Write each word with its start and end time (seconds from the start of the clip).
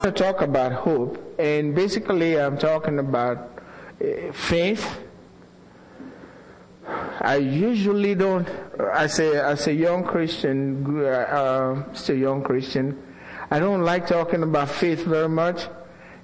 to 0.00 0.10
talk 0.10 0.40
about 0.40 0.72
hope, 0.72 1.18
and 1.38 1.74
basically 1.74 2.40
I'm 2.40 2.56
talking 2.56 2.98
about 2.98 3.60
uh, 4.00 4.32
faith. 4.32 4.98
I 7.20 7.36
usually 7.36 8.14
don't, 8.14 8.48
as 8.94 9.18
a, 9.20 9.44
as 9.44 9.66
a 9.66 9.74
young 9.74 10.04
Christian, 10.04 11.04
uh, 11.04 11.08
uh, 11.10 11.92
still 11.92 12.16
young 12.16 12.42
Christian, 12.42 12.96
I 13.50 13.58
don't 13.58 13.82
like 13.82 14.06
talking 14.06 14.42
about 14.42 14.70
faith 14.70 15.04
very 15.04 15.28
much. 15.28 15.68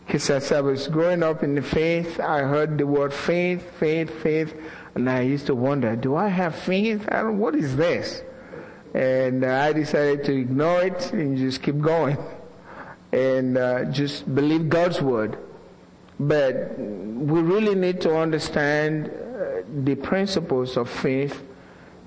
Because 0.06 0.30
as 0.30 0.52
I 0.52 0.62
was 0.62 0.88
growing 0.88 1.22
up 1.22 1.42
in 1.42 1.54
the 1.54 1.62
faith, 1.62 2.18
I 2.18 2.44
heard 2.44 2.78
the 2.78 2.86
word 2.86 3.12
faith, 3.12 3.68
faith, 3.78 4.22
faith, 4.22 4.54
and 4.94 5.10
I 5.10 5.20
used 5.22 5.46
to 5.46 5.54
wonder, 5.54 5.96
do 5.96 6.16
I 6.16 6.28
have 6.28 6.54
faith? 6.54 7.06
I 7.10 7.24
what 7.24 7.54
is 7.54 7.76
this? 7.76 8.22
And 8.94 9.44
I 9.44 9.74
decided 9.74 10.24
to 10.24 10.32
ignore 10.32 10.84
it 10.84 11.12
and 11.12 11.36
just 11.36 11.62
keep 11.62 11.78
going 11.78 12.16
and 13.12 13.56
uh, 13.56 13.84
just 13.86 14.32
believe 14.34 14.68
God's 14.68 15.00
word. 15.00 15.38
But 16.18 16.78
we 16.78 17.40
really 17.40 17.74
need 17.74 18.00
to 18.02 18.16
understand 18.16 19.08
uh, 19.08 19.62
the 19.84 19.94
principles 19.96 20.76
of 20.76 20.88
faith 20.88 21.42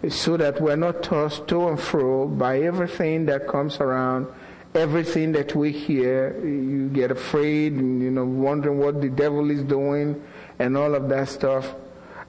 so 0.07 0.37
that 0.37 0.61
we're 0.61 0.75
not 0.75 1.03
tossed 1.03 1.47
to 1.49 1.67
and 1.67 1.79
fro 1.79 2.27
by 2.27 2.59
everything 2.61 3.25
that 3.25 3.47
comes 3.47 3.77
around, 3.77 4.27
everything 4.73 5.31
that 5.33 5.55
we 5.55 5.71
hear. 5.71 6.39
You 6.43 6.89
get 6.89 7.11
afraid 7.11 7.73
and, 7.73 8.01
you 8.01 8.09
know, 8.09 8.25
wondering 8.25 8.79
what 8.79 9.01
the 9.01 9.09
devil 9.09 9.51
is 9.51 9.61
doing 9.63 10.21
and 10.57 10.77
all 10.77 10.95
of 10.95 11.09
that 11.09 11.29
stuff. 11.29 11.75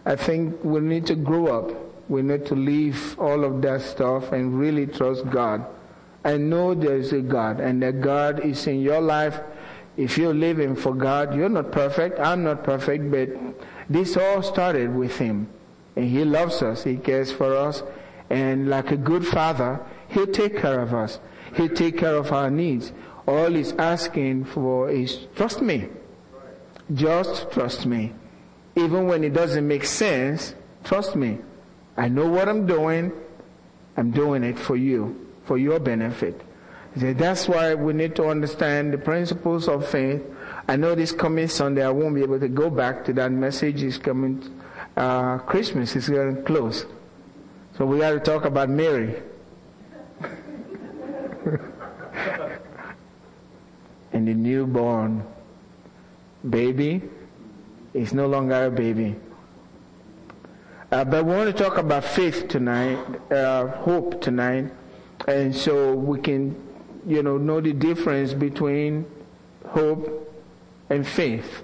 I 0.04 0.16
think 0.16 0.62
we 0.64 0.80
need 0.80 1.06
to 1.06 1.14
grow 1.14 1.46
up. 1.46 1.76
We 2.10 2.22
need 2.22 2.44
to 2.46 2.56
leave 2.56 3.18
all 3.18 3.44
of 3.44 3.62
that 3.62 3.82
stuff 3.82 4.32
and 4.32 4.58
really 4.58 4.86
trust 4.86 5.30
God 5.30 5.64
I 6.24 6.36
know 6.36 6.74
there 6.74 6.96
is 6.96 7.12
a 7.12 7.20
God 7.20 7.60
and 7.60 7.82
that 7.82 8.00
God 8.00 8.44
is 8.44 8.66
in 8.66 8.80
your 8.80 9.00
life. 9.00 9.40
If 9.96 10.18
you're 10.18 10.34
living 10.34 10.76
for 10.76 10.94
God, 10.94 11.34
you're 11.34 11.48
not 11.48 11.72
perfect. 11.72 12.20
I'm 12.20 12.44
not 12.44 12.62
perfect, 12.62 13.10
but 13.10 13.30
this 13.88 14.16
all 14.16 14.42
started 14.42 14.94
with 14.94 15.16
Him. 15.16 15.48
And 15.96 16.08
He 16.08 16.24
loves 16.24 16.62
us. 16.62 16.84
He 16.84 16.96
cares 16.96 17.32
for 17.32 17.56
us. 17.56 17.82
And 18.28 18.68
like 18.68 18.90
a 18.92 18.96
good 18.96 19.26
father, 19.26 19.80
He'll 20.08 20.26
take 20.26 20.58
care 20.58 20.80
of 20.80 20.94
us. 20.94 21.18
He'll 21.56 21.68
take 21.68 21.98
care 21.98 22.16
of 22.16 22.32
our 22.32 22.50
needs. 22.50 22.92
All 23.26 23.50
He's 23.50 23.72
asking 23.72 24.44
for 24.44 24.90
is 24.90 25.26
trust 25.36 25.62
me. 25.62 25.88
Just 26.92 27.50
trust 27.50 27.86
me. 27.86 28.12
Even 28.76 29.06
when 29.06 29.24
it 29.24 29.32
doesn't 29.32 29.66
make 29.66 29.84
sense, 29.84 30.54
trust 30.84 31.16
me. 31.16 31.38
I 31.96 32.08
know 32.08 32.28
what 32.28 32.48
I'm 32.48 32.66
doing. 32.66 33.12
I'm 33.96 34.10
doing 34.10 34.44
it 34.44 34.58
for 34.58 34.76
you 34.76 35.29
for 35.44 35.58
your 35.58 35.78
benefit. 35.80 36.40
That's 36.96 37.48
why 37.48 37.74
we 37.74 37.92
need 37.92 38.16
to 38.16 38.26
understand 38.26 38.92
the 38.92 38.98
principles 38.98 39.68
of 39.68 39.86
faith. 39.88 40.22
I 40.66 40.76
know 40.76 40.94
this 40.94 41.12
coming 41.12 41.46
Sunday 41.48 41.84
I 41.84 41.90
won't 41.90 42.14
be 42.14 42.22
able 42.22 42.40
to 42.40 42.48
go 42.48 42.68
back 42.68 43.04
to 43.04 43.12
that 43.14 43.30
message. 43.30 43.82
Is 43.82 43.96
coming, 43.96 44.42
uh, 44.96 45.38
Christmas 45.38 45.94
is 45.94 46.08
getting 46.08 46.44
close. 46.44 46.86
So 47.76 47.86
we 47.86 47.98
got 47.98 48.10
to 48.10 48.20
talk 48.20 48.44
about 48.44 48.68
Mary. 48.68 49.22
and 54.12 54.26
the 54.26 54.34
newborn 54.34 55.24
baby 56.48 57.02
is 57.94 58.12
no 58.12 58.26
longer 58.26 58.66
a 58.66 58.70
baby. 58.70 59.14
Uh, 60.90 61.04
but 61.04 61.24
we 61.24 61.32
want 61.32 61.56
to 61.56 61.62
talk 61.62 61.78
about 61.78 62.04
faith 62.04 62.48
tonight, 62.48 62.98
uh, 63.30 63.68
hope 63.68 64.20
tonight. 64.20 64.72
And 65.26 65.54
so 65.54 65.94
we 65.94 66.18
can, 66.20 66.56
you 67.06 67.22
know, 67.22 67.36
know 67.36 67.60
the 67.60 67.72
difference 67.72 68.32
between 68.32 69.06
hope 69.66 70.26
and 70.88 71.06
faith. 71.06 71.62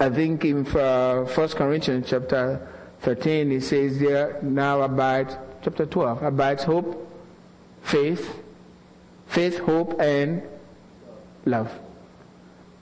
I 0.00 0.10
think 0.10 0.44
in 0.44 0.66
uh, 0.66 1.24
1 1.24 1.48
Corinthians 1.50 2.06
chapter 2.08 2.68
13 3.00 3.52
it 3.52 3.62
says 3.62 3.98
there 3.98 4.38
now 4.42 4.82
abides, 4.82 5.36
chapter 5.62 5.86
12, 5.86 6.22
abides 6.22 6.64
hope, 6.64 7.08
faith, 7.82 8.42
faith, 9.26 9.58
hope, 9.58 10.00
and 10.00 10.42
love. 11.44 11.72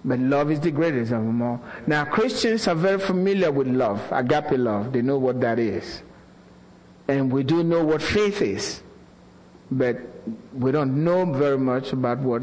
But 0.02 0.18
love 0.18 0.50
is 0.50 0.60
the 0.60 0.70
greatest 0.70 1.12
of 1.12 1.22
them 1.22 1.42
all. 1.42 1.62
Now 1.86 2.06
Christians 2.06 2.66
are 2.68 2.74
very 2.74 2.98
familiar 2.98 3.50
with 3.50 3.66
love, 3.66 4.00
agape 4.10 4.52
love. 4.52 4.92
They 4.92 5.02
know 5.02 5.18
what 5.18 5.40
that 5.42 5.58
is. 5.58 6.02
And 7.06 7.30
we 7.30 7.42
do 7.42 7.62
know 7.62 7.84
what 7.84 8.00
faith 8.00 8.40
is 8.40 8.82
but 9.70 9.98
we 10.52 10.72
don't 10.72 11.04
know 11.04 11.24
very 11.24 11.58
much 11.58 11.92
about 11.92 12.18
what 12.18 12.42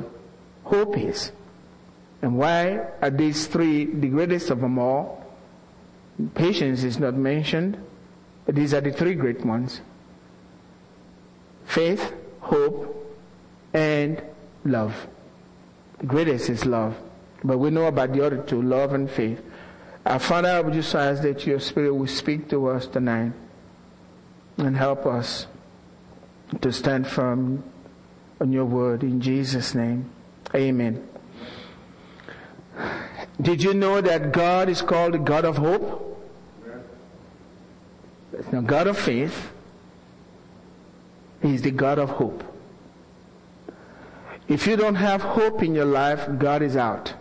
hope 0.63 0.97
is. 0.97 1.31
And 2.21 2.37
why 2.37 2.87
are 3.01 3.09
these 3.09 3.47
three 3.47 3.85
the 3.85 4.07
greatest 4.07 4.49
of 4.49 4.61
them 4.61 4.79
all? 4.79 5.23
Patience 6.33 6.83
is 6.83 6.99
not 6.99 7.13
mentioned, 7.13 7.77
but 8.45 8.55
these 8.55 8.73
are 8.73 8.81
the 8.81 8.91
three 8.91 9.13
great 9.13 9.45
ones. 9.45 9.81
Faith, 11.65 12.13
hope, 12.39 12.95
and 13.73 14.21
love. 14.63 15.07
The 15.99 16.05
greatest 16.05 16.49
is 16.49 16.65
love. 16.65 16.95
But 17.43 17.59
we 17.59 17.69
know 17.69 17.85
about 17.85 18.13
the 18.13 18.25
other 18.25 18.37
two, 18.37 18.61
love 18.61 18.93
and 18.93 19.09
faith. 19.09 19.43
Our 20.05 20.19
Father, 20.19 20.49
I 20.49 20.61
would 20.61 20.73
just 20.73 20.95
ask 20.95 21.21
that 21.21 21.45
your 21.45 21.59
Spirit 21.59 21.93
will 21.93 22.07
speak 22.07 22.49
to 22.49 22.67
us 22.67 22.87
tonight 22.87 23.33
and 24.57 24.75
help 24.75 25.05
us 25.05 25.45
to 26.61 26.71
stand 26.71 27.07
firm 27.07 27.63
on 28.39 28.51
your 28.51 28.65
word 28.65 29.03
in 29.03 29.21
Jesus' 29.21 29.75
name. 29.75 30.09
Amen. 30.55 31.07
Did 33.41 33.61
you 33.61 33.73
know 33.73 34.01
that 34.01 34.31
God 34.31 34.69
is 34.69 34.81
called 34.81 35.13
the 35.13 35.19
God 35.19 35.45
of 35.45 35.57
hope? 35.57 36.03
Now, 38.51 38.61
God 38.61 38.87
of 38.87 38.97
faith. 38.97 39.51
He's 41.41 41.61
the 41.61 41.71
God 41.71 41.99
of 41.99 42.09
hope. 42.09 42.43
If 44.47 44.65
you 44.65 44.75
don't 44.75 44.95
have 44.95 45.21
hope 45.21 45.61
in 45.61 45.75
your 45.75 45.85
life, 45.85 46.27
God 46.37 46.61
is 46.61 46.75
out. 46.75 47.13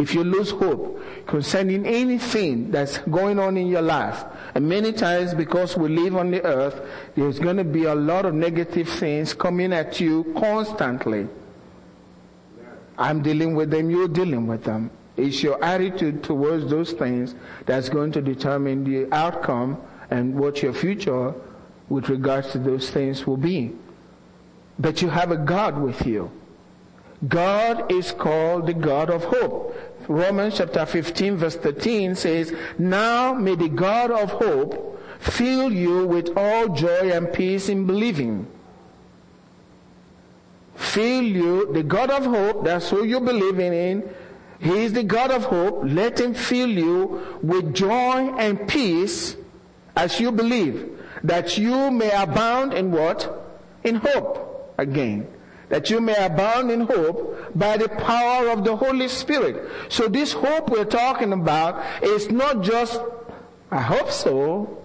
If 0.00 0.14
you 0.14 0.24
lose 0.24 0.50
hope 0.50 0.98
concerning 1.26 1.84
anything 1.84 2.70
that's 2.70 2.96
going 2.98 3.38
on 3.38 3.58
in 3.58 3.66
your 3.66 3.82
life, 3.82 4.24
and 4.54 4.66
many 4.66 4.94
times 4.94 5.34
because 5.34 5.76
we 5.76 5.90
live 5.90 6.16
on 6.16 6.30
the 6.30 6.42
earth, 6.42 6.80
there's 7.14 7.38
going 7.38 7.58
to 7.58 7.64
be 7.64 7.84
a 7.84 7.94
lot 7.94 8.24
of 8.24 8.32
negative 8.32 8.88
things 8.88 9.34
coming 9.34 9.74
at 9.74 10.00
you 10.00 10.32
constantly. 10.38 11.28
I'm 12.96 13.20
dealing 13.22 13.54
with 13.54 13.70
them, 13.70 13.90
you're 13.90 14.08
dealing 14.08 14.46
with 14.46 14.64
them. 14.64 14.90
It's 15.18 15.42
your 15.42 15.62
attitude 15.62 16.24
towards 16.24 16.70
those 16.70 16.92
things 16.92 17.34
that's 17.66 17.90
going 17.90 18.12
to 18.12 18.22
determine 18.22 18.84
the 18.84 19.14
outcome 19.14 19.76
and 20.10 20.34
what 20.34 20.62
your 20.62 20.72
future 20.72 21.34
with 21.90 22.08
regards 22.08 22.52
to 22.52 22.58
those 22.58 22.88
things 22.88 23.26
will 23.26 23.36
be. 23.36 23.72
But 24.78 25.02
you 25.02 25.10
have 25.10 25.30
a 25.30 25.36
God 25.36 25.78
with 25.78 26.06
you. 26.06 26.30
God 27.28 27.92
is 27.92 28.12
called 28.12 28.66
the 28.66 28.72
God 28.72 29.10
of 29.10 29.24
hope. 29.24 29.76
Romans 30.10 30.56
chapter 30.56 30.84
15 30.84 31.36
verse 31.36 31.54
13 31.54 32.16
says, 32.16 32.52
Now 32.80 33.32
may 33.32 33.54
the 33.54 33.68
God 33.68 34.10
of 34.10 34.32
hope 34.32 35.00
fill 35.20 35.72
you 35.72 36.04
with 36.04 36.36
all 36.36 36.68
joy 36.70 37.12
and 37.12 37.32
peace 37.32 37.68
in 37.68 37.86
believing. 37.86 38.48
Fill 40.74 41.22
you, 41.22 41.72
the 41.72 41.84
God 41.84 42.10
of 42.10 42.24
hope, 42.24 42.64
that's 42.64 42.90
who 42.90 43.04
you're 43.04 43.20
believing 43.20 43.72
in. 43.72 44.14
He 44.58 44.82
is 44.82 44.92
the 44.94 45.04
God 45.04 45.30
of 45.30 45.44
hope. 45.44 45.82
Let 45.84 46.18
him 46.18 46.34
fill 46.34 46.70
you 46.70 47.38
with 47.40 47.72
joy 47.72 48.34
and 48.36 48.66
peace 48.66 49.36
as 49.94 50.18
you 50.18 50.32
believe, 50.32 50.90
that 51.22 51.56
you 51.56 51.92
may 51.92 52.10
abound 52.10 52.74
in 52.74 52.90
what? 52.90 53.46
In 53.84 53.94
hope. 53.94 54.74
Again 54.76 55.28
that 55.70 55.88
you 55.88 56.00
may 56.00 56.16
abound 56.16 56.70
in 56.70 56.82
hope 56.82 57.52
by 57.54 57.76
the 57.76 57.88
power 57.88 58.48
of 58.48 58.64
the 58.64 58.76
Holy 58.76 59.08
Spirit. 59.08 59.70
So 59.88 60.08
this 60.08 60.32
hope 60.32 60.68
we're 60.68 60.84
talking 60.84 61.32
about 61.32 62.02
is 62.02 62.30
not 62.30 62.62
just, 62.62 63.00
I 63.70 63.80
hope 63.80 64.10
so, 64.10 64.82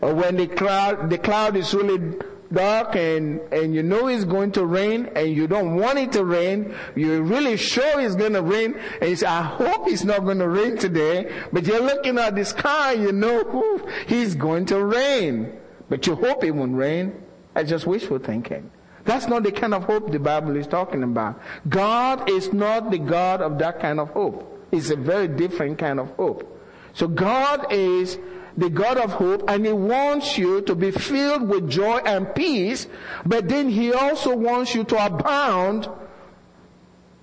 or 0.00 0.14
when 0.14 0.36
the 0.36 0.46
cloud, 0.46 1.10
the 1.10 1.18
cloud 1.18 1.56
is 1.56 1.74
really 1.74 2.18
dark 2.52 2.96
and, 2.96 3.40
and 3.52 3.74
you 3.74 3.82
know 3.82 4.08
it's 4.08 4.24
going 4.24 4.52
to 4.52 4.64
rain 4.64 5.10
and 5.16 5.34
you 5.34 5.46
don't 5.46 5.76
want 5.76 5.98
it 5.98 6.12
to 6.12 6.24
rain, 6.24 6.74
you're 6.94 7.22
really 7.22 7.56
sure 7.56 8.00
it's 8.00 8.14
going 8.14 8.34
to 8.34 8.42
rain 8.42 8.78
and 9.00 9.10
you 9.10 9.16
say, 9.16 9.26
I 9.26 9.42
hope 9.42 9.88
it's 9.88 10.04
not 10.04 10.24
going 10.24 10.38
to 10.38 10.48
rain 10.48 10.76
today, 10.76 11.32
but 11.52 11.66
you're 11.66 11.82
looking 11.82 12.18
at 12.18 12.36
the 12.36 12.44
sky, 12.44 12.92
you 12.92 13.12
know, 13.12 13.80
he's 14.06 14.34
going 14.34 14.66
to 14.66 14.84
rain. 14.84 15.58
But 15.88 16.06
you 16.06 16.14
hope 16.14 16.44
it 16.44 16.52
won't 16.52 16.74
rain. 16.74 17.22
That's 17.54 17.68
just 17.68 17.86
wishful 17.86 18.18
thinking. 18.18 18.70
That's 19.04 19.26
not 19.26 19.42
the 19.42 19.52
kind 19.52 19.74
of 19.74 19.84
hope 19.84 20.12
the 20.12 20.18
Bible 20.18 20.56
is 20.56 20.66
talking 20.66 21.02
about. 21.02 21.40
God 21.68 22.30
is 22.30 22.52
not 22.52 22.90
the 22.90 22.98
God 22.98 23.40
of 23.42 23.58
that 23.58 23.80
kind 23.80 23.98
of 23.98 24.10
hope. 24.10 24.48
It's 24.70 24.90
a 24.90 24.96
very 24.96 25.28
different 25.28 25.78
kind 25.78 25.98
of 25.98 26.10
hope. 26.10 26.48
So 26.94 27.08
God 27.08 27.72
is 27.72 28.18
the 28.56 28.70
God 28.70 28.98
of 28.98 29.12
hope 29.12 29.48
and 29.48 29.66
He 29.66 29.72
wants 29.72 30.38
you 30.38 30.60
to 30.62 30.74
be 30.74 30.90
filled 30.90 31.48
with 31.48 31.68
joy 31.68 31.98
and 31.98 32.34
peace, 32.34 32.86
but 33.26 33.48
then 33.48 33.68
He 33.68 33.92
also 33.92 34.36
wants 34.36 34.74
you 34.74 34.84
to 34.84 35.04
abound 35.04 35.88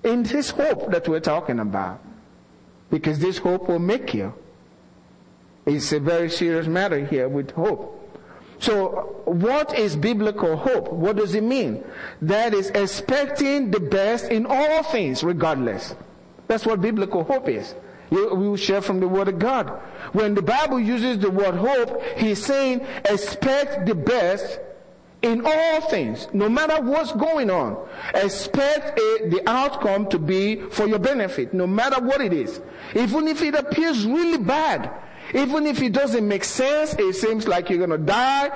in 0.04 0.24
this 0.24 0.50
hope 0.50 0.92
that 0.92 1.08
we're 1.08 1.20
talking 1.20 1.60
about. 1.60 2.02
Because 2.90 3.20
this 3.20 3.38
hope 3.38 3.68
will 3.68 3.80
make 3.80 4.14
you. 4.14 4.34
It's 5.66 5.92
a 5.92 6.00
very 6.00 6.30
serious 6.30 6.66
matter 6.66 7.06
here 7.06 7.30
with 7.30 7.52
hope. 7.52 7.99
So 8.60 9.22
what 9.26 9.78
is 9.78 9.96
biblical 9.96 10.58
hope? 10.58 10.92
What 10.92 11.16
does 11.16 11.34
it 11.34 11.44
mean? 11.44 11.84
That 12.22 12.54
is 12.54 12.70
expecting 12.72 13.72
the 13.72 13.80
best 13.80 14.26
in 14.26 14.46
all 14.46 14.84
things 14.84 15.24
regardless. 15.24 15.96
That's 16.48 16.66
what 16.66 16.82
biblical 16.82 17.24
hope 17.24 17.48
is. 17.48 17.74
We 18.10 18.26
will 18.26 18.58
share 18.58 18.82
from 18.82 19.00
the 19.00 19.08
Word 19.08 19.28
of 19.28 19.40
God. 19.40 19.70
When 20.14 20.34
the 20.34 20.42
Bible 20.42 20.80
uses 20.80 21.20
the 21.20 21.30
word 21.30 21.56
hope, 21.56 22.02
He's 22.18 22.44
saying 22.44 22.86
expect 23.06 23.86
the 23.86 23.94
best 23.94 24.60
in 25.22 25.46
all 25.46 25.82
things, 25.82 26.28
no 26.34 26.50
matter 26.50 26.82
what's 26.82 27.12
going 27.12 27.52
on. 27.52 27.78
Expect 28.16 28.98
a, 28.98 29.30
the 29.30 29.44
outcome 29.48 30.10
to 30.10 30.18
be 30.18 30.56
for 30.56 30.88
your 30.88 31.00
benefit, 31.00 31.54
no 31.54 31.68
matter 31.68 32.02
what 32.02 32.22
it 32.22 32.34
is. 32.34 32.62
Even 32.96 33.28
if 33.28 33.42
it 33.42 33.54
appears 33.54 34.06
really 34.06 34.38
bad, 34.38 34.92
even 35.34 35.66
if 35.66 35.82
it 35.82 35.94
doesn't 35.94 36.28
make 36.28 36.44
sense, 36.44 36.94
it 36.94 37.14
seems 37.14 37.48
like 37.48 37.70
you're 37.70 37.80
gonna 37.80 37.98
die, 37.98 38.52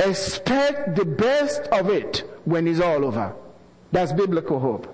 expect 0.00 0.96
the 0.96 1.04
best 1.04 1.62
of 1.68 1.90
it 1.90 2.28
when 2.44 2.66
it's 2.66 2.80
all 2.80 3.04
over. 3.04 3.34
That's 3.92 4.12
biblical 4.12 4.58
hope. 4.58 4.92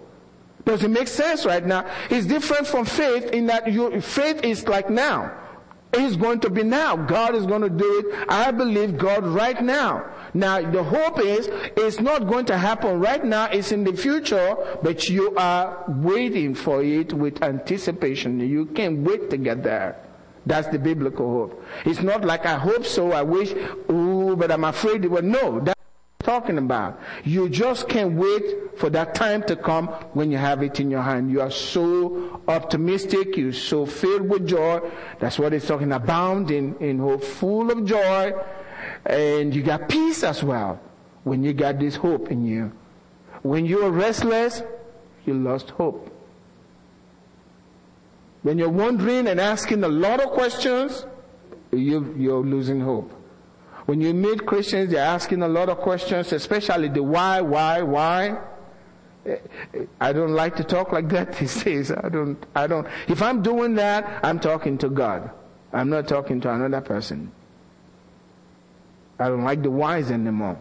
Does 0.65 0.85
it 0.85 0.91
make 0.91 1.09
sense 1.09 1.45
right 1.45 1.65
now? 1.65 1.91
It's 2.09 2.27
different 2.27 2.67
from 2.67 2.85
faith 2.85 3.31
in 3.31 3.47
that 3.47 3.73
your 3.73 4.01
faith 4.01 4.45
is 4.45 4.69
like 4.69 4.89
now. 4.91 5.39
It's 5.95 6.17
going 6.17 6.41
to 6.41 6.51
be 6.51 6.63
now. 6.63 6.97
God 6.97 7.35
is 7.35 7.45
going 7.45 7.61
to 7.63 7.69
do 7.69 8.05
it. 8.07 8.27
I 8.29 8.51
believe 8.51 8.97
God 8.97 9.27
right 9.27 9.63
now. 9.63 10.07
Now 10.33 10.63
the 10.63 10.83
hope 10.83 11.21
is, 11.21 11.49
it's 11.77 12.01
not 12.01 12.27
going 12.29 12.47
to 12.47 12.57
happen 12.57 12.99
right 12.99 13.23
now. 13.23 13.47
It's 13.47 13.73
in 13.73 13.85
the 13.85 13.93
future, 13.93 14.57
but 14.83 15.09
you 15.11 15.35
are 15.37 15.85
waiting 15.89 16.55
for 16.55 16.83
it 16.83 17.13
with 17.13 17.43
anticipation. 17.43 18.41
You 18.41 18.67
can't 18.67 19.01
wait 19.01 19.29
to 19.31 19.37
get 19.37 19.63
there. 19.63 19.97
That's 20.45 20.69
the 20.69 20.79
biblical 20.79 21.31
hope. 21.31 21.65
It's 21.85 22.03
not 22.03 22.25
like 22.25 22.47
I 22.47 22.59
hope 22.59 22.85
so, 22.85 23.13
I 23.13 23.23
wish, 23.23 23.53
ooh, 23.91 24.35
but 24.37 24.51
I'm 24.51 24.65
afraid 24.65 25.05
it 25.05 25.09
will. 25.09 25.23
No, 25.23 25.61
that's 25.61 25.79
talking 26.23 26.59
about. 26.59 27.01
You 27.25 27.49
just 27.49 27.89
can't 27.89 28.15
wait 28.15 28.79
for 28.79 28.91
that 28.91 29.15
time 29.15 29.43
to 29.45 29.57
come 29.57 29.89
when 30.15 30.31
you 30.31 30.39
have 30.39 30.63
it 30.63 30.81
in 30.81 30.91
your 30.91 31.03
hand. 31.03 31.31
You 31.31 31.41
are 31.41 31.51
so 31.51 32.41
optimistic, 32.49 33.37
you're 33.37 33.53
so 33.53 33.87
filled 33.87 34.29
with 34.29 34.47
joy. 34.47 34.81
That's 35.21 35.39
what 35.39 35.53
it's 35.53 35.67
talking 35.67 35.93
about, 35.93 36.51
in, 36.51 36.77
in 36.79 36.99
hope, 36.99 37.23
full 37.23 37.71
of 37.71 37.85
joy. 37.85 38.33
And 39.07 39.55
you 39.55 39.63
got 39.63 39.89
peace 39.89 40.23
as 40.25 40.43
well 40.43 40.81
when 41.25 41.45
you 41.45 41.53
got 41.53 41.79
this 41.79 41.97
hope 41.97 42.31
in 42.31 42.47
you. 42.47 42.73
When 43.43 43.67
you're 43.67 43.91
restless, 43.91 44.63
you 45.27 45.35
lost 45.35 45.71
hope. 45.71 46.09
When 48.43 48.59
you're 48.59 48.69
wondering 48.69 49.29
and 49.29 49.41
asking 49.41 49.85
a 49.85 49.89
lot 49.89 50.21
of 50.21 50.31
questions, 50.31 51.07
you, 51.71 52.15
you're 52.19 52.43
losing 52.43 52.81
hope. 52.81 53.13
When 53.87 54.01
you 54.01 54.15
meet 54.15 54.47
Christians, 54.47 54.93
they're 54.93 55.05
asking 55.05 55.43
a 55.43 55.49
lot 55.49 55.69
of 55.69 55.79
questions, 55.79 56.33
especially 56.33 56.89
the 56.89 57.03
why, 57.03 57.41
why, 57.41 57.83
why. 57.83 58.39
I 60.01 60.13
don't 60.13 60.35
like 60.35 60.57
to 60.57 60.65
talk 60.65 60.93
like 60.93 61.09
that 61.11 61.33
these 61.39 61.63
days. 61.63 61.91
I 61.91 62.09
don't, 62.09 62.45
I 62.55 62.67
don't, 62.67 62.87
if 63.09 63.23
I'm 63.23 63.43
doing 63.43 63.75
that, 63.77 64.25
I'm 64.25 64.41
talking 64.41 64.79
to 64.79 64.89
God. 64.89 65.31
I'm 65.73 65.89
not 65.89 66.09
talking 66.09 66.41
to 66.43 66.53
another 66.53 66.81
person. 66.81 67.33
I 69.19 69.29
don't 69.29 69.45
like 69.45 69.63
the 69.63 69.71
whys 69.71 70.11
anymore. 70.11 70.59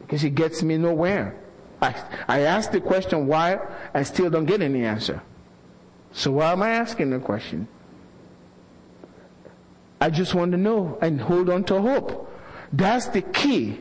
Because 0.00 0.24
it 0.24 0.34
gets 0.34 0.62
me 0.62 0.76
nowhere. 0.76 1.36
I, 1.82 1.94
I 2.28 2.40
ask 2.40 2.70
the 2.70 2.80
question 2.80 3.26
why, 3.26 3.58
I 3.94 4.02
still 4.02 4.30
don't 4.30 4.46
get 4.46 4.60
any 4.62 4.84
answer. 4.84 5.22
So 6.12 6.32
why 6.32 6.52
am 6.52 6.62
I 6.62 6.70
asking 6.70 7.10
the 7.10 7.18
question? 7.18 7.68
I 10.00 10.10
just 10.10 10.34
want 10.34 10.52
to 10.52 10.58
know 10.58 10.98
and 11.02 11.20
hold 11.20 11.50
on 11.50 11.64
to 11.64 11.80
hope. 11.80 12.32
That's 12.72 13.08
the 13.08 13.22
key. 13.22 13.80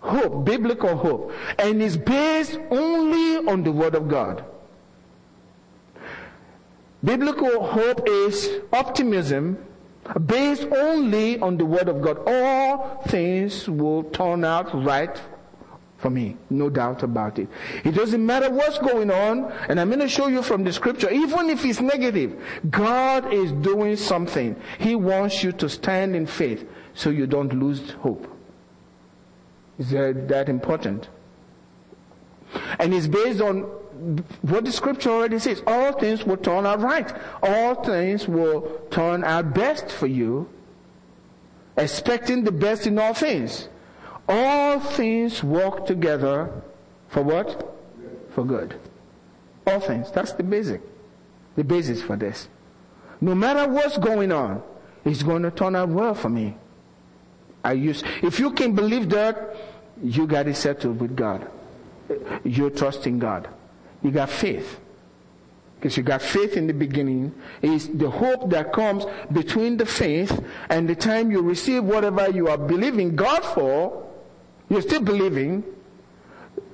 Hope, 0.00 0.44
biblical 0.44 0.96
hope. 0.96 1.32
And 1.58 1.80
it's 1.80 1.96
based 1.96 2.58
only 2.70 3.48
on 3.48 3.62
the 3.62 3.70
Word 3.70 3.94
of 3.94 4.08
God. 4.08 4.44
Biblical 7.04 7.64
hope 7.64 8.08
is 8.08 8.60
optimism 8.72 9.58
based 10.26 10.66
only 10.72 11.38
on 11.38 11.56
the 11.56 11.64
Word 11.64 11.88
of 11.88 12.02
God. 12.02 12.18
All 12.26 13.02
things 13.06 13.68
will 13.68 14.04
turn 14.04 14.44
out 14.44 14.74
right 14.84 15.20
for 16.02 16.10
me. 16.10 16.36
No 16.50 16.68
doubt 16.68 17.04
about 17.04 17.38
it. 17.38 17.48
It 17.84 17.92
doesn't 17.92 18.26
matter 18.26 18.50
what's 18.50 18.78
going 18.78 19.10
on, 19.10 19.52
and 19.68 19.80
I'm 19.80 19.88
going 19.88 20.00
to 20.00 20.08
show 20.08 20.26
you 20.26 20.42
from 20.42 20.64
the 20.64 20.72
scripture, 20.72 21.08
even 21.08 21.48
if 21.48 21.64
it's 21.64 21.80
negative, 21.80 22.36
God 22.68 23.32
is 23.32 23.52
doing 23.52 23.96
something. 23.96 24.56
He 24.78 24.96
wants 24.96 25.44
you 25.44 25.52
to 25.52 25.68
stand 25.68 26.16
in 26.16 26.26
faith 26.26 26.68
so 26.94 27.10
you 27.10 27.28
don't 27.28 27.54
lose 27.54 27.92
hope. 27.92 28.26
Is 29.78 29.90
that, 29.90 30.26
that 30.28 30.48
important? 30.48 31.08
And 32.80 32.92
it's 32.92 33.06
based 33.06 33.40
on 33.40 33.60
what 34.42 34.64
the 34.64 34.72
scripture 34.72 35.10
already 35.10 35.38
says. 35.38 35.62
All 35.68 35.92
things 35.92 36.24
will 36.24 36.36
turn 36.36 36.66
out 36.66 36.80
right. 36.80 37.10
All 37.44 37.76
things 37.76 38.26
will 38.26 38.82
turn 38.90 39.22
out 39.22 39.54
best 39.54 39.90
for 39.90 40.08
you, 40.08 40.50
expecting 41.76 42.42
the 42.42 42.52
best 42.52 42.88
in 42.88 42.98
all 42.98 43.14
things. 43.14 43.68
All 44.32 44.80
things 44.80 45.44
work 45.44 45.84
together 45.84 46.50
for 47.08 47.22
what? 47.22 47.76
For 48.34 48.46
good. 48.46 48.74
All 49.66 49.78
things. 49.78 50.10
That's 50.10 50.32
the 50.32 50.42
basic. 50.42 50.80
The 51.54 51.64
basis 51.64 52.00
for 52.00 52.16
this. 52.16 52.48
No 53.20 53.34
matter 53.34 53.70
what's 53.70 53.98
going 53.98 54.32
on, 54.32 54.62
it's 55.04 55.22
going 55.22 55.42
to 55.42 55.50
turn 55.50 55.76
out 55.76 55.90
well 55.90 56.14
for 56.14 56.30
me. 56.30 56.56
I 57.62 57.74
use, 57.74 58.02
if 58.22 58.40
you 58.40 58.52
can 58.52 58.74
believe 58.74 59.10
that, 59.10 59.54
you 60.02 60.26
got 60.26 60.48
it 60.48 60.56
settled 60.56 60.98
with 60.98 61.14
God. 61.14 61.46
You're 62.42 62.70
trusting 62.70 63.18
God. 63.18 63.50
You 64.02 64.12
got 64.12 64.30
faith. 64.30 64.80
Because 65.76 65.98
you 65.98 66.02
got 66.04 66.22
faith 66.22 66.56
in 66.56 66.66
the 66.66 66.72
beginning. 66.72 67.34
Is 67.60 67.86
the 67.88 68.08
hope 68.08 68.48
that 68.48 68.72
comes 68.72 69.04
between 69.30 69.76
the 69.76 69.84
faith 69.84 70.42
and 70.70 70.88
the 70.88 70.94
time 70.94 71.30
you 71.30 71.42
receive 71.42 71.84
whatever 71.84 72.30
you 72.30 72.48
are 72.48 72.56
believing 72.56 73.14
God 73.14 73.44
for 73.44 74.01
you're 74.72 74.82
still 74.82 75.02
believing. 75.02 75.64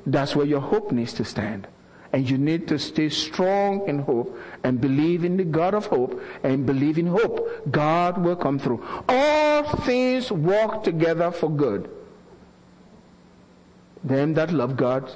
That's 0.06 0.36
where 0.36 0.46
your 0.46 0.60
hope 0.60 0.92
needs 0.92 1.12
to 1.14 1.24
stand. 1.24 1.66
And 2.12 2.30
you 2.30 2.38
need 2.38 2.68
to 2.68 2.78
stay 2.78 3.08
strong 3.08 3.86
in 3.88 3.98
hope 3.98 4.38
and 4.64 4.80
believe 4.80 5.24
in 5.24 5.36
the 5.36 5.44
God 5.44 5.74
of 5.74 5.86
hope 5.86 6.20
and 6.42 6.64
believe 6.64 6.96
in 6.96 7.08
hope. 7.08 7.70
God 7.70 8.16
will 8.18 8.36
come 8.36 8.58
through. 8.58 8.82
All 9.08 9.64
things 9.78 10.30
work 10.30 10.84
together 10.84 11.30
for 11.30 11.50
good. 11.50 11.90
Them 14.04 14.32
that 14.34 14.52
love 14.52 14.76
God 14.76 15.10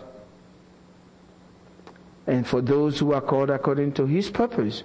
and 2.27 2.47
for 2.47 2.61
those 2.61 2.99
who 2.99 3.13
are 3.13 3.21
called 3.21 3.51
according 3.51 3.93
to 3.93 4.07
his 4.07 4.29
purpose. 4.29 4.83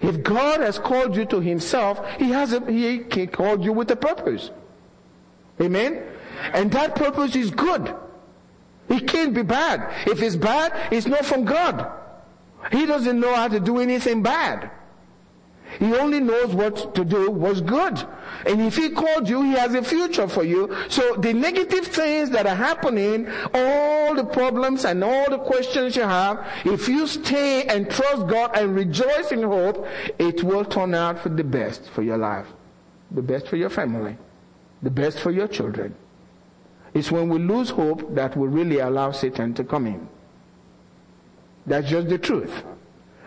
If 0.00 0.22
God 0.22 0.60
has 0.60 0.78
called 0.78 1.16
you 1.16 1.26
to 1.26 1.40
himself, 1.40 2.00
he 2.18 2.30
has 2.30 2.54
a, 2.54 2.64
he 2.70 3.26
called 3.26 3.62
you 3.62 3.72
with 3.72 3.90
a 3.90 3.96
purpose. 3.96 4.50
Amen? 5.60 6.02
And 6.52 6.70
that 6.72 6.96
purpose 6.96 7.36
is 7.36 7.50
good. 7.50 7.94
It 8.88 9.06
can't 9.06 9.34
be 9.34 9.42
bad. 9.42 10.08
If 10.08 10.22
it's 10.22 10.36
bad, 10.36 10.92
it's 10.92 11.06
not 11.06 11.24
from 11.24 11.44
God. 11.44 11.90
He 12.72 12.86
doesn't 12.86 13.18
know 13.18 13.34
how 13.34 13.48
to 13.48 13.60
do 13.60 13.78
anything 13.78 14.22
bad. 14.22 14.70
He 15.78 15.94
only 15.94 16.18
knows 16.18 16.52
what 16.52 16.94
to 16.96 17.04
do 17.04 17.30
was 17.30 17.60
good. 17.60 18.02
And 18.44 18.60
if 18.60 18.76
he 18.76 18.90
called 18.90 19.28
you, 19.28 19.42
he 19.42 19.52
has 19.52 19.74
a 19.74 19.82
future 19.82 20.26
for 20.26 20.42
you. 20.42 20.74
So 20.88 21.14
the 21.14 21.32
negative 21.32 21.86
things 21.86 22.30
that 22.30 22.46
are 22.46 22.56
happening, 22.56 23.28
all 23.54 24.14
the 24.14 24.24
problems 24.24 24.84
and 24.84 25.04
all 25.04 25.30
the 25.30 25.38
questions 25.38 25.94
you 25.94 26.02
have, 26.02 26.44
if 26.64 26.88
you 26.88 27.06
stay 27.06 27.64
and 27.64 27.88
trust 27.88 28.26
God 28.26 28.56
and 28.56 28.74
rejoice 28.74 29.30
in 29.30 29.42
hope, 29.42 29.86
it 30.18 30.42
will 30.42 30.64
turn 30.64 30.94
out 30.94 31.20
for 31.20 31.28
the 31.28 31.44
best 31.44 31.88
for 31.90 32.02
your 32.02 32.18
life. 32.18 32.46
The 33.12 33.22
best 33.22 33.46
for 33.46 33.56
your 33.56 33.70
family. 33.70 34.16
The 34.82 34.90
best 34.90 35.20
for 35.20 35.30
your 35.30 35.46
children. 35.46 35.94
It's 36.94 37.10
when 37.10 37.28
we 37.28 37.38
lose 37.38 37.70
hope 37.70 38.14
that 38.14 38.36
we 38.36 38.48
really 38.48 38.78
allow 38.78 39.12
Satan 39.12 39.54
to 39.54 39.64
come 39.64 39.86
in. 39.86 40.08
That's 41.66 41.88
just 41.88 42.08
the 42.08 42.18
truth. 42.18 42.62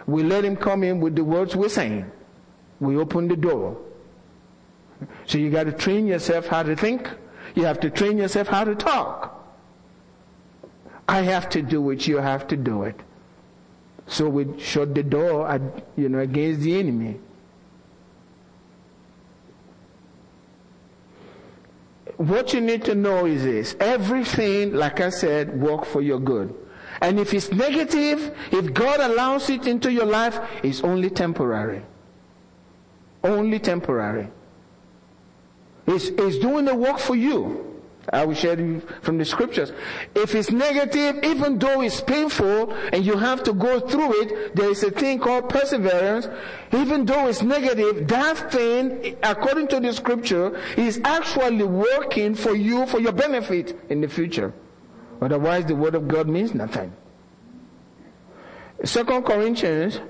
We 0.05 0.23
let 0.23 0.43
him 0.43 0.55
come 0.57 0.83
in 0.83 0.99
with 0.99 1.15
the 1.15 1.23
words 1.23 1.55
we're 1.55 1.69
saying. 1.69 2.11
We 2.79 2.97
open 2.97 3.27
the 3.27 3.37
door. 3.37 3.77
So 5.25 5.37
you 5.37 5.49
got 5.49 5.63
to 5.63 5.71
train 5.71 6.07
yourself 6.07 6.47
how 6.47 6.63
to 6.63 6.75
think. 6.75 7.09
You 7.55 7.65
have 7.65 7.79
to 7.81 7.89
train 7.89 8.17
yourself 8.17 8.47
how 8.47 8.63
to 8.63 8.75
talk. 8.75 9.29
I 11.07 11.21
have 11.21 11.49
to 11.49 11.61
do 11.61 11.89
it. 11.91 12.07
You 12.07 12.17
have 12.17 12.47
to 12.47 12.57
do 12.57 12.83
it. 12.83 12.99
So 14.07 14.27
we 14.27 14.59
shut 14.59 14.93
the 14.95 15.03
door, 15.03 15.47
at, 15.47 15.61
you 15.95 16.09
know, 16.09 16.19
against 16.19 16.61
the 16.61 16.77
enemy. 16.77 17.19
What 22.17 22.53
you 22.53 22.61
need 22.61 22.85
to 22.85 22.95
know 22.95 23.25
is 23.25 23.43
this. 23.43 23.75
Everything, 23.79 24.73
like 24.73 25.01
I 25.01 25.09
said, 25.09 25.59
work 25.59 25.85
for 25.85 26.01
your 26.01 26.19
good. 26.19 26.53
And 27.01 27.19
if 27.19 27.33
it's 27.33 27.51
negative, 27.51 28.35
if 28.51 28.73
God 28.73 28.99
allows 28.99 29.49
it 29.49 29.67
into 29.67 29.91
your 29.91 30.05
life, 30.05 30.39
it's 30.63 30.81
only 30.81 31.09
temporary. 31.09 31.81
Only 33.23 33.59
temporary. 33.59 34.29
It's, 35.87 36.07
it's 36.07 36.37
doing 36.37 36.65
the 36.65 36.75
work 36.75 36.99
for 36.99 37.15
you. 37.15 37.72
I 38.11 38.25
will 38.25 38.35
share 38.35 38.59
you 38.59 38.81
from 39.01 39.17
the 39.17 39.25
scriptures. 39.25 39.71
If 40.13 40.35
it's 40.35 40.51
negative, 40.51 41.23
even 41.23 41.57
though 41.57 41.81
it's 41.81 42.01
painful 42.01 42.73
and 42.91 43.05
you 43.05 43.15
have 43.15 43.43
to 43.43 43.53
go 43.53 43.79
through 43.79 44.21
it, 44.21 44.55
there 44.55 44.69
is 44.69 44.83
a 44.83 44.91
thing 44.91 45.19
called 45.19 45.49
perseverance. 45.49 46.27
Even 46.73 47.05
though 47.05 47.27
it's 47.27 47.41
negative, 47.41 48.07
that 48.09 48.51
thing, 48.51 49.15
according 49.23 49.69
to 49.69 49.79
the 49.79 49.93
scripture, 49.93 50.59
is 50.75 50.99
actually 51.05 51.63
working 51.63 52.35
for 52.35 52.55
you 52.55 52.85
for 52.87 52.99
your 52.99 53.13
benefit 53.13 53.79
in 53.89 54.01
the 54.01 54.07
future. 54.07 54.53
Otherwise, 55.21 55.65
the 55.65 55.75
word 55.75 55.95
of 55.95 56.07
God 56.07 56.27
means 56.27 56.53
nothing. 56.53 56.91
Second 58.83 59.23
Corinthians 59.23 60.01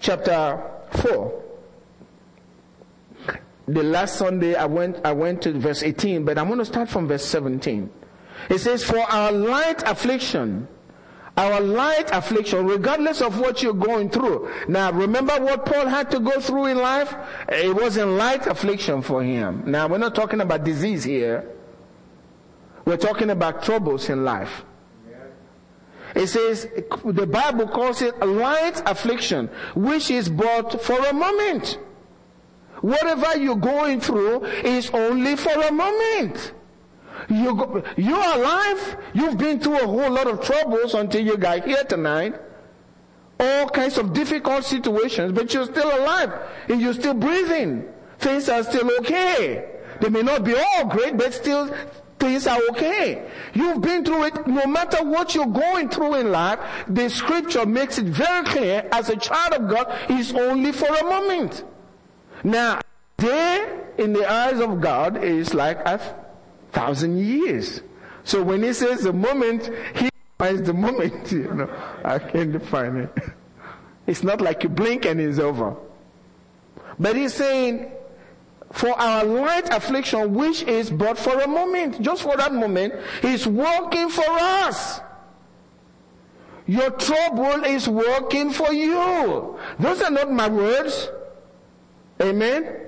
chapter 0.00 0.62
4 0.92 1.43
the 3.66 3.82
last 3.82 4.16
Sunday 4.16 4.54
I 4.54 4.66
went, 4.66 5.04
I 5.04 5.12
went 5.12 5.42
to 5.42 5.52
verse 5.52 5.82
18, 5.82 6.24
but 6.24 6.38
I'm 6.38 6.46
going 6.46 6.58
to 6.58 6.64
start 6.64 6.88
from 6.88 7.08
verse 7.08 7.24
17. 7.24 7.90
It 8.50 8.58
says, 8.58 8.84
for 8.84 8.98
our 8.98 9.32
light 9.32 9.82
affliction, 9.84 10.68
our 11.36 11.60
light 11.60 12.10
affliction, 12.12 12.66
regardless 12.66 13.20
of 13.20 13.40
what 13.40 13.62
you're 13.62 13.72
going 13.72 14.10
through. 14.10 14.52
Now 14.68 14.92
remember 14.92 15.34
what 15.40 15.66
Paul 15.66 15.86
had 15.86 16.10
to 16.12 16.20
go 16.20 16.40
through 16.40 16.66
in 16.66 16.78
life? 16.78 17.14
It 17.48 17.74
wasn't 17.74 18.12
light 18.12 18.46
affliction 18.46 19.02
for 19.02 19.22
him. 19.22 19.64
Now 19.66 19.88
we're 19.88 19.98
not 19.98 20.14
talking 20.14 20.40
about 20.40 20.64
disease 20.64 21.02
here. 21.02 21.50
We're 22.84 22.98
talking 22.98 23.30
about 23.30 23.62
troubles 23.62 24.10
in 24.10 24.24
life. 24.24 24.64
It 26.14 26.28
says, 26.28 26.68
the 27.04 27.26
Bible 27.26 27.66
calls 27.66 28.00
it 28.00 28.16
light 28.20 28.80
affliction, 28.86 29.48
which 29.74 30.10
is 30.10 30.28
but 30.28 30.80
for 30.82 30.98
a 31.06 31.12
moment. 31.12 31.78
Whatever 32.84 33.38
you're 33.38 33.56
going 33.56 33.98
through 33.98 34.44
is 34.44 34.90
only 34.90 35.36
for 35.36 35.58
a 35.58 35.72
moment. 35.72 36.52
You 37.30 37.54
go, 37.54 37.82
you're 37.96 38.36
alive. 38.36 38.98
You've 39.14 39.38
been 39.38 39.58
through 39.58 39.80
a 39.80 39.86
whole 39.86 40.10
lot 40.10 40.26
of 40.26 40.44
troubles 40.44 40.92
until 40.92 41.24
you 41.24 41.38
got 41.38 41.64
here 41.64 41.82
tonight. 41.84 42.34
All 43.40 43.70
kinds 43.70 43.96
of 43.96 44.12
difficult 44.12 44.64
situations, 44.64 45.32
but 45.32 45.54
you're 45.54 45.64
still 45.64 45.98
alive 45.98 46.30
and 46.68 46.78
you're 46.78 46.92
still 46.92 47.14
breathing. 47.14 47.88
Things 48.18 48.50
are 48.50 48.62
still 48.62 48.90
okay. 48.98 49.64
They 50.02 50.10
may 50.10 50.20
not 50.20 50.44
be 50.44 50.54
all 50.54 50.84
great, 50.84 51.16
but 51.16 51.32
still 51.32 51.74
things 52.18 52.46
are 52.46 52.60
okay. 52.72 53.30
You've 53.54 53.80
been 53.80 54.04
through 54.04 54.24
it. 54.24 54.46
No 54.46 54.66
matter 54.66 55.02
what 55.02 55.34
you're 55.34 55.46
going 55.46 55.88
through 55.88 56.16
in 56.16 56.30
life, 56.30 56.58
the 56.86 57.08
scripture 57.08 57.64
makes 57.64 57.96
it 57.96 58.04
very 58.04 58.44
clear 58.44 58.86
as 58.92 59.08
a 59.08 59.16
child 59.16 59.54
of 59.54 59.70
God, 59.70 59.86
it's 60.10 60.34
only 60.34 60.72
for 60.72 60.94
a 60.94 61.04
moment. 61.04 61.64
Now, 62.44 62.80
day 63.16 63.80
in 63.96 64.12
the 64.12 64.30
eyes 64.30 64.60
of 64.60 64.80
God 64.80 65.24
is 65.24 65.54
like 65.54 65.78
a 65.86 65.98
thousand 66.72 67.18
years. 67.18 67.80
So 68.24 68.42
when 68.42 68.62
he 68.62 68.72
says 68.74 69.02
the 69.02 69.12
moment, 69.12 69.70
he 69.96 70.10
finds 70.38 70.62
the 70.62 70.74
moment, 70.74 71.32
you 71.32 71.52
know, 71.52 71.70
I 72.04 72.18
can't 72.18 72.52
define 72.52 72.96
it. 72.96 73.18
It's 74.06 74.22
not 74.22 74.42
like 74.42 74.62
you 74.62 74.68
blink 74.68 75.06
and 75.06 75.18
it's 75.18 75.38
over. 75.38 75.74
But 76.98 77.16
he's 77.16 77.32
saying, 77.32 77.90
for 78.70 78.90
our 79.00 79.24
light 79.24 79.72
affliction, 79.72 80.34
which 80.34 80.62
is 80.64 80.90
but 80.90 81.16
for 81.16 81.40
a 81.40 81.48
moment, 81.48 82.02
just 82.02 82.22
for 82.22 82.36
that 82.36 82.52
moment, 82.52 82.92
he's 83.22 83.46
working 83.46 84.10
for 84.10 84.28
us. 84.28 85.00
Your 86.66 86.90
trouble 86.90 87.64
is 87.64 87.88
working 87.88 88.50
for 88.50 88.74
you. 88.74 89.58
Those 89.78 90.02
are 90.02 90.10
not 90.10 90.30
my 90.30 90.48
words. 90.48 91.08
Amen? 92.20 92.84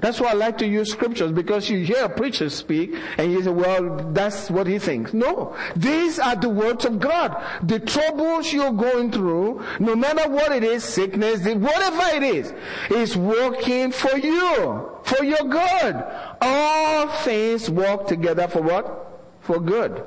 That's 0.00 0.20
why 0.20 0.30
I 0.30 0.32
like 0.32 0.58
to 0.58 0.66
use 0.66 0.90
scriptures 0.90 1.30
because 1.30 1.70
you 1.70 1.84
hear 1.84 2.04
a 2.04 2.08
preacher 2.08 2.50
speak 2.50 2.94
and 3.18 3.30
you 3.30 3.42
say, 3.42 3.50
well, 3.50 4.10
that's 4.12 4.50
what 4.50 4.66
he 4.66 4.80
thinks. 4.80 5.14
No. 5.14 5.56
These 5.76 6.18
are 6.18 6.34
the 6.34 6.48
words 6.48 6.84
of 6.84 6.98
God. 6.98 7.40
The 7.62 7.78
troubles 7.78 8.52
you're 8.52 8.72
going 8.72 9.12
through, 9.12 9.62
no 9.78 9.94
matter 9.94 10.28
what 10.28 10.50
it 10.50 10.64
is, 10.64 10.82
sickness, 10.82 11.44
whatever 11.44 12.16
it 12.16 12.24
is, 12.24 12.52
is 12.90 13.16
working 13.16 13.92
for 13.92 14.16
you, 14.16 14.90
for 15.04 15.22
your 15.22 15.44
good. 15.44 16.04
All 16.40 17.08
things 17.22 17.70
work 17.70 18.08
together 18.08 18.48
for 18.48 18.62
what? 18.62 19.20
For 19.42 19.60
good. 19.60 20.02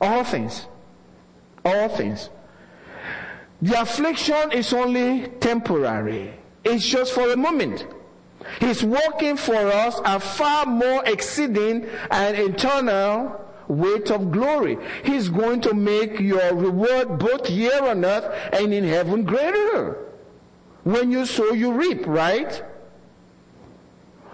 All 0.00 0.24
things. 0.24 0.66
All 1.62 1.90
things. 1.90 2.30
The 3.60 3.82
affliction 3.82 4.52
is 4.52 4.72
only 4.72 5.28
temporary. 5.40 6.34
It's 6.64 6.84
just 6.84 7.12
for 7.12 7.30
a 7.30 7.36
moment. 7.36 7.86
He's 8.60 8.82
working 8.82 9.36
for 9.36 9.54
us 9.54 10.00
a 10.04 10.20
far 10.20 10.66
more 10.66 11.02
exceeding 11.06 11.86
and 12.10 12.36
eternal 12.36 13.40
weight 13.68 14.10
of 14.10 14.30
glory. 14.30 14.78
He's 15.04 15.28
going 15.28 15.60
to 15.62 15.74
make 15.74 16.20
your 16.20 16.54
reward 16.54 17.18
both 17.18 17.46
here 17.46 17.80
on 17.82 18.04
earth 18.04 18.24
and 18.52 18.72
in 18.72 18.84
heaven 18.84 19.24
greater. 19.24 19.98
When 20.84 21.10
you 21.10 21.24
sow, 21.24 21.52
you 21.52 21.72
reap, 21.72 22.06
right? 22.06 22.62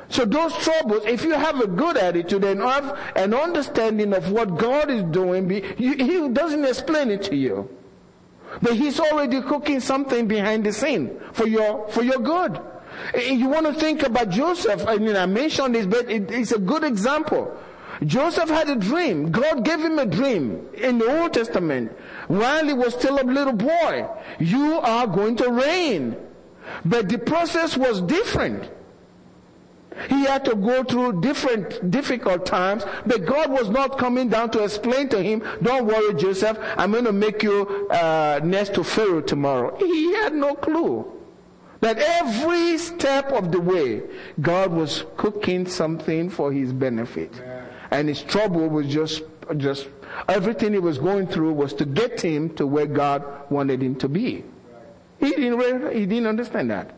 So 0.09 0.25
those 0.25 0.53
troubles, 0.57 1.05
if 1.07 1.23
you 1.23 1.35
have 1.35 1.61
a 1.61 1.69
good 1.69 1.97
attitude 1.97 2.43
and 2.43 2.61
have 2.61 2.99
an 3.15 3.33
understanding 3.33 4.13
of 4.13 4.33
what 4.33 4.59
God 4.59 4.91
is 4.91 5.05
doing, 5.05 5.49
He 5.49 6.29
doesn't 6.29 6.65
explain 6.65 7.11
it 7.13 7.23
to 7.25 7.37
you. 7.37 7.69
But 8.63 8.75
he's 8.75 8.99
already 9.01 9.41
cooking 9.43 9.81
something 9.81 10.27
behind 10.27 10.65
the 10.65 10.73
scene 10.73 11.21
for 11.33 11.47
your, 11.47 11.89
for 11.89 12.03
your 12.03 12.19
good. 12.19 12.61
Eh, 13.15 13.33
you 13.33 13.49
want 13.49 13.67
to 13.67 13.73
think 13.73 14.03
about 14.03 14.31
Joseph. 14.31 14.87
I 14.87 14.97
mean, 14.97 15.17
I 15.17 15.27
mentioned 15.27 15.75
this, 15.75 15.87
but 15.87 16.11
it, 16.11 16.31
it's 16.31 16.53
a 16.53 16.59
good 16.59 16.85
example. 16.85 17.57
Joseph 18.05 18.49
had 18.49 18.69
a 18.69 18.77
dream. 18.77 19.31
God 19.31 19.65
gave 19.65 19.81
him 19.81 19.99
a 19.99 20.07
dream 20.07 20.69
in 20.75 20.99
the 20.99 21.21
Old 21.21 21.35
Testament 21.35 21.93
while 22.29 22.65
he 22.65 22.73
was 22.73 22.95
still 22.95 23.21
a 23.21 23.25
little 23.25 23.53
boy. 23.53 24.09
You 24.39 24.81
are 24.81 25.07
going 25.07 25.37
to 25.37 25.51
reign. 25.51 26.17
But 26.85 27.09
the 27.09 27.19
process 27.19 27.77
was 27.77 28.01
different. 28.01 28.71
He 30.09 30.25
had 30.25 30.45
to 30.47 30.55
go 30.55 30.83
through 30.85 31.21
different 31.21 31.91
difficult 31.91 32.47
times, 32.47 32.85
but 33.07 33.27
God 33.27 33.51
was 33.51 33.69
not 33.69 33.99
coming 33.99 34.29
down 34.29 34.51
to 34.51 34.65
explain 34.65 35.09
to 35.11 35.23
him, 35.23 35.43
don't 35.63 35.87
worry 35.87 36.15
Joseph, 36.15 36.59
I'm 36.77 36.93
going 36.93 37.05
to 37.05 37.13
make 37.13 37.43
you 37.43 37.89
uh, 37.91 38.41
next 38.43 38.75
to 38.75 38.85
Pharaoh 38.85 39.21
tomorrow. 39.21 39.77
He 39.79 40.15
had 40.15 40.35
no 40.35 40.55
clue. 40.55 41.11
That 41.81 41.99
every 41.99 42.77
step 42.77 43.33
of 43.33 43.53
the 43.53 43.61
way, 43.61 44.03
God 44.41 44.71
was 44.71 45.05
cooking 45.17 45.67
something 45.67 46.29
for 46.29 46.53
his 46.53 46.73
benefit. 46.73 47.33
And 47.91 48.07
his 48.07 48.23
trouble 48.23 48.69
was 48.69 48.87
just, 48.87 49.23
just, 49.57 49.89
everything 50.29 50.75
he 50.75 50.79
was 50.79 50.99
going 50.99 51.27
through 51.27 51.55
was 51.55 51.73
to 51.75 51.87
get 51.87 52.21
him 52.21 52.55
to 52.57 52.67
where 52.67 52.87
God 52.87 53.25
wanted 53.51 53.83
him 53.83 53.97
to 53.97 54.09
be. 54.09 54.45
He 55.19 55.31
didn't, 55.31 55.93
he 55.95 56.07
didn't 56.07 56.27
understand 56.27 56.71
that. 56.71 56.95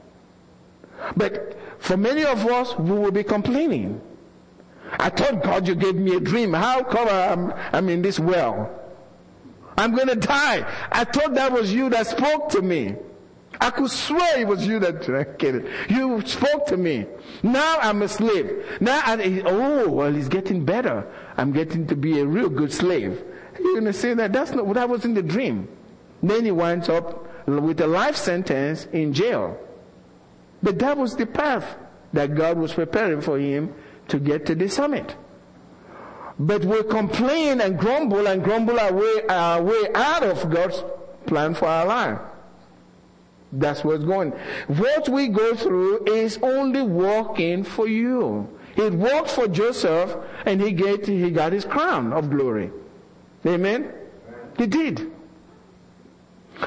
But 1.16 1.56
for 1.82 1.96
many 1.96 2.24
of 2.24 2.46
us, 2.46 2.78
we 2.78 2.92
will 2.92 3.10
be 3.10 3.24
complaining. 3.24 4.00
I 5.00 5.10
thought 5.10 5.42
God 5.42 5.66
you 5.66 5.74
gave 5.74 5.96
me 5.96 6.14
a 6.14 6.20
dream. 6.20 6.52
How 6.52 6.84
come 6.84 7.08
I'm, 7.08 7.52
I'm 7.72 7.88
in 7.88 8.02
this 8.02 8.20
well? 8.20 8.70
I'm 9.76 9.92
gonna 9.92 10.14
die. 10.14 10.64
I 10.92 11.02
thought 11.02 11.34
that 11.34 11.50
was 11.50 11.74
you 11.74 11.90
that 11.90 12.06
spoke 12.06 12.50
to 12.50 12.62
me. 12.62 12.94
I 13.60 13.70
could 13.70 13.90
swear 13.90 14.38
it 14.38 14.46
was 14.46 14.64
you 14.64 14.78
that 14.78 15.34
kidding. 15.40 15.66
You 15.88 16.24
spoke 16.24 16.66
to 16.66 16.76
me. 16.76 17.04
Now 17.42 17.78
I'm 17.80 18.00
a 18.02 18.08
slave. 18.08 18.64
Now, 18.80 19.02
I, 19.04 19.42
oh, 19.44 19.88
well, 19.88 20.14
it's 20.14 20.28
getting 20.28 20.64
better. 20.64 21.04
I'm 21.36 21.50
getting 21.50 21.88
to 21.88 21.96
be 21.96 22.20
a 22.20 22.24
real 22.24 22.48
good 22.48 22.72
slave. 22.72 23.24
You're 23.58 23.74
gonna 23.74 23.92
say 23.92 24.14
that? 24.14 24.32
That's 24.32 24.52
not, 24.52 24.66
what 24.66 24.74
that 24.74 24.88
was 24.88 25.04
in 25.04 25.14
the 25.14 25.22
dream. 25.22 25.66
Then 26.22 26.44
he 26.44 26.52
winds 26.52 26.88
up 26.88 27.48
with 27.48 27.80
a 27.80 27.88
life 27.88 28.14
sentence 28.14 28.86
in 28.92 29.12
jail. 29.12 29.58
But 30.62 30.78
that 30.78 30.96
was 30.96 31.16
the 31.16 31.26
path 31.26 31.76
that 32.12 32.34
God 32.34 32.58
was 32.58 32.72
preparing 32.74 33.20
for 33.20 33.38
him 33.38 33.74
to 34.08 34.18
get 34.18 34.46
to 34.46 34.54
the 34.54 34.68
summit. 34.68 35.16
But 36.38 36.64
we 36.64 36.82
complain 36.84 37.60
and 37.60 37.78
grumble 37.78 38.26
and 38.26 38.42
grumble 38.42 38.78
our 38.78 38.92
way, 38.92 39.26
our 39.28 39.62
way 39.62 39.88
out 39.94 40.22
of 40.22 40.50
God's 40.50 40.82
plan 41.26 41.54
for 41.54 41.66
our 41.66 41.86
life. 41.86 42.18
That's 43.52 43.84
what's 43.84 44.04
going. 44.04 44.30
What 44.66 45.08
we 45.08 45.28
go 45.28 45.54
through 45.54 46.06
is 46.06 46.38
only 46.42 46.82
working 46.82 47.64
for 47.64 47.86
you. 47.86 48.48
It 48.76 48.94
worked 48.94 49.30
for 49.30 49.46
Joseph 49.46 50.16
and 50.46 50.60
he 50.60 50.72
get, 50.72 51.06
he 51.06 51.30
got 51.30 51.52
his 51.52 51.64
crown 51.64 52.12
of 52.12 52.30
glory. 52.30 52.70
Amen? 53.44 53.92
He 54.56 54.66
did. 54.66 55.12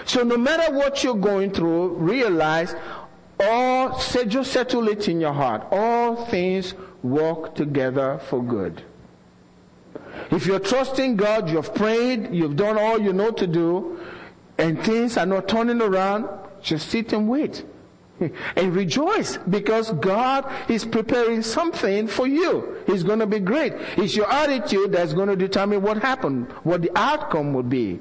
So 0.05 0.23
no 0.23 0.37
matter 0.37 0.73
what 0.73 1.03
you're 1.03 1.15
going 1.15 1.51
through, 1.51 1.95
realize 1.95 2.75
all, 3.39 3.99
just 3.99 4.51
settle 4.51 4.87
it 4.87 5.07
in 5.07 5.19
your 5.19 5.33
heart. 5.33 5.67
All 5.71 6.25
things 6.25 6.73
work 7.03 7.55
together 7.55 8.19
for 8.29 8.43
good. 8.43 8.83
If 10.31 10.45
you're 10.45 10.59
trusting 10.59 11.17
God, 11.17 11.49
you've 11.49 11.73
prayed, 11.75 12.33
you've 12.33 12.55
done 12.55 12.77
all 12.77 12.99
you 12.99 13.13
know 13.13 13.31
to 13.31 13.47
do, 13.47 13.99
and 14.57 14.81
things 14.83 15.17
are 15.17 15.25
not 15.25 15.47
turning 15.47 15.81
around, 15.81 16.27
just 16.61 16.89
sit 16.89 17.13
and 17.13 17.29
wait. 17.29 17.65
And 18.55 18.73
rejoice 18.73 19.37
because 19.49 19.91
God 19.91 20.49
is 20.69 20.85
preparing 20.85 21.41
something 21.41 22.07
for 22.07 22.25
you. 22.25 22.77
It's 22.87 23.03
going 23.03 23.19
to 23.19 23.27
be 23.27 23.39
great. 23.39 23.73
It's 23.97 24.15
your 24.15 24.31
attitude 24.31 24.93
that's 24.93 25.11
going 25.13 25.27
to 25.27 25.35
determine 25.35 25.81
what 25.81 26.01
happened, 26.01 26.49
what 26.63 26.81
the 26.81 26.91
outcome 26.97 27.53
would 27.53 27.69
be. 27.69 27.99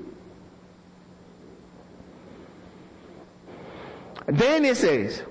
Then 4.27 4.65
he 4.65 4.75
says, 4.75 5.23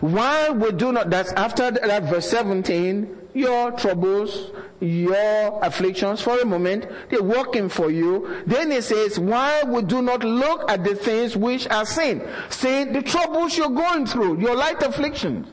why 0.00 0.50
we 0.50 0.72
do 0.72 0.92
not, 0.92 1.10
that's 1.10 1.32
after 1.32 1.70
that 1.70 2.04
verse 2.04 2.28
17, 2.28 3.16
your 3.34 3.70
troubles, 3.72 4.50
your 4.80 5.60
afflictions 5.62 6.20
for 6.20 6.38
a 6.40 6.44
moment, 6.44 6.86
they're 7.10 7.22
working 7.22 7.68
for 7.68 7.90
you. 7.90 8.42
Then 8.46 8.70
he 8.70 8.80
says, 8.80 9.18
why 9.18 9.62
we 9.62 9.82
do 9.82 10.02
not 10.02 10.24
look 10.24 10.70
at 10.70 10.84
the 10.84 10.94
things 10.94 11.36
which 11.36 11.68
are 11.68 11.86
sin? 11.86 12.26
Saying 12.50 12.92
the 12.92 13.02
troubles 13.02 13.56
you're 13.56 13.70
going 13.70 14.06
through, 14.06 14.40
your 14.40 14.56
light 14.56 14.82
afflictions. 14.82 15.48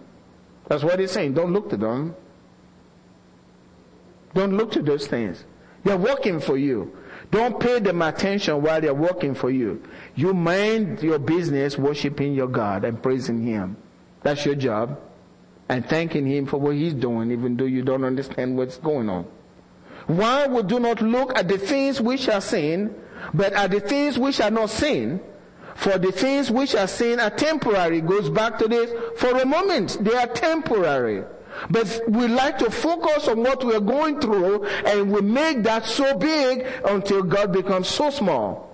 That's 0.67 0.83
what 0.83 0.99
he's 0.99 1.11
saying. 1.11 1.33
Don't 1.33 1.53
look 1.53 1.69
to 1.69 1.77
them. 1.77 2.15
Don't 4.33 4.57
look 4.57 4.71
to 4.71 4.81
those 4.81 5.07
things. 5.07 5.45
They're 5.83 5.97
working 5.97 6.39
for 6.39 6.57
you. 6.57 6.97
Don't 7.31 7.59
pay 7.59 7.79
them 7.79 8.01
attention 8.01 8.61
while 8.61 8.81
they're 8.81 8.93
working 8.93 9.35
for 9.35 9.49
you. 9.49 9.81
You 10.15 10.33
mind 10.33 11.01
your 11.01 11.19
business 11.19 11.77
worshiping 11.77 12.33
your 12.33 12.47
God 12.47 12.83
and 12.85 13.01
praising 13.01 13.45
Him. 13.45 13.77
That's 14.23 14.45
your 14.45 14.55
job 14.55 14.99
and 15.69 15.85
thanking 15.87 16.25
Him 16.25 16.45
for 16.45 16.57
what 16.57 16.75
He's 16.75 16.93
doing, 16.93 17.31
even 17.31 17.57
though 17.57 17.65
you 17.65 17.83
don't 17.83 18.03
understand 18.03 18.57
what's 18.57 18.77
going 18.77 19.09
on. 19.09 19.25
Why 20.07 20.47
we 20.47 20.61
do 20.63 20.79
not 20.79 21.01
look 21.01 21.37
at 21.37 21.47
the 21.47 21.57
things 21.57 21.99
which 21.99 22.29
are 22.29 22.41
seen, 22.41 22.93
but 23.33 23.53
at 23.53 23.71
the 23.71 23.79
things 23.79 24.19
which 24.19 24.39
are 24.39 24.51
not 24.51 24.69
seen? 24.69 25.19
For 25.75 25.97
the 25.97 26.11
things 26.11 26.49
which 26.49 26.73
are 26.73 26.87
seen 26.87 27.19
are 27.19 27.29
temporary. 27.29 28.01
Goes 28.01 28.29
back 28.29 28.57
to 28.59 28.67
this. 28.67 28.91
For 29.19 29.37
a 29.41 29.45
moment, 29.45 29.97
they 29.99 30.15
are 30.15 30.27
temporary. 30.27 31.25
But 31.69 32.01
we 32.07 32.27
like 32.27 32.57
to 32.59 32.69
focus 32.69 33.27
on 33.27 33.41
what 33.41 33.63
we 33.63 33.75
are 33.75 33.81
going 33.81 34.19
through 34.19 34.65
and 34.65 35.11
we 35.11 35.21
make 35.21 35.63
that 35.63 35.85
so 35.85 36.17
big 36.17 36.65
until 36.85 37.23
God 37.23 37.51
becomes 37.51 37.87
so 37.87 38.09
small. 38.09 38.73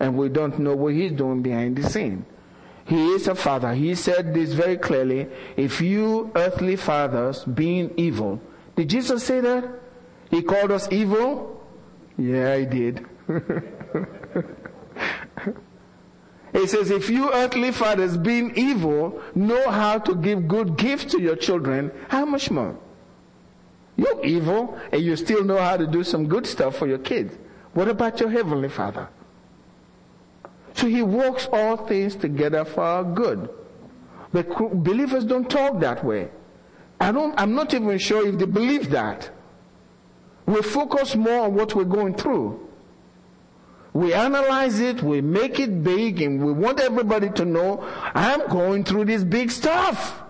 And 0.00 0.16
we 0.16 0.28
don't 0.28 0.58
know 0.58 0.74
what 0.74 0.94
He's 0.94 1.12
doing 1.12 1.42
behind 1.42 1.76
the 1.76 1.88
scene. 1.88 2.26
He 2.84 3.14
is 3.14 3.28
a 3.28 3.34
father. 3.34 3.74
He 3.74 3.94
said 3.94 4.34
this 4.34 4.52
very 4.52 4.76
clearly. 4.76 5.28
If 5.56 5.80
you 5.80 6.32
earthly 6.34 6.76
fathers 6.76 7.44
being 7.44 7.92
evil, 7.96 8.40
did 8.74 8.90
Jesus 8.90 9.24
say 9.24 9.40
that? 9.40 9.64
He 10.30 10.42
called 10.42 10.72
us 10.72 10.88
evil? 10.90 11.64
Yeah, 12.18 12.56
he 12.56 12.66
did. 12.66 13.06
he 16.52 16.66
says, 16.66 16.90
if 16.90 17.08
you 17.08 17.32
earthly 17.32 17.72
fathers 17.72 18.16
being 18.16 18.52
evil 18.56 19.22
know 19.34 19.70
how 19.70 19.98
to 19.98 20.14
give 20.14 20.48
good 20.48 20.76
gifts 20.76 21.06
to 21.12 21.20
your 21.20 21.36
children, 21.36 21.90
how 22.08 22.26
much 22.26 22.50
more? 22.50 22.78
You're 23.96 24.24
evil 24.24 24.78
and 24.92 25.02
you 25.02 25.16
still 25.16 25.44
know 25.44 25.58
how 25.58 25.76
to 25.76 25.86
do 25.86 26.04
some 26.04 26.28
good 26.28 26.46
stuff 26.46 26.76
for 26.76 26.86
your 26.86 26.98
kids. 26.98 27.34
What 27.72 27.88
about 27.88 28.20
your 28.20 28.28
heavenly 28.28 28.68
father? 28.68 29.08
So 30.74 30.86
he 30.86 31.02
works 31.02 31.48
all 31.52 31.76
things 31.76 32.16
together 32.16 32.64
for 32.64 32.82
our 32.82 33.04
good. 33.04 33.48
But 34.32 34.48
believers 34.82 35.24
don't 35.24 35.48
talk 35.48 35.80
that 35.80 36.04
way. 36.04 36.30
I 37.00 37.12
don't, 37.12 37.38
I'm 37.38 37.54
not 37.54 37.74
even 37.74 37.98
sure 37.98 38.26
if 38.26 38.38
they 38.38 38.46
believe 38.46 38.90
that. 38.90 39.30
We 40.46 40.62
focus 40.62 41.14
more 41.14 41.44
on 41.44 41.54
what 41.54 41.74
we're 41.74 41.84
going 41.84 42.14
through. 42.14 42.68
We 43.94 44.14
analyze 44.14 44.80
it, 44.80 45.02
we 45.02 45.20
make 45.20 45.60
it 45.60 45.82
big, 45.84 46.22
and 46.22 46.42
we 46.42 46.52
want 46.52 46.80
everybody 46.80 47.28
to 47.30 47.44
know, 47.44 47.86
I'm 48.14 48.48
going 48.48 48.84
through 48.84 49.04
this 49.04 49.22
big 49.22 49.50
stuff 49.50 50.22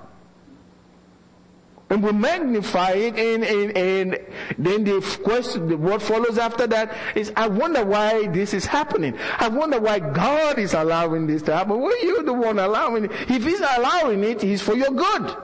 and 1.93 2.03
we 2.03 2.11
magnify 2.11 2.93
it 2.93 3.17
and, 3.17 3.45
and, 3.45 3.77
and 3.77 4.19
then 4.57 4.83
the 4.85 5.19
question, 5.23 5.83
what 5.83 6.01
follows 6.01 6.39
after 6.39 6.67
that 6.67 6.97
is, 7.15 7.31
I 7.37 7.49
wonder 7.49 7.85
why 7.85 8.29
this 8.29 8.55
is 8.55 8.65
happening. 8.65 9.15
I 9.39 9.49
wonder 9.49 9.79
why 9.79 9.99
God 9.99 10.59
is 10.59 10.73
allowing 10.73 11.27
this 11.27 11.43
to 11.43 11.55
happen. 11.55 11.79
Well, 11.79 12.03
you're 12.03 12.23
the 12.23 12.33
one 12.33 12.59
allowing 12.59 13.05
it. 13.05 13.13
If 13.29 13.45
He's 13.45 13.61
allowing 13.61 14.25
it, 14.25 14.41
He's 14.41 14.63
for 14.63 14.75
your 14.75 14.91
good. 14.91 15.37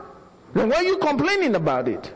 Then 0.54 0.70
why 0.70 0.76
are 0.76 0.84
you 0.84 0.96
complaining 0.96 1.54
about 1.54 1.86
it? 1.86 2.14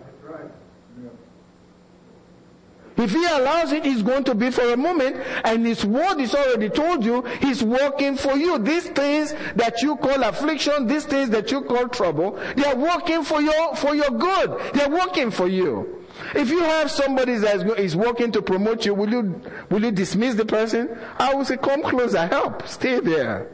If 2.96 3.12
he 3.12 3.24
allows 3.24 3.72
it, 3.72 3.84
he's 3.84 4.02
going 4.02 4.24
to 4.24 4.34
be 4.34 4.50
for 4.50 4.72
a 4.72 4.76
moment, 4.76 5.16
and 5.44 5.66
his 5.66 5.84
word 5.84 6.20
is 6.20 6.34
already 6.34 6.68
told 6.68 7.04
you, 7.04 7.22
he's 7.40 7.62
working 7.62 8.16
for 8.16 8.36
you. 8.36 8.58
These 8.58 8.90
things 8.90 9.34
that 9.56 9.80
you 9.82 9.96
call 9.96 10.22
affliction, 10.22 10.86
these 10.86 11.06
things 11.06 11.30
that 11.30 11.50
you 11.50 11.62
call 11.62 11.88
trouble, 11.88 12.32
they 12.56 12.64
are 12.64 12.76
working 12.76 13.24
for 13.24 13.40
your, 13.40 13.74
for 13.76 13.94
your 13.94 14.10
good. 14.10 14.74
They're 14.74 14.90
working 14.90 15.30
for 15.30 15.48
you. 15.48 16.04
If 16.34 16.50
you 16.50 16.60
have 16.60 16.90
somebody 16.90 17.36
that 17.36 17.66
is 17.78 17.96
working 17.96 18.30
to 18.32 18.42
promote 18.42 18.84
you, 18.84 18.94
will 18.94 19.10
you, 19.10 19.40
will 19.70 19.82
you 19.82 19.90
dismiss 19.90 20.34
the 20.34 20.44
person? 20.44 20.96
I 21.18 21.34
will 21.34 21.44
say, 21.44 21.56
come 21.56 21.82
closer, 21.82 22.26
help, 22.26 22.68
stay 22.68 23.00
there. 23.00 23.48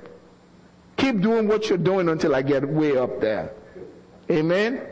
Keep 0.96 1.20
doing 1.20 1.46
what 1.46 1.68
you're 1.68 1.78
doing 1.78 2.08
until 2.08 2.34
I 2.34 2.42
get 2.42 2.68
way 2.68 2.96
up 2.96 3.20
there. 3.20 3.52
Amen? 4.30 4.82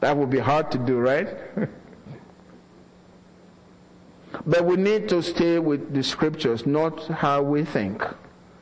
That 0.00 0.16
would 0.16 0.30
be 0.30 0.38
hard 0.38 0.70
to 0.70 0.78
do, 0.78 0.98
right? 0.98 1.28
But 4.46 4.64
we 4.64 4.76
need 4.76 5.08
to 5.10 5.22
stay 5.22 5.58
with 5.58 5.94
the 5.94 6.02
scriptures, 6.02 6.66
not 6.66 7.06
how 7.06 7.42
we 7.42 7.64
think. 7.64 8.02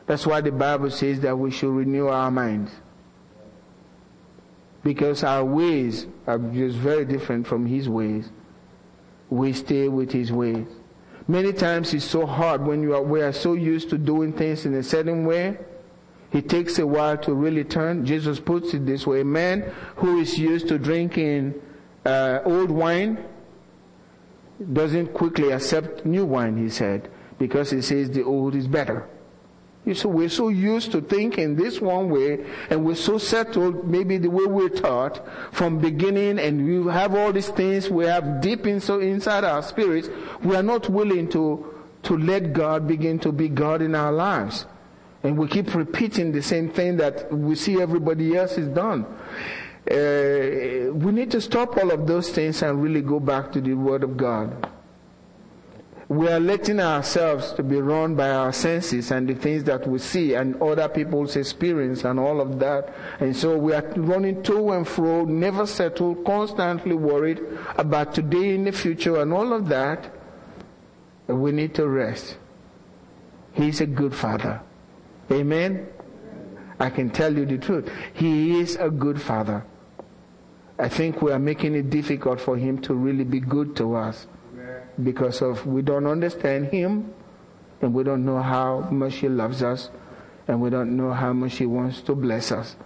That's 0.06 0.26
why 0.26 0.40
the 0.40 0.52
Bible 0.52 0.90
says 0.90 1.20
that 1.20 1.36
we 1.36 1.50
should 1.50 1.72
renew 1.72 2.08
our 2.08 2.30
minds. 2.30 2.72
Because 4.82 5.22
our 5.22 5.44
ways 5.44 6.06
are 6.26 6.38
just 6.38 6.76
very 6.76 7.04
different 7.04 7.46
from 7.46 7.66
His 7.66 7.88
ways. 7.88 8.30
We 9.30 9.52
stay 9.52 9.88
with 9.88 10.12
His 10.12 10.32
ways. 10.32 10.66
Many 11.28 11.52
times 11.52 11.94
it's 11.94 12.04
so 12.04 12.26
hard 12.26 12.66
when 12.66 12.82
you 12.82 12.94
are, 12.94 13.02
we 13.02 13.22
are 13.22 13.32
so 13.32 13.54
used 13.54 13.90
to 13.90 13.98
doing 13.98 14.32
things 14.32 14.66
in 14.66 14.74
a 14.74 14.82
certain 14.82 15.24
way. 15.24 15.56
It 16.32 16.48
takes 16.48 16.78
a 16.78 16.86
while 16.86 17.16
to 17.18 17.34
really 17.34 17.62
turn. 17.62 18.04
Jesus 18.04 18.40
puts 18.40 18.74
it 18.74 18.86
this 18.86 19.06
way. 19.06 19.20
A 19.20 19.24
man 19.24 19.72
who 19.96 20.18
is 20.18 20.38
used 20.38 20.66
to 20.68 20.78
drinking 20.78 21.54
uh, 22.04 22.40
old 22.44 22.70
wine 22.70 23.24
doesn't 24.72 25.14
quickly 25.14 25.50
accept 25.50 26.04
new 26.04 26.24
wine, 26.24 26.56
he 26.56 26.68
said, 26.68 27.10
because 27.38 27.70
he 27.70 27.82
says 27.82 28.10
the 28.10 28.24
old 28.24 28.54
is 28.54 28.66
better. 28.66 29.08
You 29.84 29.94
so 29.94 30.08
we're 30.08 30.28
so 30.28 30.48
used 30.48 30.92
to 30.92 31.00
thinking 31.00 31.56
this 31.56 31.80
one 31.80 32.08
way, 32.08 32.44
and 32.70 32.84
we're 32.84 32.94
so 32.94 33.18
settled, 33.18 33.84
maybe 33.84 34.16
the 34.16 34.30
way 34.30 34.46
we're 34.46 34.68
taught 34.68 35.26
from 35.52 35.78
beginning, 35.78 36.38
and 36.38 36.86
we 36.86 36.92
have 36.92 37.16
all 37.16 37.32
these 37.32 37.48
things 37.48 37.90
we 37.90 38.04
have 38.04 38.40
deep 38.40 38.66
in, 38.66 38.78
so 38.78 39.00
inside 39.00 39.42
our 39.42 39.62
spirits. 39.62 40.08
We 40.44 40.54
are 40.54 40.62
not 40.62 40.88
willing 40.88 41.28
to 41.30 41.68
to 42.04 42.16
let 42.16 42.52
God 42.52 42.88
begin 42.88 43.18
to 43.20 43.30
be 43.32 43.48
God 43.48 43.82
in 43.82 43.94
our 43.94 44.12
lives, 44.12 44.66
and 45.24 45.36
we 45.36 45.48
keep 45.48 45.74
repeating 45.74 46.30
the 46.30 46.42
same 46.42 46.70
thing 46.70 46.96
that 46.98 47.32
we 47.32 47.56
see 47.56 47.80
everybody 47.80 48.36
else 48.36 48.56
has 48.56 48.68
done. 48.68 49.04
Uh, 49.90 50.92
we 50.92 51.10
need 51.10 51.30
to 51.30 51.40
stop 51.40 51.76
all 51.76 51.90
of 51.90 52.06
those 52.06 52.30
things 52.30 52.62
and 52.62 52.82
really 52.82 53.02
go 53.02 53.18
back 53.18 53.50
to 53.52 53.60
the 53.60 53.74
Word 53.74 54.04
of 54.04 54.16
God. 54.16 54.70
We 56.08 56.28
are 56.28 56.38
letting 56.38 56.78
ourselves 56.78 57.52
to 57.54 57.62
be 57.62 57.80
run 57.80 58.14
by 58.14 58.30
our 58.30 58.52
senses 58.52 59.10
and 59.10 59.26
the 59.26 59.34
things 59.34 59.64
that 59.64 59.88
we 59.88 59.98
see 59.98 60.34
and 60.34 60.60
other 60.60 60.88
people's 60.88 61.36
experience 61.36 62.04
and 62.04 62.20
all 62.20 62.40
of 62.40 62.58
that. 62.58 62.94
And 63.18 63.34
so 63.34 63.56
we 63.56 63.72
are 63.72 63.82
running 63.96 64.42
to 64.42 64.72
and 64.72 64.86
fro, 64.86 65.24
never 65.24 65.66
settled, 65.66 66.24
constantly 66.24 66.94
worried 66.94 67.40
about 67.76 68.14
today 68.14 68.54
and 68.54 68.66
the 68.66 68.72
future 68.72 69.22
and 69.22 69.32
all 69.32 69.54
of 69.54 69.68
that. 69.68 70.12
We 71.28 71.50
need 71.50 71.74
to 71.76 71.88
rest. 71.88 72.36
He's 73.54 73.80
a 73.80 73.86
good 73.86 74.14
father. 74.14 74.60
Amen. 75.30 75.88
I 76.78 76.90
can 76.90 77.08
tell 77.10 77.34
you 77.34 77.46
the 77.46 77.58
truth. 77.58 77.90
He 78.12 78.60
is 78.60 78.76
a 78.76 78.90
good 78.90 79.20
father. 79.20 79.64
I 80.78 80.88
think 80.88 81.22
we 81.22 81.30
are 81.32 81.38
making 81.38 81.74
it 81.74 81.90
difficult 81.90 82.40
for 82.40 82.56
him 82.56 82.80
to 82.82 82.94
really 82.94 83.24
be 83.24 83.40
good 83.40 83.76
to 83.76 83.94
us 83.94 84.26
because 85.02 85.42
of 85.42 85.66
we 85.66 85.82
don't 85.82 86.06
understand 86.06 86.66
him 86.66 87.12
and 87.80 87.92
we 87.94 88.04
don't 88.04 88.24
know 88.24 88.40
how 88.40 88.80
much 88.90 89.16
he 89.16 89.28
loves 89.28 89.62
us 89.62 89.90
and 90.48 90.60
we 90.60 90.70
don't 90.70 90.96
know 90.96 91.12
how 91.12 91.32
much 91.32 91.56
he 91.56 91.66
wants 91.66 92.00
to 92.02 92.14
bless 92.14 92.52
us. 92.52 92.76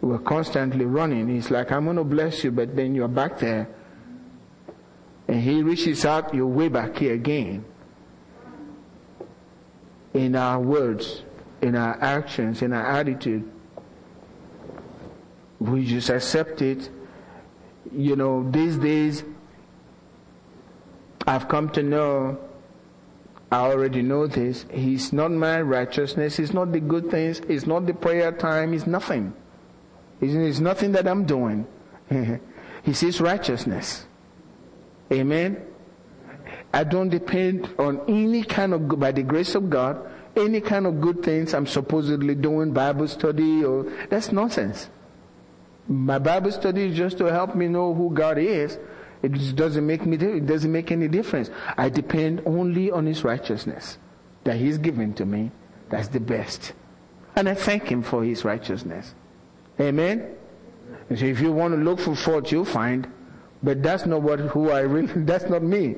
We're 0.00 0.18
constantly 0.18 0.84
running. 0.84 1.28
He's 1.28 1.50
like, 1.50 1.72
I'm 1.72 1.84
going 1.84 1.96
to 1.96 2.04
bless 2.04 2.44
you, 2.44 2.50
but 2.50 2.76
then 2.76 2.94
you're 2.94 3.08
back 3.08 3.38
there. 3.38 3.68
And 5.28 5.40
he 5.40 5.62
reaches 5.62 6.04
out, 6.04 6.34
you're 6.34 6.46
way 6.46 6.68
back 6.68 6.98
here 6.98 7.14
again. 7.14 7.64
In 10.12 10.36
our 10.36 10.60
words, 10.60 11.22
in 11.62 11.74
our 11.74 11.98
actions, 12.02 12.60
in 12.60 12.72
our 12.74 12.86
attitude. 12.86 13.50
We 15.58 15.86
just 15.86 16.10
accept 16.10 16.60
it 16.60 16.90
you 17.96 18.16
know, 18.16 18.48
these 18.50 18.76
days, 18.76 19.24
I've 21.26 21.48
come 21.48 21.70
to 21.70 21.82
know, 21.82 22.38
I 23.50 23.58
already 23.58 24.02
know 24.02 24.26
this, 24.26 24.66
He's 24.70 25.12
not 25.12 25.30
my 25.30 25.60
righteousness, 25.60 26.38
It's 26.38 26.52
not 26.52 26.72
the 26.72 26.80
good 26.80 27.10
things, 27.10 27.40
It's 27.48 27.66
not 27.66 27.86
the 27.86 27.94
prayer 27.94 28.32
time, 28.32 28.74
It's 28.74 28.86
nothing. 28.86 29.32
It's 30.20 30.60
nothing 30.60 30.92
that 30.92 31.06
I'm 31.06 31.24
doing. 31.24 31.66
He 32.84 32.92
His 32.92 33.20
righteousness. 33.20 34.06
Amen. 35.12 35.64
I 36.72 36.84
don't 36.84 37.08
depend 37.08 37.72
on 37.78 38.00
any 38.08 38.42
kind 38.42 38.74
of, 38.74 38.88
by 38.98 39.12
the 39.12 39.22
grace 39.22 39.54
of 39.54 39.70
God, 39.70 40.10
any 40.36 40.60
kind 40.60 40.86
of 40.86 41.00
good 41.00 41.22
things 41.22 41.54
I'm 41.54 41.66
supposedly 41.66 42.34
doing, 42.34 42.72
Bible 42.72 43.06
study 43.08 43.64
or, 43.64 43.84
that's 44.10 44.32
nonsense. 44.32 44.88
My 45.88 46.18
Bible 46.18 46.50
study 46.50 46.88
is 46.88 46.96
just 46.96 47.18
to 47.18 47.26
help 47.26 47.54
me 47.54 47.68
know 47.68 47.94
who 47.94 48.10
God 48.10 48.38
is. 48.38 48.78
It 49.22 49.56
doesn't 49.56 49.86
make 49.86 50.04
me, 50.04 50.16
it 50.16 50.46
doesn't 50.46 50.70
make 50.70 50.92
any 50.92 51.08
difference. 51.08 51.50
I 51.76 51.88
depend 51.88 52.42
only 52.46 52.90
on 52.90 53.06
His 53.06 53.24
righteousness 53.24 53.98
that 54.44 54.56
He's 54.56 54.78
given 54.78 55.14
to 55.14 55.24
me. 55.24 55.50
That's 55.90 56.08
the 56.08 56.20
best. 56.20 56.72
And 57.36 57.48
I 57.48 57.54
thank 57.54 57.84
Him 57.84 58.02
for 58.02 58.22
His 58.24 58.44
righteousness. 58.44 59.14
Amen. 59.80 60.36
And 61.08 61.18
so 61.18 61.24
if 61.24 61.40
you 61.40 61.52
want 61.52 61.74
to 61.74 61.80
look 61.80 62.00
for 62.00 62.14
fault, 62.14 62.52
you'll 62.52 62.64
find. 62.64 63.10
But 63.62 63.82
that's 63.82 64.04
not 64.04 64.22
what, 64.22 64.40
who 64.40 64.70
I 64.70 64.80
really, 64.80 65.12
that's 65.24 65.48
not 65.48 65.62
me. 65.62 65.92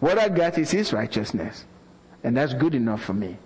What 0.00 0.18
I 0.18 0.28
got 0.28 0.58
is 0.58 0.70
His 0.70 0.92
righteousness. 0.92 1.64
And 2.24 2.36
that's 2.36 2.54
good 2.54 2.74
enough 2.74 3.02
for 3.02 3.14
me. 3.14 3.38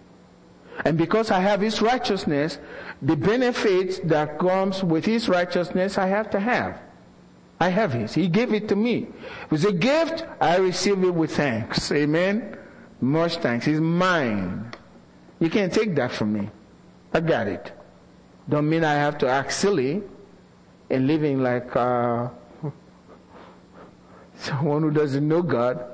And 0.85 0.97
because 0.97 1.31
I 1.31 1.41
have 1.41 1.61
His 1.61 1.83
righteousness, 1.83 2.59
the 3.03 3.17
benefits 3.17 3.99
that 4.05 4.39
comes 4.39 4.83
with 4.83 5.05
His 5.05 5.29
righteousness, 5.29 5.99
I 5.99 6.07
have 6.07 6.31
to 6.31 6.41
have. 6.41 6.81
I 7.59 7.69
have 7.69 7.93
His. 7.93 8.15
He 8.15 8.29
gave 8.29 8.53
it 8.55 8.69
to 8.69 8.77
me. 8.77 9.09
It 9.45 9.51
was 9.51 9.65
a 9.65 9.73
gift. 9.73 10.25
I 10.41 10.57
receive 10.57 11.05
it 11.05 11.15
with 11.15 11.37
thanks. 11.37 11.93
Amen. 11.93 12.57
Much 13.01 13.37
thanks. 13.37 13.67
It's 13.67 13.81
mine. 13.81 14.73
You 15.39 15.51
can't 15.51 15.73
take 15.73 15.95
that 15.97 16.13
from 16.13 16.33
me. 16.33 16.51
I 17.13 17.21
got 17.21 17.49
it. 17.49 17.73
Don't 18.49 18.69
mean 18.69 18.85
I 18.85 18.95
have 18.95 19.19
to 19.19 19.29
act 19.29 19.53
silly 19.53 20.03
and 20.91 21.07
living 21.07 21.43
like 21.43 21.75
uh, 21.77 22.29
someone 24.37 24.83
who 24.83 24.91
doesn't 24.91 25.27
know 25.27 25.43
God. 25.43 25.85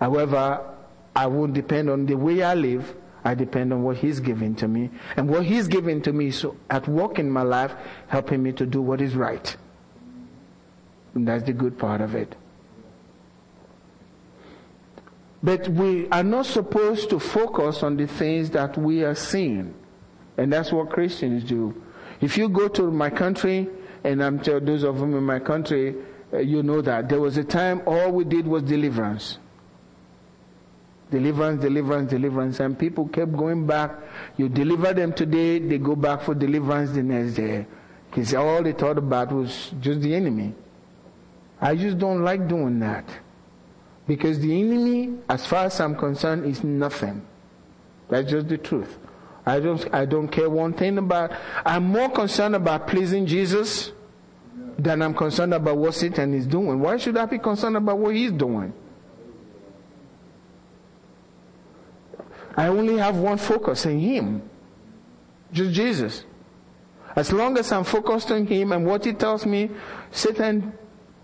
However, 0.00 0.74
I 1.14 1.26
won't 1.26 1.54
depend 1.54 1.88
on 1.90 2.06
the 2.06 2.14
way 2.14 2.42
I 2.42 2.54
live. 2.54 2.94
I 3.24 3.34
depend 3.34 3.72
on 3.72 3.82
what 3.82 3.96
He's 3.96 4.20
giving 4.20 4.54
to 4.56 4.68
me. 4.68 4.90
And 5.16 5.28
what 5.28 5.44
He's 5.44 5.68
giving 5.68 6.02
to 6.02 6.12
me 6.12 6.28
is 6.28 6.44
at 6.70 6.88
work 6.88 7.18
in 7.18 7.30
my 7.30 7.42
life, 7.42 7.72
helping 8.08 8.42
me 8.42 8.52
to 8.52 8.66
do 8.66 8.82
what 8.82 9.00
is 9.00 9.14
right. 9.14 9.56
And 11.14 11.28
that's 11.28 11.44
the 11.44 11.52
good 11.52 11.78
part 11.78 12.00
of 12.00 12.14
it. 12.14 12.34
But 15.42 15.68
we 15.68 16.08
are 16.10 16.22
not 16.22 16.46
supposed 16.46 17.10
to 17.10 17.18
focus 17.18 17.82
on 17.82 17.96
the 17.96 18.06
things 18.06 18.50
that 18.50 18.78
we 18.78 19.02
are 19.02 19.14
seeing. 19.14 19.74
And 20.36 20.52
that's 20.52 20.72
what 20.72 20.90
Christians 20.90 21.44
do. 21.44 21.82
If 22.20 22.38
you 22.38 22.48
go 22.48 22.68
to 22.68 22.90
my 22.90 23.10
country, 23.10 23.68
and 24.04 24.22
I'm 24.22 24.38
telling 24.38 24.64
those 24.64 24.84
of 24.84 24.98
them 24.98 25.14
in 25.14 25.24
my 25.24 25.40
country, 25.40 25.96
uh, 26.32 26.38
you 26.38 26.62
know 26.62 26.80
that 26.80 27.08
there 27.08 27.20
was 27.20 27.36
a 27.36 27.44
time 27.44 27.82
all 27.86 28.10
we 28.12 28.24
did 28.24 28.46
was 28.46 28.62
deliverance. 28.62 29.38
Deliverance, 31.12 31.60
deliverance, 31.60 32.10
deliverance. 32.10 32.58
And 32.60 32.76
people 32.78 33.06
kept 33.06 33.36
going 33.36 33.66
back. 33.66 33.92
You 34.38 34.48
deliver 34.48 34.94
them 34.94 35.12
today, 35.12 35.58
they 35.58 35.76
go 35.76 35.94
back 35.94 36.22
for 36.22 36.34
deliverance 36.34 36.92
the 36.92 37.02
next 37.02 37.34
day. 37.34 37.66
Because 38.08 38.32
all 38.32 38.62
they 38.62 38.72
thought 38.72 38.96
about 38.96 39.30
was 39.30 39.72
just 39.78 40.00
the 40.00 40.14
enemy. 40.14 40.54
I 41.60 41.76
just 41.76 41.98
don't 41.98 42.24
like 42.24 42.48
doing 42.48 42.80
that. 42.80 43.04
Because 44.06 44.40
the 44.40 44.58
enemy, 44.58 45.18
as 45.28 45.46
far 45.46 45.66
as 45.66 45.78
I'm 45.80 45.94
concerned, 45.96 46.46
is 46.46 46.64
nothing. 46.64 47.24
That's 48.08 48.30
just 48.30 48.48
the 48.48 48.56
truth. 48.56 48.98
I 49.44 49.60
don't, 49.60 49.94
I 49.94 50.06
don't 50.06 50.28
care 50.28 50.48
one 50.48 50.72
thing 50.72 50.96
about, 50.96 51.32
I'm 51.66 51.84
more 51.84 52.08
concerned 52.08 52.54
about 52.56 52.86
pleasing 52.86 53.26
Jesus 53.26 53.92
than 54.78 55.02
I'm 55.02 55.12
concerned 55.12 55.52
about 55.52 55.76
what 55.76 55.94
Satan 55.94 56.32
is 56.32 56.46
doing. 56.46 56.80
Why 56.80 56.96
should 56.96 57.18
I 57.18 57.26
be 57.26 57.38
concerned 57.38 57.76
about 57.76 57.98
what 57.98 58.14
he's 58.14 58.32
doing? 58.32 58.72
I 62.56 62.68
only 62.68 62.98
have 62.98 63.16
one 63.16 63.38
focus 63.38 63.86
in 63.86 63.98
Him. 63.98 64.42
Just 65.52 65.72
Jesus. 65.72 66.24
As 67.14 67.32
long 67.32 67.58
as 67.58 67.72
I'm 67.72 67.84
focused 67.84 68.30
on 68.30 68.46
Him 68.46 68.72
and 68.72 68.86
what 68.86 69.04
He 69.04 69.12
tells 69.12 69.46
me, 69.46 69.70
Satan 70.10 70.72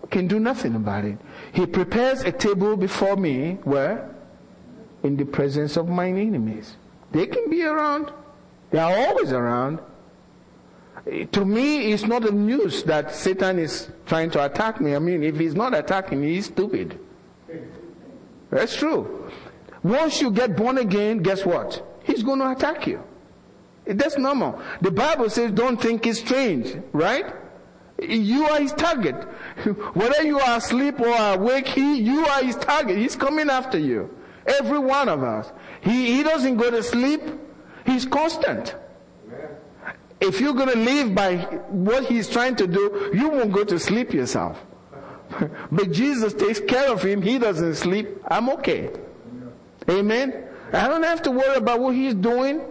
can 0.09 0.27
do 0.27 0.39
nothing 0.39 0.75
about 0.75 1.05
it. 1.05 1.17
He 1.51 1.65
prepares 1.65 2.23
a 2.23 2.31
table 2.31 2.77
before 2.77 3.15
me 3.15 3.57
where? 3.63 4.15
In 5.03 5.17
the 5.17 5.25
presence 5.25 5.77
of 5.77 5.87
my 5.87 6.07
enemies. 6.07 6.77
They 7.11 7.25
can 7.25 7.49
be 7.49 7.63
around. 7.63 8.11
They 8.71 8.79
are 8.79 8.95
always 9.07 9.31
around. 9.31 9.79
To 11.31 11.45
me, 11.45 11.91
it's 11.91 12.03
not 12.03 12.27
a 12.27 12.31
news 12.31 12.83
that 12.83 13.13
Satan 13.15 13.57
is 13.57 13.89
trying 14.05 14.29
to 14.31 14.45
attack 14.45 14.81
me. 14.81 14.95
I 14.95 14.99
mean, 14.99 15.23
if 15.23 15.37
he's 15.37 15.55
not 15.55 15.73
attacking 15.73 16.21
me, 16.21 16.35
he's 16.35 16.47
stupid. 16.47 16.99
That's 18.51 18.75
true. 18.75 19.31
Once 19.83 20.21
you 20.21 20.31
get 20.31 20.55
born 20.55 20.77
again, 20.77 21.19
guess 21.19 21.45
what? 21.45 21.85
He's 22.03 22.23
going 22.23 22.39
to 22.39 22.51
attack 22.51 22.87
you. 22.87 23.03
That's 23.85 24.17
normal. 24.17 24.61
The 24.81 24.91
Bible 24.91 25.29
says 25.29 25.51
don't 25.51 25.81
think 25.81 26.05
it's 26.05 26.19
strange, 26.19 26.75
right? 26.93 27.33
You 28.01 28.45
are 28.45 28.59
his 28.59 28.71
target. 28.73 29.15
Whether 29.93 30.23
you 30.23 30.39
are 30.39 30.57
asleep 30.57 30.99
or 30.99 31.15
awake, 31.33 31.67
he, 31.67 31.97
you 31.97 32.25
are 32.25 32.43
his 32.43 32.55
target. 32.55 32.97
He's 32.97 33.15
coming 33.15 33.49
after 33.49 33.77
you. 33.77 34.15
Every 34.45 34.79
one 34.79 35.09
of 35.09 35.23
us. 35.23 35.51
He, 35.81 36.15
he 36.15 36.23
doesn't 36.23 36.57
go 36.57 36.71
to 36.71 36.81
sleep. 36.83 37.21
He's 37.85 38.05
constant. 38.05 38.75
If 40.21 40.41
you're 40.41 40.53
going 40.53 40.69
to 40.69 40.77
live 40.77 41.15
by 41.15 41.37
what 41.69 42.05
he's 42.05 42.27
trying 42.27 42.55
to 42.57 42.67
do, 42.67 43.11
you 43.13 43.29
won't 43.29 43.51
go 43.51 43.63
to 43.63 43.79
sleep 43.79 44.13
yourself. 44.13 44.59
but 45.71 45.91
Jesus 45.91 46.33
takes 46.33 46.59
care 46.59 46.91
of 46.91 47.01
him. 47.01 47.21
He 47.21 47.39
doesn't 47.39 47.75
sleep. 47.75 48.09
I'm 48.27 48.49
okay. 48.49 48.91
Amen. 49.89 50.45
I 50.71 50.87
don't 50.87 51.03
have 51.03 51.23
to 51.23 51.31
worry 51.31 51.55
about 51.55 51.79
what 51.79 51.95
he's 51.95 52.13
doing. 52.13 52.61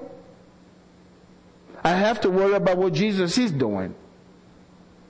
I 1.83 1.91
have 1.91 2.21
to 2.23 2.31
worry 2.31 2.55
about 2.55 2.79
what 2.79 2.93
Jesus 2.93 3.37
is 3.39 3.51
doing. 3.51 3.95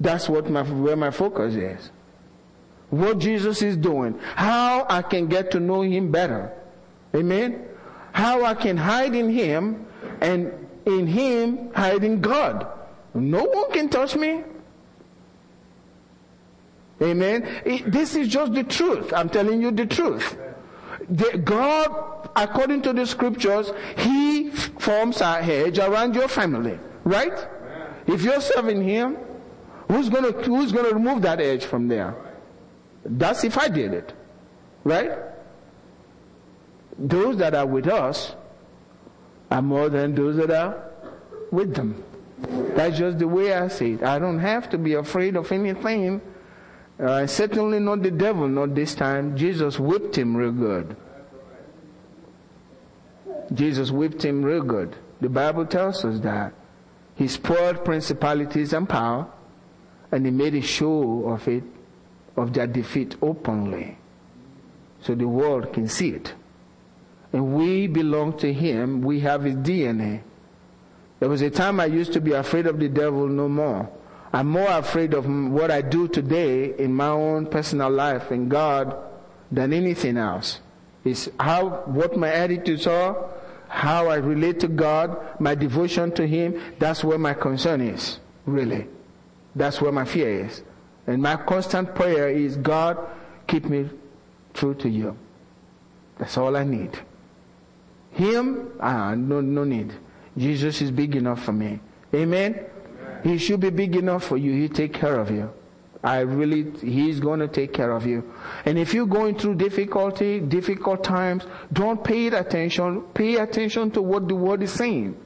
That's 0.00 0.28
what 0.28 0.48
my, 0.48 0.62
where 0.62 0.96
my 0.96 1.10
focus 1.10 1.54
is. 1.54 1.90
What 2.90 3.18
Jesus 3.18 3.60
is 3.60 3.76
doing. 3.76 4.18
How 4.34 4.86
I 4.88 5.02
can 5.02 5.26
get 5.26 5.50
to 5.50 5.60
know 5.60 5.82
him 5.82 6.10
better. 6.10 6.52
Amen. 7.14 7.66
How 8.12 8.44
I 8.44 8.54
can 8.54 8.76
hide 8.76 9.14
in 9.14 9.28
him 9.28 9.86
and 10.20 10.66
in 10.86 11.06
him 11.06 11.72
hide 11.74 12.04
in 12.04 12.20
God. 12.20 12.66
No 13.12 13.44
one 13.44 13.70
can 13.72 13.88
touch 13.88 14.16
me. 14.16 14.44
Amen. 17.02 17.62
It, 17.64 17.92
this 17.92 18.14
is 18.14 18.28
just 18.28 18.54
the 18.54 18.64
truth. 18.64 19.12
I'm 19.12 19.28
telling 19.28 19.60
you 19.60 19.70
the 19.70 19.86
truth 19.86 20.36
the, 21.10 21.38
God, 21.38 22.30
according 22.36 22.82
to 22.82 22.92
the 22.92 23.06
scriptures, 23.06 23.72
He 23.96 24.50
forms 24.50 25.20
a 25.20 25.42
hedge 25.42 25.78
around 25.78 26.14
your 26.14 26.28
family, 26.28 26.78
right? 27.04 27.46
If 28.06 28.22
you're 28.22 28.40
serving 28.40 28.82
Him, 28.82 29.16
who's 29.88 30.08
gonna, 30.08 30.32
who's 30.32 30.72
gonna 30.72 30.90
remove 30.90 31.22
that 31.22 31.38
hedge 31.38 31.64
from 31.64 31.88
there? 31.88 32.14
That's 33.04 33.44
if 33.44 33.56
I 33.58 33.68
did 33.68 33.94
it, 33.94 34.12
right? 34.84 35.12
Those 36.98 37.36
that 37.38 37.54
are 37.54 37.66
with 37.66 37.86
us 37.86 38.34
are 39.50 39.62
more 39.62 39.88
than 39.88 40.14
those 40.14 40.36
that 40.36 40.50
are 40.50 40.90
with 41.50 41.74
them. 41.74 42.02
That's 42.76 42.98
just 42.98 43.18
the 43.18 43.26
way 43.26 43.52
I 43.52 43.68
see 43.68 43.92
it. 43.92 44.02
I 44.02 44.18
don't 44.18 44.38
have 44.38 44.68
to 44.70 44.78
be 44.78 44.94
afraid 44.94 45.36
of 45.36 45.50
anything 45.50 46.20
uh, 47.00 47.26
certainly 47.26 47.78
not 47.78 48.02
the 48.02 48.10
devil, 48.10 48.48
not 48.48 48.74
this 48.74 48.94
time. 48.94 49.36
Jesus 49.36 49.78
whipped 49.78 50.16
him 50.16 50.36
real 50.36 50.52
good. 50.52 50.96
Jesus 53.52 53.90
whipped 53.90 54.24
him 54.24 54.44
real 54.44 54.62
good. 54.62 54.96
The 55.20 55.28
Bible 55.28 55.66
tells 55.66 56.04
us 56.04 56.20
that. 56.20 56.52
He 57.14 57.28
spoiled 57.28 57.84
principalities 57.84 58.72
and 58.72 58.88
power, 58.88 59.26
and 60.12 60.24
he 60.24 60.30
made 60.30 60.54
a 60.54 60.60
show 60.60 61.28
of 61.28 61.46
it, 61.48 61.64
of 62.36 62.52
their 62.52 62.66
defeat 62.66 63.16
openly. 63.20 63.98
So 65.02 65.14
the 65.14 65.26
world 65.26 65.72
can 65.72 65.88
see 65.88 66.10
it. 66.10 66.34
And 67.32 67.54
we 67.54 67.86
belong 67.86 68.38
to 68.38 68.52
him. 68.52 69.02
We 69.02 69.20
have 69.20 69.44
his 69.44 69.56
DNA. 69.56 70.22
There 71.20 71.28
was 71.28 71.42
a 71.42 71.50
time 71.50 71.80
I 71.80 71.86
used 71.86 72.12
to 72.12 72.20
be 72.20 72.32
afraid 72.32 72.66
of 72.66 72.78
the 72.78 72.88
devil 72.88 73.26
no 73.26 73.48
more. 73.48 73.90
I'm 74.32 74.48
more 74.48 74.70
afraid 74.70 75.14
of 75.14 75.26
what 75.26 75.70
I 75.70 75.80
do 75.80 76.06
today 76.08 76.74
in 76.78 76.92
my 76.92 77.08
own 77.08 77.46
personal 77.46 77.90
life 77.90 78.30
in 78.30 78.48
God 78.48 78.96
than 79.50 79.72
anything 79.72 80.16
else. 80.16 80.60
It's 81.04 81.28
how, 81.40 81.82
what 81.86 82.16
my 82.16 82.30
attitudes 82.30 82.86
are, 82.86 83.30
how 83.68 84.08
I 84.08 84.16
relate 84.16 84.60
to 84.60 84.68
God, 84.68 85.40
my 85.40 85.54
devotion 85.54 86.12
to 86.12 86.26
Him, 86.26 86.60
that's 86.78 87.02
where 87.02 87.18
my 87.18 87.34
concern 87.34 87.80
is, 87.80 88.18
really. 88.44 88.86
That's 89.54 89.80
where 89.80 89.92
my 89.92 90.04
fear 90.04 90.44
is. 90.44 90.62
And 91.06 91.22
my 91.22 91.36
constant 91.36 91.94
prayer 91.94 92.28
is, 92.28 92.56
God, 92.56 92.98
keep 93.46 93.64
me 93.64 93.88
true 94.52 94.74
to 94.74 94.88
you. 94.88 95.16
That's 96.18 96.36
all 96.36 96.56
I 96.56 96.64
need. 96.64 96.98
Him, 98.10 98.72
ah, 98.80 99.14
no, 99.14 99.40
no 99.40 99.64
need. 99.64 99.92
Jesus 100.36 100.82
is 100.82 100.90
big 100.90 101.16
enough 101.16 101.42
for 101.42 101.52
me. 101.52 101.80
Amen? 102.14 102.66
He 103.24 103.38
should 103.38 103.60
be 103.60 103.70
big 103.70 103.96
enough 103.96 104.24
for 104.24 104.36
you. 104.36 104.52
He 104.52 104.68
take 104.68 104.94
care 104.94 105.18
of 105.18 105.30
you. 105.30 105.50
I 106.02 106.20
really, 106.20 106.70
He's 106.78 107.18
going 107.20 107.40
to 107.40 107.48
take 107.48 107.72
care 107.72 107.90
of 107.90 108.06
you. 108.06 108.32
And 108.64 108.78
if 108.78 108.94
you're 108.94 109.06
going 109.06 109.36
through 109.36 109.56
difficulty, 109.56 110.40
difficult 110.40 111.02
times, 111.02 111.44
don't 111.72 112.02
pay 112.02 112.28
attention. 112.28 113.02
Pay 113.14 113.36
attention 113.36 113.90
to 113.92 114.02
what 114.02 114.28
the 114.28 114.34
Word 114.34 114.62
is 114.62 114.72
saying. 114.72 115.16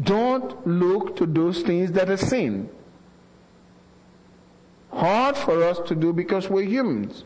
Don't 0.00 0.66
look 0.66 1.16
to 1.16 1.26
those 1.26 1.62
things 1.62 1.92
that 1.92 2.08
are 2.08 2.16
sin. 2.16 2.68
Hard 4.92 5.36
for 5.36 5.62
us 5.64 5.80
to 5.88 5.94
do 5.94 6.12
because 6.12 6.48
we're 6.48 6.64
humans. 6.64 7.24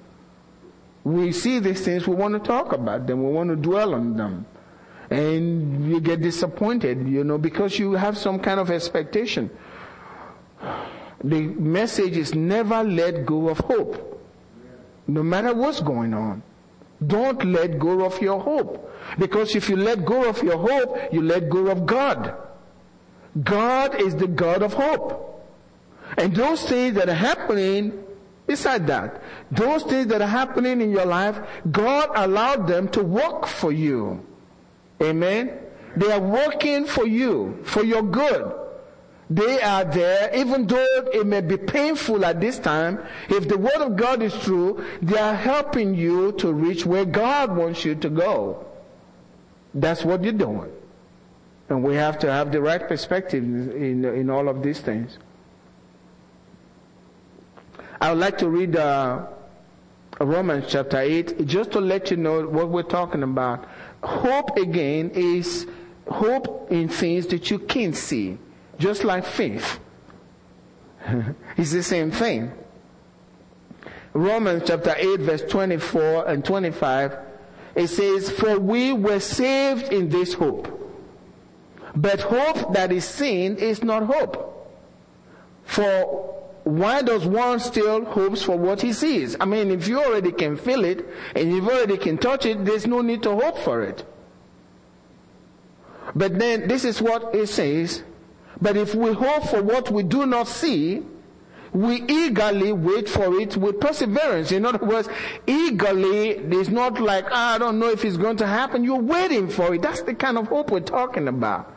We 1.05 1.33
see 1.33 1.59
these 1.59 1.85
things, 1.85 2.07
we 2.07 2.14
want 2.16 2.35
to 2.35 2.40
talk 2.40 2.72
about 2.72 3.07
them, 3.07 3.22
we 3.22 3.33
want 3.33 3.50
to 3.50 3.57
dwell 3.57 3.94
on 3.94 4.16
them. 4.16 4.46
And 5.11 5.88
you 5.88 6.00
get 6.00 6.20
disappointed, 6.20 7.07
you 7.07 7.22
know, 7.22 7.38
because 7.38 7.79
you 7.79 7.92
have 7.92 8.18
some 8.18 8.40
kind 8.40 8.59
of 8.59 8.72
expectation. 8.72 9.50
The 11.25 11.40
message 11.40 12.16
is 12.16 12.35
never 12.35 12.83
let 12.83 13.27
go 13.27 13.49
of 13.49 13.59
hope. 13.59 14.23
No 15.07 15.23
matter 15.23 15.55
what's 15.55 15.81
going 15.81 16.14
on. 16.14 16.42
Don't 17.05 17.45
let 17.45 17.79
go 17.79 18.05
of 18.05 18.21
your 18.23 18.40
hope. 18.40 18.92
Because 19.19 19.55
if 19.55 19.69
you 19.69 19.77
let 19.77 20.05
go 20.05 20.29
of 20.29 20.42
your 20.42 20.57
hope, 20.57 21.12
you 21.12 21.23
let 21.23 21.49
go 21.49 21.69
of 21.69 21.87
God. 21.87 22.35
God 23.42 24.01
is 24.01 24.16
the 24.16 24.27
God 24.27 24.62
of 24.62 24.73
hope. 24.73 25.45
And 26.16 26.35
those 26.35 26.62
things 26.64 26.95
that 26.95 27.09
are 27.09 27.14
happening 27.14 28.05
beside 28.47 28.87
that, 28.87 29.23
those 29.51 29.83
things 29.83 30.07
that 30.07 30.23
are 30.23 30.29
happening 30.29 30.81
in 30.81 30.90
your 30.90 31.05
life, 31.05 31.38
God 31.71 32.11
allowed 32.14 32.66
them 32.66 32.88
to 32.90 33.03
work 33.03 33.47
for 33.47 33.73
you. 33.73 34.25
Amen. 35.03 35.59
They 35.97 36.11
are 36.11 36.21
working 36.21 36.87
for 36.87 37.07
you, 37.07 37.61
for 37.64 37.85
your 37.85 38.03
good. 38.03 38.53
They 39.28 39.60
are 39.60 39.84
there, 39.84 40.32
even 40.34 40.66
though 40.66 40.86
it 41.12 41.26
may 41.26 41.40
be 41.40 41.56
painful 41.56 42.24
at 42.24 42.40
this 42.40 42.58
time. 42.58 43.04
If 43.28 43.48
the 43.48 43.58
word 43.58 43.78
of 43.78 43.96
God 43.96 44.22
is 44.22 44.32
true, 44.40 44.84
they 45.02 45.18
are 45.18 45.34
helping 45.34 45.94
you 45.94 46.32
to 46.32 46.52
reach 46.52 46.86
where 46.86 47.04
God 47.04 47.56
wants 47.56 47.84
you 47.84 47.96
to 47.96 48.08
go. 48.08 48.64
That's 49.74 50.04
what 50.04 50.22
you're 50.22 50.32
doing. 50.32 50.70
And 51.68 51.82
we 51.82 51.96
have 51.96 52.18
to 52.20 52.30
have 52.30 52.52
the 52.52 52.60
right 52.60 52.86
perspective 52.86 53.42
in, 53.42 54.04
in 54.04 54.30
all 54.30 54.48
of 54.48 54.62
these 54.62 54.80
things. 54.80 55.18
I 58.00 58.10
would 58.10 58.20
like 58.20 58.38
to 58.38 58.48
read 58.48 58.76
uh, 58.76 59.26
Romans 60.20 60.66
chapter 60.68 60.98
8 60.98 61.46
just 61.46 61.72
to 61.72 61.80
let 61.80 62.10
you 62.10 62.16
know 62.16 62.46
what 62.46 62.68
we're 62.68 62.82
talking 62.82 63.22
about. 63.22 63.66
Hope 64.02 64.56
again 64.56 65.10
is 65.14 65.66
hope 66.08 66.70
in 66.70 66.88
things 66.88 67.26
that 67.28 67.50
you 67.50 67.58
can't 67.58 67.96
see, 67.96 68.38
just 68.78 69.04
like 69.04 69.24
faith. 69.24 69.80
it's 71.56 71.72
the 71.72 71.82
same 71.82 72.10
thing. 72.10 72.52
Romans 74.12 74.62
chapter 74.66 74.94
8 74.96 75.20
verse 75.20 75.42
24 75.42 76.28
and 76.28 76.44
25 76.44 77.18
it 77.76 77.88
says, 77.88 78.30
For 78.30 78.58
we 78.58 78.92
were 78.94 79.20
saved 79.20 79.92
in 79.92 80.08
this 80.08 80.32
hope. 80.32 80.72
But 81.94 82.20
hope 82.22 82.72
that 82.72 82.90
is 82.90 83.04
seen 83.04 83.56
is 83.56 83.84
not 83.84 84.04
hope. 84.04 84.52
For 85.64 86.34
why 86.64 87.02
does 87.02 87.26
one 87.26 87.60
still 87.60 88.04
hopes 88.06 88.42
for 88.42 88.56
what 88.56 88.80
he 88.80 88.92
sees? 88.94 89.36
I 89.38 89.44
mean, 89.44 89.70
if 89.70 89.86
you 89.86 90.02
already 90.02 90.32
can 90.32 90.56
feel 90.56 90.84
it 90.84 91.06
and 91.34 91.52
you 91.52 91.62
already 91.62 91.98
can 91.98 92.16
touch 92.16 92.46
it, 92.46 92.64
there's 92.64 92.86
no 92.86 93.02
need 93.02 93.22
to 93.24 93.36
hope 93.36 93.58
for 93.58 93.82
it. 93.82 94.04
But 96.14 96.38
then 96.38 96.68
this 96.68 96.84
is 96.84 97.02
what 97.02 97.34
it 97.34 97.48
says. 97.48 98.02
But 98.61 98.77
if 98.77 98.95
we 98.95 99.12
hope 99.12 99.45
for 99.45 99.62
what 99.62 99.90
we 99.90 100.03
do 100.03 100.27
not 100.27 100.49
see, 100.49 101.03
we 101.73 102.03
eagerly 102.09 102.73
wait 102.73 103.09
for 103.09 103.38
it 103.38 103.57
with 103.57 103.81
perseverance. 103.81 104.51
In 104.51 104.64
other 104.64 104.85
words, 104.85 105.09
eagerly 105.47 106.31
is 106.31 106.71
not 106.71 106.99
like, 107.01 107.27
ah, 107.31 107.55
I 107.55 107.59
don't 107.59 107.79
know 107.79 107.90
if 107.90 108.05
it's 108.05 108.16
going 108.16 108.38
to 108.38 108.47
happen. 108.47 108.83
You're 108.83 108.97
waiting 109.03 109.49
for 109.49 109.75
it. 109.75 109.83
That's 109.83 110.01
the 110.03 110.14
kind 110.14 110.38
of 110.38 110.49
hope 110.49 110.71
we're 110.71 110.81
talking 110.81 111.29
about. 111.29 111.75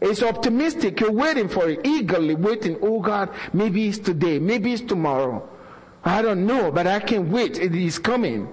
It's 0.00 0.22
optimistic. 0.22 1.00
You're 1.00 1.10
waiting 1.10 1.48
for 1.48 1.68
it, 1.68 1.80
eagerly 1.84 2.34
waiting. 2.34 2.78
Oh 2.82 3.00
God, 3.00 3.30
maybe 3.52 3.88
it's 3.88 3.98
today, 3.98 4.38
maybe 4.38 4.72
it's 4.72 4.82
tomorrow. 4.82 5.48
I 6.04 6.22
don't 6.22 6.46
know, 6.46 6.70
but 6.70 6.86
I 6.86 7.00
can 7.00 7.30
wait. 7.32 7.58
It 7.58 7.74
is 7.74 7.98
coming. 7.98 8.52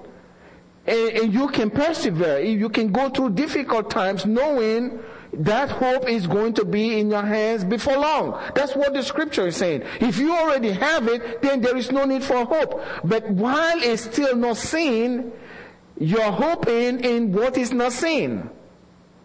And, 0.87 1.09
and 1.09 1.33
you 1.33 1.49
can 1.49 1.69
persevere. 1.69 2.39
You 2.39 2.69
can 2.69 2.91
go 2.91 3.09
through 3.09 3.31
difficult 3.31 3.91
times 3.91 4.25
knowing 4.25 4.99
that 5.35 5.69
hope 5.69 6.07
is 6.07 6.27
going 6.27 6.53
to 6.53 6.65
be 6.65 6.99
in 6.99 7.09
your 7.09 7.23
hands 7.23 7.63
before 7.63 7.97
long. 7.97 8.41
That's 8.55 8.75
what 8.75 8.93
the 8.93 9.03
scripture 9.03 9.47
is 9.47 9.57
saying. 9.57 9.83
If 9.99 10.17
you 10.17 10.35
already 10.35 10.71
have 10.71 11.07
it, 11.07 11.41
then 11.41 11.61
there 11.61 11.75
is 11.75 11.91
no 11.91 12.05
need 12.05 12.23
for 12.23 12.45
hope. 12.45 12.81
But 13.03 13.29
while 13.29 13.81
it's 13.81 14.03
still 14.03 14.35
not 14.35 14.57
seen, 14.57 15.31
you're 15.97 16.31
hoping 16.31 16.99
in 17.03 17.31
what 17.31 17.57
is 17.57 17.71
not 17.71 17.93
seen 17.93 18.49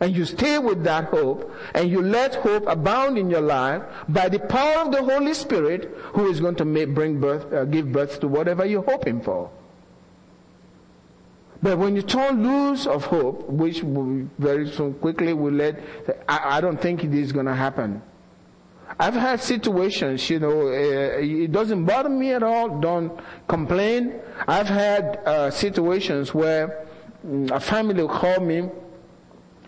and 0.00 0.14
you 0.14 0.24
stay 0.24 0.58
with 0.58 0.84
that 0.84 1.04
hope 1.06 1.52
and 1.74 1.90
you 1.90 2.00
let 2.00 2.36
hope 2.36 2.66
abound 2.66 3.18
in 3.18 3.30
your 3.30 3.40
life 3.40 3.82
by 4.08 4.28
the 4.28 4.38
power 4.38 4.82
of 4.82 4.92
the 4.92 5.02
Holy 5.02 5.34
Spirit 5.34 5.92
who 6.12 6.30
is 6.30 6.40
going 6.40 6.54
to 6.56 6.64
make, 6.64 6.94
bring 6.94 7.20
birth, 7.20 7.52
uh, 7.52 7.64
give 7.64 7.90
birth 7.90 8.20
to 8.20 8.28
whatever 8.28 8.64
you're 8.64 8.84
hoping 8.84 9.20
for. 9.20 9.50
But 11.62 11.78
when 11.78 11.96
you 11.96 12.02
turn 12.02 12.42
loose 12.42 12.86
of 12.86 13.04
hope, 13.06 13.48
which 13.48 13.80
very 14.38 14.70
soon 14.70 14.94
quickly 14.94 15.32
will 15.32 15.52
let, 15.52 15.80
I, 16.28 16.58
I 16.58 16.60
don't 16.60 16.80
think 16.80 17.02
it 17.02 17.12
is 17.12 17.32
going 17.32 17.46
to 17.46 17.54
happen. 17.54 18.00
I've 19.00 19.14
had 19.14 19.40
situations, 19.40 20.28
you 20.30 20.38
know, 20.38 20.68
uh, 20.68 21.18
it 21.20 21.52
doesn't 21.52 21.84
bother 21.84 22.08
me 22.08 22.32
at 22.32 22.42
all. 22.42 22.80
Don't 22.80 23.12
complain. 23.46 24.14
I've 24.46 24.68
had 24.68 25.20
uh, 25.24 25.50
situations 25.50 26.32
where 26.32 26.86
mm, 27.26 27.50
a 27.50 27.60
family 27.60 28.02
will 28.02 28.08
call 28.08 28.40
me 28.40 28.68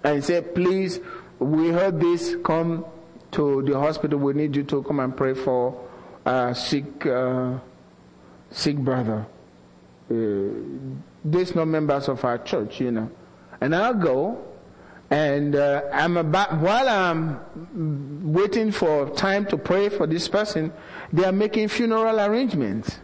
and 0.04 0.24
say, 0.24 0.40
please, 0.40 1.00
we 1.38 1.68
heard 1.68 2.00
this, 2.00 2.36
come 2.44 2.84
to 3.32 3.62
the 3.62 3.78
hospital, 3.78 4.18
we 4.18 4.32
need 4.32 4.56
you 4.56 4.64
to 4.64 4.82
come 4.82 5.00
and 5.00 5.16
pray 5.16 5.34
for 5.34 5.80
a 6.24 6.54
sick, 6.54 7.06
uh, 7.06 7.58
sick 8.50 8.76
brother. 8.76 9.26
These 11.24 11.54
not 11.54 11.66
members 11.66 12.08
of 12.08 12.24
our 12.24 12.38
church, 12.38 12.80
you 12.80 12.90
know. 12.90 13.10
And 13.60 13.74
I'll 13.74 13.94
go, 13.94 14.42
and 15.10 15.54
uh, 15.56 15.82
I'm 15.92 16.16
about, 16.16 16.58
while 16.58 16.88
I'm 16.88 18.32
waiting 18.32 18.72
for 18.72 19.10
time 19.10 19.44
to 19.46 19.58
pray 19.58 19.88
for 19.88 20.06
this 20.06 20.28
person, 20.28 20.72
they 21.12 21.24
are 21.24 21.32
making 21.32 21.68
funeral 21.68 22.18
arrangements. 22.20 23.00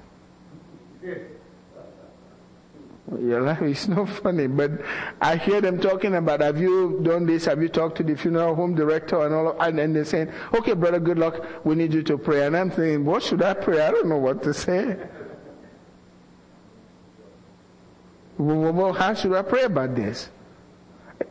Your 3.20 3.40
life 3.42 3.62
is 3.62 3.86
not 3.86 4.08
funny, 4.08 4.48
but 4.48 4.72
I 5.20 5.36
hear 5.36 5.60
them 5.60 5.80
talking 5.80 6.14
about, 6.14 6.40
have 6.40 6.60
you 6.60 7.00
done 7.02 7.26
this? 7.26 7.44
Have 7.44 7.62
you 7.62 7.68
talked 7.68 7.98
to 7.98 8.02
the 8.02 8.16
funeral 8.16 8.54
home 8.56 8.74
director 8.74 9.24
and 9.24 9.32
all 9.32 9.48
of, 9.50 9.56
and 9.60 9.78
then 9.78 9.92
they're 9.92 10.04
saying, 10.04 10.32
okay, 10.54 10.72
brother, 10.72 10.98
good 10.98 11.18
luck. 11.18 11.44
We 11.64 11.76
need 11.76 11.94
you 11.94 12.02
to 12.02 12.18
pray. 12.18 12.46
And 12.46 12.56
I'm 12.56 12.70
thinking, 12.70 13.04
what 13.04 13.22
should 13.22 13.42
I 13.42 13.54
pray? 13.54 13.80
I 13.80 13.92
don't 13.92 14.08
know 14.08 14.18
what 14.18 14.42
to 14.42 14.52
say. 14.52 14.96
Well, 18.38 18.92
how 18.92 19.14
should 19.14 19.34
I 19.34 19.42
pray 19.42 19.62
about 19.62 19.94
this? 19.94 20.28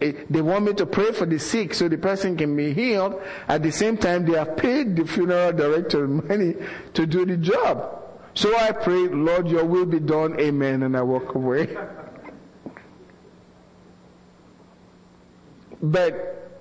Eh, 0.01 0.13
they 0.29 0.41
want 0.41 0.65
me 0.65 0.73
to 0.73 0.85
pray 0.85 1.11
for 1.11 1.25
the 1.25 1.37
sick 1.37 1.73
so 1.73 1.87
the 1.87 1.97
person 1.97 2.35
can 2.35 2.55
be 2.55 2.73
healed. 2.73 3.21
At 3.47 3.63
the 3.63 3.71
same 3.71 3.97
time, 3.97 4.25
they 4.25 4.37
have 4.37 4.57
paid 4.57 4.95
the 4.95 5.05
funeral 5.05 5.51
director 5.53 6.07
money 6.07 6.55
to 6.93 7.05
do 7.05 7.25
the 7.25 7.37
job. 7.37 8.01
So 8.33 8.55
I 8.57 8.71
pray, 8.71 9.07
Lord, 9.07 9.47
your 9.47 9.63
will 9.63 9.85
be 9.85 9.99
done. 9.99 10.39
Amen. 10.39 10.83
And 10.83 10.97
I 10.97 11.01
walk 11.03 11.35
away. 11.35 11.77
but 15.81 16.51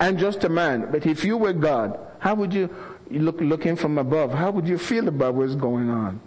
I'm 0.00 0.16
just 0.16 0.42
a 0.44 0.48
man. 0.48 0.88
But 0.90 1.06
if 1.06 1.24
you 1.24 1.36
were 1.36 1.52
God, 1.52 1.98
how 2.18 2.34
would 2.34 2.54
you 2.54 2.74
look 3.10 3.40
looking 3.40 3.76
from 3.76 3.98
above? 3.98 4.32
How 4.32 4.50
would 4.50 4.66
you 4.66 4.78
feel 4.78 5.06
about 5.08 5.34
what's 5.34 5.54
going 5.54 5.90
on? 5.90 6.20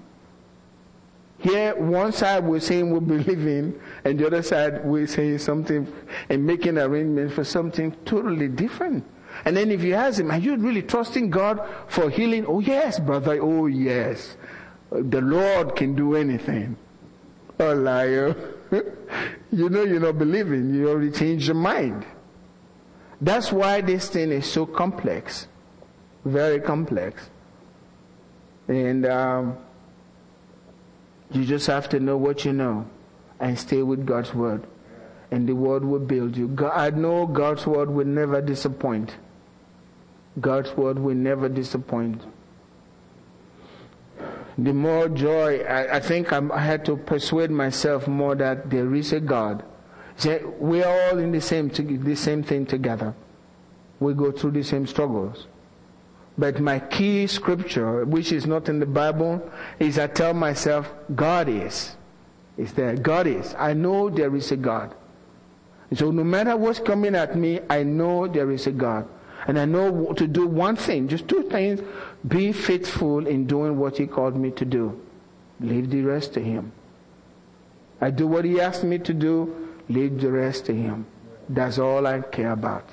Here, 1.43 1.75
one 1.75 2.13
side 2.13 2.45
we're 2.45 2.61
saying 2.61 2.89
we 2.89 3.01
believe 3.01 3.45
in, 3.47 3.79
and 4.05 4.17
the 4.17 4.27
other 4.27 4.41
side 4.41 4.85
we're 4.85 5.07
saying 5.07 5.39
something 5.39 5.91
and 6.29 6.45
making 6.45 6.77
arrangements 6.77 7.35
for 7.35 7.43
something 7.43 7.91
totally 8.05 8.47
different. 8.47 9.05
And 9.43 9.57
then 9.57 9.69
if 9.69 9.83
you 9.83 9.93
ask 9.93 10.21
him, 10.21 10.31
are 10.31 10.37
you 10.37 10.55
really 10.55 10.83
trusting 10.83 11.29
God 11.29 11.59
for 11.87 12.09
healing? 12.09 12.45
Oh 12.47 12.61
yes, 12.61 12.97
brother. 12.97 13.39
Oh 13.41 13.65
yes. 13.65 14.37
The 14.89 15.19
Lord 15.19 15.75
can 15.75 15.95
do 15.95 16.15
anything. 16.15 16.77
Oh 17.59 17.73
liar. 17.73 18.35
you 19.51 19.69
know 19.69 19.83
you're 19.83 19.99
not 19.99 20.17
believing. 20.17 20.73
You 20.73 20.89
already 20.89 21.11
changed 21.11 21.47
your 21.47 21.55
mind. 21.55 22.05
That's 23.19 23.51
why 23.51 23.81
this 23.81 24.07
thing 24.07 24.31
is 24.31 24.45
so 24.45 24.65
complex. 24.65 25.47
Very 26.23 26.61
complex. 26.61 27.29
And 28.69 29.05
um, 29.05 29.57
You 31.33 31.45
just 31.45 31.67
have 31.67 31.89
to 31.89 31.99
know 31.99 32.15
what 32.15 32.45
you 32.45 32.53
know 32.53 32.85
and 33.39 33.57
stay 33.57 33.81
with 33.81 34.05
God's 34.05 34.33
word. 34.33 34.65
And 35.31 35.49
the 35.49 35.55
word 35.55 35.83
will 35.83 35.99
build 35.99 36.37
you. 36.37 36.47
God, 36.47 36.71
I 36.75 36.95
know 36.95 37.25
God's 37.25 37.65
word 37.65 37.89
will 37.89 38.05
never 38.05 38.39
disappoint. 38.39 39.17
God's 40.39 40.75
word 40.77 40.99
will 40.99 41.15
never 41.15 41.49
disappoint. 41.49 42.21
The 44.57 44.73
more 44.73 45.09
joy, 45.09 45.63
I, 45.63 45.95
I 45.95 45.99
think 45.99 46.31
I'm, 46.31 46.51
i 46.51 46.59
had 46.59 46.85
to 46.85 46.95
persuade 46.95 47.49
myself 47.49 48.07
more 48.07 48.35
that 48.35 48.69
there 48.69 48.93
is 48.93 49.11
a 49.11 49.19
God. 49.19 49.63
we're 50.59 50.85
all 50.85 51.17
in 51.17 51.31
the 51.31 51.41
same, 51.41 51.69
the 51.69 52.15
same 52.15 52.43
thing 52.43 52.67
together. 52.67 53.15
We 53.99 54.13
go 54.13 54.31
through 54.31 54.51
the 54.51 54.63
same 54.63 54.85
struggles. 54.85 55.47
But 56.37 56.59
my 56.59 56.79
key 56.79 57.27
scripture, 57.27 58.05
which 58.05 58.31
is 58.31 58.47
not 58.47 58.67
in 58.67 58.79
the 58.79 58.85
Bible, 58.85 59.51
is 59.79 59.99
I 59.99 60.07
tell 60.07 60.33
myself, 60.33 60.91
God 61.13 61.47
is. 61.47 61.95
Is 62.57 62.73
there. 62.73 62.95
God 62.95 63.27
is. 63.27 63.55
I 63.57 63.73
know 63.73 64.09
there 64.09 64.35
is 64.35 64.51
a 64.51 64.57
God. 64.57 64.93
So 65.93 66.11
no 66.11 66.23
matter 66.23 66.57
what's 66.57 66.79
coming 66.79 67.15
at 67.15 67.35
me, 67.35 67.59
I 67.69 67.83
know 67.83 68.27
there 68.27 68.51
is 68.51 68.65
a 68.67 68.71
God. 68.71 69.07
And 69.47 69.59
I 69.59 69.65
know 69.65 70.13
to 70.13 70.27
do 70.27 70.47
one 70.47 70.75
thing, 70.75 71.07
just 71.07 71.27
two 71.27 71.43
things. 71.49 71.81
Be 72.27 72.51
faithful 72.51 73.27
in 73.27 73.45
doing 73.45 73.77
what 73.77 73.97
He 73.97 74.07
called 74.07 74.35
me 74.35 74.51
to 74.51 74.65
do. 74.65 74.99
Leave 75.59 75.89
the 75.89 76.01
rest 76.01 76.33
to 76.33 76.39
Him. 76.39 76.71
I 78.01 78.09
do 78.09 78.25
what 78.25 78.45
He 78.45 78.59
asked 78.59 78.83
me 78.83 78.97
to 78.99 79.13
do, 79.13 79.69
leave 79.89 80.19
the 80.19 80.31
rest 80.31 80.65
to 80.65 80.73
Him. 80.73 81.05
That's 81.49 81.77
all 81.77 82.07
I 82.07 82.21
care 82.21 82.51
about. 82.51 82.89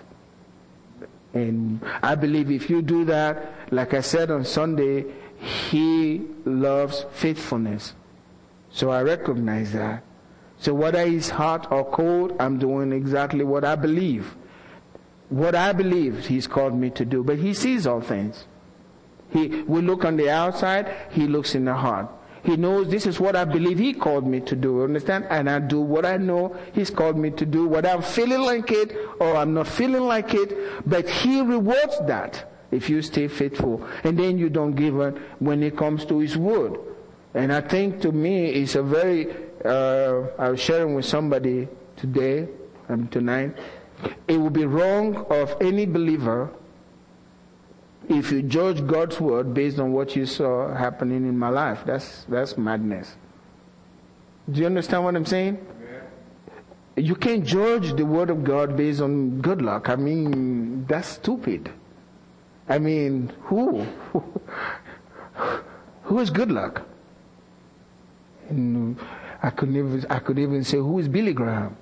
And 1.33 1.81
I 2.03 2.15
believe 2.15 2.51
if 2.51 2.69
you 2.69 2.83
do 2.83 3.05
that, 3.05 3.55
like 3.71 3.95
I 3.95 4.01
said 4.01 4.31
on 4.31 4.45
Sunday, 4.45 5.05
He 5.39 6.23
loves 6.45 7.07
faithfulness. 7.13 7.95
So 8.71 8.91
I 8.91 9.03
recognize 9.03 9.73
that. 9.73 10.05
So 10.59 10.75
whether 10.75 11.05
he's 11.07 11.31
hot 11.31 11.73
or 11.73 11.91
cold, 11.91 12.37
I'm 12.39 12.59
doing 12.59 12.93
exactly 12.93 13.45
what 13.45 13.65
I 13.65 13.77
believe. 13.77 14.37
What 15.31 15.55
I 15.55 15.73
believe 15.73 16.27
he's 16.27 16.47
called 16.47 16.75
me 16.75 16.91
to 16.91 17.05
do. 17.05 17.25
But 17.25 17.39
he 17.39 17.55
sees 17.55 17.87
all 17.87 18.03
things. 18.03 18.45
He, 19.31 19.47
we 19.63 19.81
look 19.81 20.05
on 20.05 20.17
the 20.17 20.29
outside, 20.29 20.95
he 21.11 21.27
looks 21.27 21.55
in 21.55 21.65
the 21.65 21.75
heart. 21.75 22.09
He 22.43 22.57
knows 22.57 22.89
this 22.89 23.07
is 23.07 23.21
what 23.21 23.37
I 23.37 23.45
believe 23.45 23.79
he 23.79 23.93
called 23.93 24.27
me 24.27 24.41
to 24.41 24.57
do, 24.57 24.83
understand? 24.83 25.27
And 25.29 25.49
I 25.49 25.59
do 25.59 25.81
what 25.81 26.07
I 26.07 26.17
know 26.17 26.57
he's 26.73 26.91
called 26.91 27.19
me 27.19 27.31
to 27.33 27.45
do, 27.45 27.67
whether 27.69 27.89
I'm 27.89 28.03
feeling 28.03 28.41
like 28.41 28.71
it 28.71 28.97
or 29.21 29.37
I'm 29.37 29.55
not 29.55 29.69
feeling 29.69 30.03
like 30.03 30.35
it, 30.35 30.89
but 30.89 31.09
he 31.09 31.41
rewards 31.41 31.99
that 32.07 32.51
if 32.71 32.89
you 32.89 33.03
stay 33.03 33.29
faithful. 33.29 33.87
And 34.05 34.19
then 34.19 34.39
you 34.39 34.49
don't 34.49 34.73
give 34.73 34.99
up 35.01 35.19
when 35.39 35.63
it 35.63 35.77
comes 35.77 36.05
to 36.07 36.19
his 36.19 36.37
word. 36.37 36.79
And 37.35 37.53
I 37.53 37.61
think 37.61 38.01
to 38.03 38.13
me 38.13 38.47
it's 38.51 38.75
a 38.75 38.83
very, 38.83 39.31
uh, 39.65 40.27
I 40.39 40.51
was 40.51 40.61
sharing 40.61 40.95
with 40.95 41.05
somebody 41.05 41.69
today 41.97 42.49
and 42.89 43.03
um, 43.03 43.09
tonight, 43.09 43.57
it 44.27 44.37
would 44.39 44.53
be 44.53 44.65
wrong 44.65 45.27
of 45.31 45.55
any 45.61 45.87
believer 45.87 46.51
if 48.11 48.33
you 48.33 48.43
judge 48.43 48.85
God's 48.87 49.21
word 49.21 49.55
based 49.55 49.79
on 49.79 49.93
what 49.93 50.17
you 50.17 50.27
saw 50.27 50.75
happening 50.75 51.29
in 51.29 51.39
my 51.39 51.49
life. 51.49 51.83
That's, 51.87 52.25
that's 52.25 52.59
madness. 52.59 53.15
Do 54.51 54.61
you 54.61 54.67
understand 54.67 55.05
what 55.05 55.15
I'm 55.15 55.25
saying? 55.25 55.65
Yeah. 55.81 57.03
You 57.03 57.15
can't 57.15 57.45
judge 57.47 57.95
the 57.95 58.05
word 58.05 58.29
of 58.29 58.43
God 58.43 58.77
based 58.77 59.01
on 59.01 59.41
good 59.41 59.63
luck. 59.63 59.89
I 59.89 59.95
mean, 59.95 60.87
that's 60.87 61.07
stupid. 61.07 61.73
I 62.69 62.79
mean, 62.79 63.33
who? 63.43 63.87
who 66.03 66.19
is 66.19 66.31
good 66.31 66.51
luck? 66.51 66.83
And 68.49 68.99
I 69.41 69.51
could 69.51 69.71
even, 69.71 70.05
I 70.11 70.19
could 70.19 70.41
even 70.41 70.65
say, 70.65 70.79
who 70.79 70.99
is 70.99 71.09
Billy 71.09 71.33
Graham? 71.33 71.77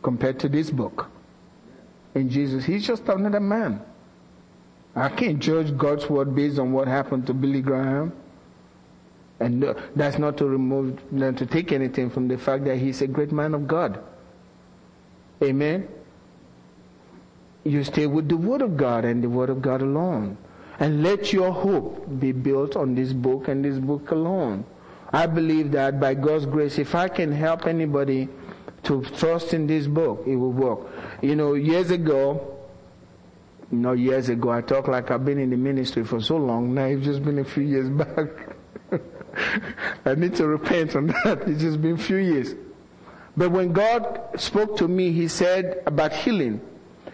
Compared 0.00 0.38
to 0.40 0.48
this 0.48 0.70
book. 0.70 1.10
And 2.14 2.30
Jesus, 2.30 2.64
he's 2.64 2.86
just 2.86 3.08
another 3.08 3.40
man. 3.40 3.82
I 4.94 5.08
can't 5.08 5.38
judge 5.38 5.76
God's 5.76 6.08
word 6.08 6.34
based 6.34 6.58
on 6.58 6.72
what 6.72 6.88
happened 6.88 7.26
to 7.28 7.34
Billy 7.34 7.62
Graham. 7.62 8.12
And 9.38 9.64
uh, 9.64 9.74
that's 9.96 10.18
not 10.18 10.36
to 10.38 10.46
remove, 10.46 11.12
not 11.12 11.36
to 11.38 11.46
take 11.46 11.72
anything 11.72 12.10
from 12.10 12.28
the 12.28 12.36
fact 12.36 12.64
that 12.64 12.76
he's 12.76 13.00
a 13.00 13.06
great 13.06 13.32
man 13.32 13.54
of 13.54 13.66
God. 13.66 14.02
Amen. 15.42 15.88
You 17.64 17.84
stay 17.84 18.06
with 18.06 18.28
the 18.28 18.36
word 18.36 18.62
of 18.62 18.76
God 18.76 19.04
and 19.04 19.22
the 19.22 19.28
word 19.28 19.48
of 19.48 19.62
God 19.62 19.80
alone. 19.80 20.36
And 20.78 21.02
let 21.02 21.32
your 21.32 21.52
hope 21.52 22.06
be 22.18 22.32
built 22.32 22.76
on 22.76 22.94
this 22.94 23.12
book 23.12 23.48
and 23.48 23.64
this 23.64 23.78
book 23.78 24.10
alone. 24.10 24.64
I 25.12 25.26
believe 25.26 25.72
that 25.72 26.00
by 26.00 26.14
God's 26.14 26.46
grace, 26.46 26.78
if 26.78 26.94
I 26.94 27.08
can 27.08 27.32
help 27.32 27.66
anybody 27.66 28.28
to 28.84 29.02
trust 29.16 29.52
in 29.52 29.66
this 29.66 29.86
book, 29.86 30.22
it 30.26 30.36
will 30.36 30.52
work. 30.52 30.80
You 31.20 31.36
know, 31.36 31.54
years 31.54 31.90
ago, 31.90 32.56
not 33.70 33.92
years 33.98 34.28
ago. 34.28 34.50
I 34.50 34.60
talk 34.60 34.88
like 34.88 35.10
I've 35.10 35.24
been 35.24 35.38
in 35.38 35.50
the 35.50 35.56
ministry 35.56 36.04
for 36.04 36.20
so 36.20 36.36
long. 36.36 36.74
Now 36.74 36.86
it's 36.86 37.04
just 37.04 37.22
been 37.24 37.38
a 37.38 37.44
few 37.44 37.62
years 37.62 37.88
back. 38.02 38.28
I 40.04 40.14
need 40.14 40.34
to 40.36 40.46
repent 40.46 40.96
on 40.96 41.08
that. 41.08 41.42
It's 41.46 41.60
just 41.60 41.80
been 41.80 41.94
a 41.94 41.98
few 41.98 42.16
years. 42.16 42.54
But 43.36 43.50
when 43.52 43.72
God 43.72 44.30
spoke 44.36 44.76
to 44.78 44.88
me, 44.88 45.12
He 45.12 45.28
said 45.28 45.82
about 45.86 46.12
healing. 46.12 46.60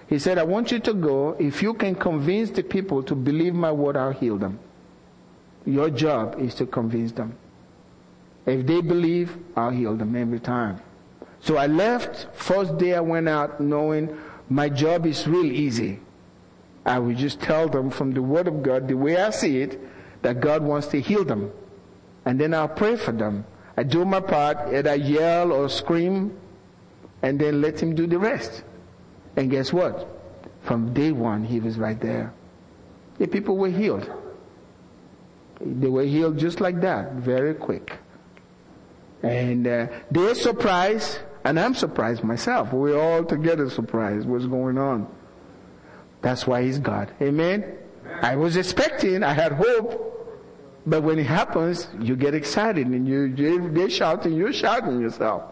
He 0.09 0.19
said, 0.19 0.39
I 0.39 0.45
want 0.45 0.71
you 0.73 0.79
to 0.81 0.95
go. 0.95 1.37
If 1.39 1.63
you 1.63 1.75
can 1.75 1.95
convince 1.95 2.51
the 2.51 2.63
people 2.63 3.03
to 3.03 3.15
believe 3.15 3.55
my 3.55 3.73
word, 3.73 3.97
I'll 3.97 4.13
heal 4.13 4.39
them. 4.39 4.59
Your 5.65 5.91
job 5.91 6.37
is 6.41 6.55
to 6.57 6.67
convince 6.67 7.13
them. 7.13 7.37
If 8.47 8.65
they 8.67 8.81
believe, 8.81 9.37
I'll 9.57 9.71
heal 9.71 9.97
them 9.97 10.15
every 10.15 10.39
time. 10.39 10.81
So 11.41 11.57
I 11.57 11.67
left. 11.67 12.29
First 12.35 12.79
day 12.79 12.95
I 12.95 13.01
went 13.01 13.29
out 13.29 13.61
knowing 13.61 14.17
my 14.49 14.69
job 14.69 15.07
is 15.07 15.27
real 15.27 15.51
easy. 15.51 15.99
I 16.87 17.01
will 17.01 17.17
just 17.17 17.41
tell 17.41 17.69
them 17.69 17.91
from 17.91 18.13
the 18.13 18.23
Word 18.23 18.47
of 18.47 18.63
God, 18.63 18.87
the 18.87 18.97
way 18.97 19.17
I 19.17 19.31
see 19.31 19.61
it, 19.61 19.79
that 20.23 20.41
God 20.41 20.63
wants 20.63 20.87
to 20.89 21.01
heal 21.01 21.25
them. 21.25 21.51
And 22.25 22.41
then 22.41 22.55
I'll 22.55 22.69
pray 22.69 22.97
for 22.97 23.11
them. 23.11 23.45
I 23.77 23.83
do 23.83 24.05
my 24.05 24.21
part, 24.21 24.73
either 24.73 24.95
yell 24.95 25.53
or 25.53 25.69
scream, 25.69 26.39
and 27.23 27.41
then 27.41 27.61
let 27.61 27.83
Him 27.83 27.97
do 27.97 28.07
the 28.07 28.19
rest. 28.19 28.63
And 29.37 29.51
guess 29.51 29.73
what? 29.73 30.09
From 30.63 30.95
day 30.95 31.11
one, 31.11 31.43
He 31.43 31.59
was 31.59 31.77
right 31.77 32.01
there. 32.01 32.33
The 33.19 33.27
people 33.27 33.57
were 33.57 33.71
healed. 33.71 34.09
They 35.61 35.89
were 35.89 36.05
healed 36.05 36.39
just 36.39 36.61
like 36.61 36.81
that, 36.83 37.15
very 37.15 37.55
quick. 37.55 37.99
And 39.23 39.67
uh, 39.67 39.89
they're 40.11 40.35
surprised, 40.37 41.19
and 41.45 41.59
I'm 41.59 41.75
surprised 41.75 42.23
myself. 42.23 42.73
We're 42.73 43.01
all 43.01 43.25
together 43.25 43.69
surprised 43.71 44.29
what's 44.29 44.47
going 44.47 44.79
on. 44.79 45.09
That's 46.27 46.45
why 46.45 46.65
he's 46.65 46.81
God. 46.81 47.13
Amen? 47.23 47.79
I 48.21 48.35
was 48.35 48.57
expecting, 48.57 49.23
I 49.23 49.33
had 49.33 49.53
hope, 49.53 50.43
but 50.85 51.05
when 51.05 51.21
it 51.21 51.27
happens, 51.27 51.87
you 52.01 52.17
get 52.17 52.35
excited 52.35 52.89
and 52.89 53.07
you, 53.07 53.71
they're 53.71 53.89
shouting, 53.89 54.33
you're 54.33 54.53
shouting 54.53 55.01
yourself. 55.01 55.45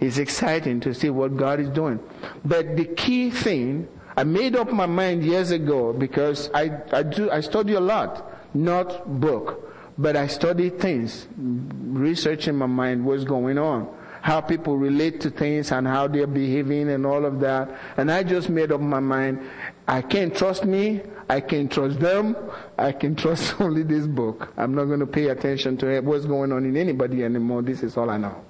It's 0.00 0.18
exciting 0.18 0.80
to 0.80 0.92
see 0.92 1.08
what 1.08 1.38
God 1.38 1.60
is 1.60 1.70
doing. 1.70 1.98
But 2.44 2.76
the 2.76 2.84
key 2.84 3.30
thing, 3.30 3.88
I 4.18 4.24
made 4.24 4.54
up 4.54 4.70
my 4.70 4.84
mind 4.84 5.24
years 5.24 5.50
ago 5.50 5.94
because 5.94 6.50
I, 6.52 6.72
I 6.92 7.04
do, 7.04 7.30
I 7.30 7.40
study 7.40 7.72
a 7.72 7.80
lot, 7.80 8.54
not 8.54 9.20
book, 9.22 9.72
but 9.96 10.14
I 10.14 10.26
study 10.26 10.68
things, 10.68 11.26
researching 11.38 12.54
my 12.54 12.66
mind 12.66 13.02
what's 13.02 13.24
going 13.24 13.56
on 13.56 13.88
how 14.20 14.40
people 14.40 14.76
relate 14.76 15.20
to 15.20 15.30
things 15.30 15.72
and 15.72 15.86
how 15.86 16.06
they're 16.06 16.26
behaving 16.26 16.90
and 16.90 17.06
all 17.06 17.24
of 17.24 17.40
that. 17.40 17.70
And 17.96 18.10
I 18.10 18.22
just 18.22 18.48
made 18.50 18.72
up 18.72 18.80
my 18.80 19.00
mind, 19.00 19.40
I 19.88 20.02
can't 20.02 20.36
trust 20.36 20.66
me, 20.66 21.00
I 21.30 21.40
can't 21.40 21.72
trust 21.72 21.98
them, 21.98 22.36
I 22.76 22.92
can 22.92 23.16
trust 23.16 23.58
only 23.60 23.82
this 23.82 24.06
book. 24.06 24.52
I'm 24.58 24.74
not 24.74 24.84
going 24.84 25.00
to 25.00 25.06
pay 25.06 25.28
attention 25.28 25.78
to 25.78 26.00
what's 26.02 26.26
going 26.26 26.52
on 26.52 26.66
in 26.66 26.76
anybody 26.76 27.24
anymore. 27.24 27.62
This 27.62 27.82
is 27.82 27.96
all 27.96 28.10
I 28.10 28.18
know. 28.18 28.44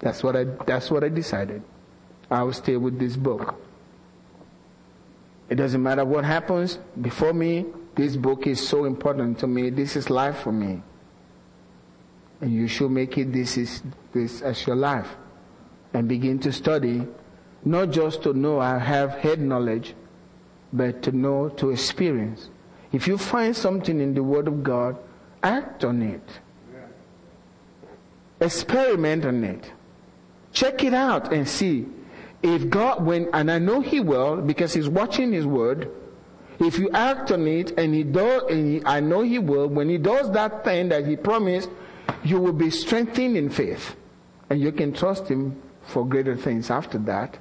That's 0.00 0.24
what 0.24 0.34
I, 0.34 0.44
that's 0.66 0.90
what 0.90 1.04
I 1.04 1.08
decided. 1.08 1.62
I 2.30 2.42
will 2.42 2.52
stay 2.52 2.76
with 2.76 2.98
this 2.98 3.16
book. 3.16 3.54
It 5.48 5.54
doesn't 5.54 5.82
matter 5.82 6.04
what 6.04 6.24
happens 6.24 6.78
before 7.00 7.32
me. 7.32 7.66
This 7.94 8.16
book 8.16 8.46
is 8.46 8.66
so 8.66 8.84
important 8.84 9.38
to 9.38 9.46
me. 9.46 9.70
This 9.70 9.94
is 9.96 10.10
life 10.10 10.38
for 10.40 10.52
me. 10.52 10.82
And 12.40 12.52
you 12.52 12.66
should 12.66 12.90
make 12.90 13.16
it 13.18 13.32
this 13.32 13.56
is 13.56 13.82
this 14.12 14.42
as 14.42 14.66
your 14.66 14.76
life. 14.76 15.16
And 15.94 16.08
begin 16.08 16.38
to 16.40 16.52
study, 16.52 17.06
not 17.64 17.90
just 17.90 18.22
to 18.24 18.34
know 18.34 18.60
I 18.60 18.78
have 18.78 19.12
head 19.12 19.40
knowledge, 19.40 19.94
but 20.72 21.02
to 21.02 21.12
know, 21.12 21.48
to 21.50 21.70
experience. 21.70 22.50
If 22.92 23.06
you 23.06 23.18
find 23.18 23.54
something 23.56 24.00
in 24.00 24.14
the 24.14 24.22
Word 24.22 24.48
of 24.48 24.62
God, 24.62 24.96
act 25.42 25.84
on 25.84 26.02
it. 26.02 26.22
Experiment 28.40 29.24
on 29.24 29.44
it. 29.44 29.72
Check 30.52 30.84
it 30.84 30.94
out 30.94 31.32
and 31.32 31.48
see. 31.48 31.86
If 32.42 32.70
God, 32.70 33.04
when, 33.04 33.28
and 33.32 33.50
I 33.50 33.58
know 33.58 33.80
He 33.80 34.00
will, 34.00 34.36
because 34.36 34.72
He's 34.74 34.88
watching 34.88 35.32
His 35.32 35.46
Word, 35.46 35.90
if 36.60 36.78
you 36.78 36.90
act 36.90 37.30
on 37.30 37.46
it 37.46 37.72
and 37.78 37.94
He 37.94 38.04
does, 38.04 38.44
and 38.50 38.74
he, 38.74 38.84
I 38.84 39.00
know 39.00 39.22
He 39.22 39.38
will, 39.38 39.68
when 39.68 39.88
He 39.88 39.98
does 39.98 40.30
that 40.32 40.64
thing 40.64 40.88
that 40.90 41.06
He 41.06 41.16
promised, 41.16 41.68
you 42.24 42.40
will 42.40 42.52
be 42.52 42.70
strengthened 42.70 43.36
in 43.36 43.50
faith 43.50 43.96
and 44.50 44.60
you 44.60 44.72
can 44.72 44.92
trust 44.92 45.28
him 45.28 45.60
for 45.82 46.06
greater 46.06 46.36
things 46.36 46.70
after 46.70 46.98
that. 46.98 47.38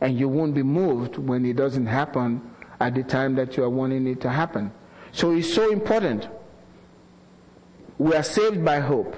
And 0.00 0.18
you 0.18 0.28
won't 0.28 0.54
be 0.54 0.62
moved 0.62 1.16
when 1.16 1.44
it 1.44 1.56
doesn't 1.56 1.86
happen 1.86 2.42
at 2.80 2.94
the 2.94 3.02
time 3.02 3.34
that 3.36 3.56
you 3.56 3.64
are 3.64 3.70
wanting 3.70 4.06
it 4.06 4.20
to 4.22 4.30
happen. 4.30 4.72
So 5.12 5.32
it's 5.32 5.52
so 5.52 5.70
important. 5.70 6.28
We 7.98 8.14
are 8.14 8.22
saved 8.22 8.64
by 8.64 8.80
hope. 8.80 9.16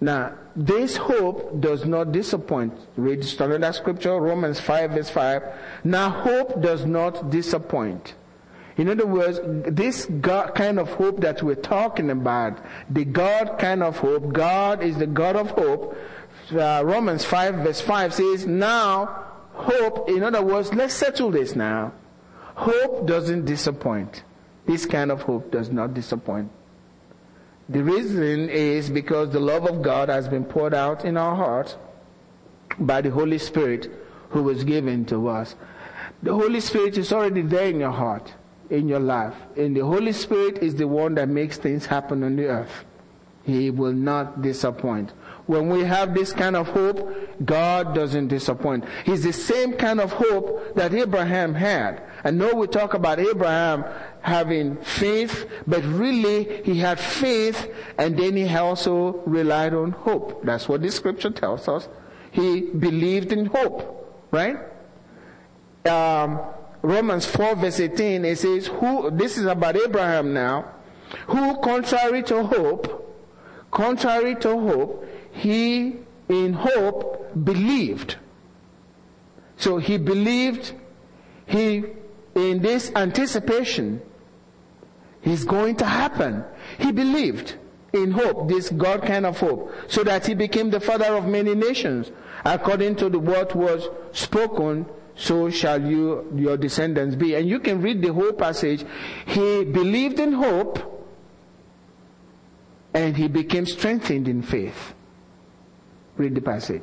Now, 0.00 0.36
this 0.56 0.96
hope 0.96 1.60
does 1.60 1.84
not 1.84 2.10
disappoint. 2.10 2.74
Read 2.96 3.24
another 3.40 3.72
scripture, 3.72 4.20
Romans 4.20 4.58
5 4.58 4.90
verse 4.90 5.10
5. 5.10 5.42
Now, 5.84 6.10
hope 6.10 6.60
does 6.60 6.84
not 6.84 7.30
disappoint. 7.30 8.14
In 8.76 8.88
other 8.88 9.06
words, 9.06 9.38
this 9.44 10.06
God 10.06 10.54
kind 10.54 10.80
of 10.80 10.88
hope 10.94 11.20
that 11.20 11.42
we're 11.42 11.54
talking 11.54 12.10
about, 12.10 12.58
the 12.90 13.04
God 13.04 13.58
kind 13.58 13.82
of 13.82 13.98
hope, 13.98 14.32
God 14.32 14.82
is 14.82 14.96
the 14.96 15.06
God 15.06 15.36
of 15.36 15.50
hope. 15.50 15.96
Uh, 16.50 16.82
Romans 16.84 17.24
5 17.24 17.56
verse 17.56 17.80
5 17.80 18.14
says, 18.14 18.46
now 18.46 19.31
hope, 19.52 20.08
in 20.08 20.22
other 20.22 20.42
words, 20.42 20.72
let's 20.74 20.94
settle 20.94 21.30
this 21.30 21.54
now. 21.54 21.92
Hope 22.54 23.06
doesn't 23.06 23.44
disappoint. 23.44 24.24
This 24.66 24.86
kind 24.86 25.10
of 25.10 25.22
hope 25.22 25.50
does 25.50 25.70
not 25.70 25.94
disappoint. 25.94 26.50
The 27.68 27.82
reason 27.82 28.50
is 28.50 28.90
because 28.90 29.30
the 29.30 29.40
love 29.40 29.66
of 29.66 29.82
God 29.82 30.08
has 30.08 30.28
been 30.28 30.44
poured 30.44 30.74
out 30.74 31.04
in 31.04 31.16
our 31.16 31.34
hearts 31.34 31.76
by 32.78 33.00
the 33.00 33.10
Holy 33.10 33.38
Spirit 33.38 33.90
who 34.30 34.42
was 34.42 34.64
given 34.64 35.04
to 35.06 35.28
us. 35.28 35.54
The 36.22 36.32
Holy 36.32 36.60
Spirit 36.60 36.98
is 36.98 37.12
already 37.12 37.42
there 37.42 37.68
in 37.68 37.80
your 37.80 37.90
heart, 37.90 38.32
in 38.70 38.88
your 38.88 39.00
life. 39.00 39.34
And 39.56 39.76
the 39.76 39.84
Holy 39.84 40.12
Spirit 40.12 40.58
is 40.58 40.74
the 40.74 40.86
one 40.88 41.14
that 41.14 41.28
makes 41.28 41.56
things 41.56 41.86
happen 41.86 42.22
on 42.22 42.36
the 42.36 42.46
earth. 42.46 42.84
He 43.44 43.70
will 43.70 43.92
not 43.92 44.40
disappoint. 44.42 45.12
When 45.46 45.68
we 45.68 45.84
have 45.84 46.14
this 46.14 46.32
kind 46.32 46.54
of 46.54 46.68
hope, 46.68 47.44
God 47.44 47.94
doesn't 47.94 48.28
disappoint. 48.28 48.84
He's 49.04 49.24
the 49.24 49.32
same 49.32 49.72
kind 49.72 50.00
of 50.00 50.12
hope 50.12 50.74
that 50.76 50.94
Abraham 50.94 51.54
had. 51.54 52.02
I 52.24 52.30
know 52.30 52.54
we 52.54 52.68
talk 52.68 52.94
about 52.94 53.18
Abraham 53.18 53.84
having 54.20 54.76
faith, 54.76 55.48
but 55.66 55.82
really 55.84 56.62
he 56.62 56.78
had 56.78 57.00
faith 57.00 57.68
and 57.98 58.16
then 58.16 58.36
he 58.36 58.48
also 58.54 59.22
relied 59.26 59.74
on 59.74 59.90
hope. 59.90 60.44
That's 60.44 60.68
what 60.68 60.82
the 60.82 60.90
scripture 60.90 61.30
tells 61.30 61.66
us. 61.66 61.88
He 62.30 62.60
believed 62.60 63.32
in 63.32 63.46
hope, 63.46 64.28
right? 64.30 64.56
Um, 65.84 66.40
Romans 66.82 67.26
4 67.26 67.56
verse 67.56 67.80
18, 67.80 68.24
it 68.24 68.38
says, 68.38 68.68
who, 68.68 69.10
this 69.10 69.36
is 69.36 69.46
about 69.46 69.76
Abraham 69.76 70.32
now, 70.32 70.72
who 71.26 71.60
contrary 71.60 72.22
to 72.24 72.44
hope, 72.44 73.01
contrary 73.72 74.36
to 74.36 74.56
hope, 74.56 75.04
he 75.32 75.96
in 76.28 76.52
hope 76.52 77.34
believed. 77.44 78.16
So 79.56 79.78
he 79.78 79.98
believed, 79.98 80.72
he 81.46 81.84
in 82.34 82.62
this 82.62 82.92
anticipation, 82.94 84.00
is 85.24 85.44
going 85.44 85.76
to 85.76 85.84
happen. 85.84 86.44
He 86.78 86.92
believed 86.92 87.56
in 87.92 88.10
hope, 88.10 88.48
this 88.48 88.70
God 88.70 89.02
kind 89.02 89.26
of 89.26 89.38
hope, 89.38 89.72
so 89.86 90.02
that 90.04 90.26
he 90.26 90.34
became 90.34 90.70
the 90.70 90.80
father 90.80 91.14
of 91.16 91.26
many 91.26 91.54
nations. 91.54 92.10
According 92.44 92.96
to 92.96 93.08
the 93.08 93.18
word 93.18 93.52
was 93.54 93.88
spoken, 94.12 94.86
so 95.14 95.50
shall 95.50 95.80
you, 95.80 96.32
your 96.34 96.56
descendants 96.56 97.14
be. 97.14 97.34
And 97.34 97.48
you 97.48 97.60
can 97.60 97.82
read 97.82 98.02
the 98.02 98.12
whole 98.12 98.32
passage. 98.32 98.84
He 99.26 99.64
believed 99.64 100.18
in 100.18 100.32
hope, 100.32 100.91
and 102.94 103.16
he 103.16 103.28
became 103.28 103.66
strengthened 103.66 104.28
in 104.28 104.42
faith. 104.42 104.94
Read 106.16 106.34
the 106.34 106.40
passage. 106.40 106.82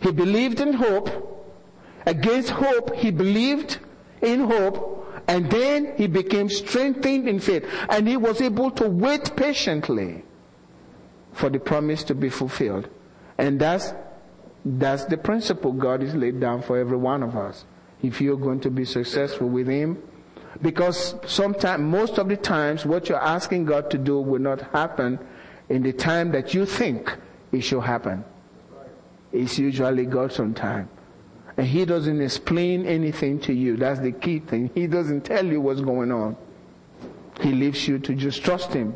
He 0.00 0.10
believed 0.10 0.60
in 0.60 0.72
hope. 0.72 1.32
Against 2.04 2.50
hope, 2.50 2.94
he 2.94 3.10
believed 3.10 3.78
in 4.22 4.40
hope. 4.40 4.94
And 5.28 5.50
then 5.50 5.94
he 5.96 6.06
became 6.06 6.48
strengthened 6.48 7.28
in 7.28 7.40
faith. 7.40 7.64
And 7.88 8.06
he 8.06 8.16
was 8.16 8.40
able 8.40 8.70
to 8.72 8.88
wait 8.88 9.34
patiently 9.36 10.24
for 11.32 11.50
the 11.50 11.58
promise 11.58 12.02
to 12.04 12.14
be 12.14 12.28
fulfilled. 12.28 12.88
And 13.38 13.60
that's, 13.60 13.92
that's 14.64 15.04
the 15.04 15.16
principle 15.16 15.72
God 15.72 16.02
has 16.02 16.14
laid 16.14 16.40
down 16.40 16.62
for 16.62 16.78
every 16.78 16.96
one 16.96 17.22
of 17.22 17.36
us. 17.36 17.64
If 18.02 18.20
you're 18.20 18.36
going 18.36 18.60
to 18.60 18.70
be 18.70 18.84
successful 18.84 19.48
with 19.48 19.66
Him, 19.66 20.02
because 20.62 21.14
sometimes, 21.26 21.82
most 21.82 22.18
of 22.18 22.28
the 22.28 22.36
times, 22.36 22.86
what 22.86 23.08
you're 23.08 23.22
asking 23.22 23.66
God 23.66 23.90
to 23.90 23.98
do 23.98 24.20
will 24.20 24.40
not 24.40 24.60
happen 24.72 25.18
in 25.68 25.82
the 25.82 25.92
time 25.92 26.32
that 26.32 26.54
you 26.54 26.66
think 26.66 27.16
it 27.52 27.60
should 27.62 27.82
happen. 27.82 28.24
It's 29.32 29.58
usually 29.58 30.06
God's 30.06 30.38
own 30.40 30.54
time. 30.54 30.88
And 31.56 31.66
He 31.66 31.84
doesn't 31.84 32.20
explain 32.20 32.86
anything 32.86 33.40
to 33.40 33.52
you. 33.52 33.76
That's 33.76 34.00
the 34.00 34.12
key 34.12 34.40
thing. 34.40 34.70
He 34.74 34.86
doesn't 34.86 35.22
tell 35.22 35.44
you 35.44 35.60
what's 35.60 35.80
going 35.80 36.12
on. 36.12 36.36
He 37.40 37.52
leaves 37.52 37.86
you 37.88 37.98
to 37.98 38.14
just 38.14 38.44
trust 38.44 38.72
Him. 38.72 38.94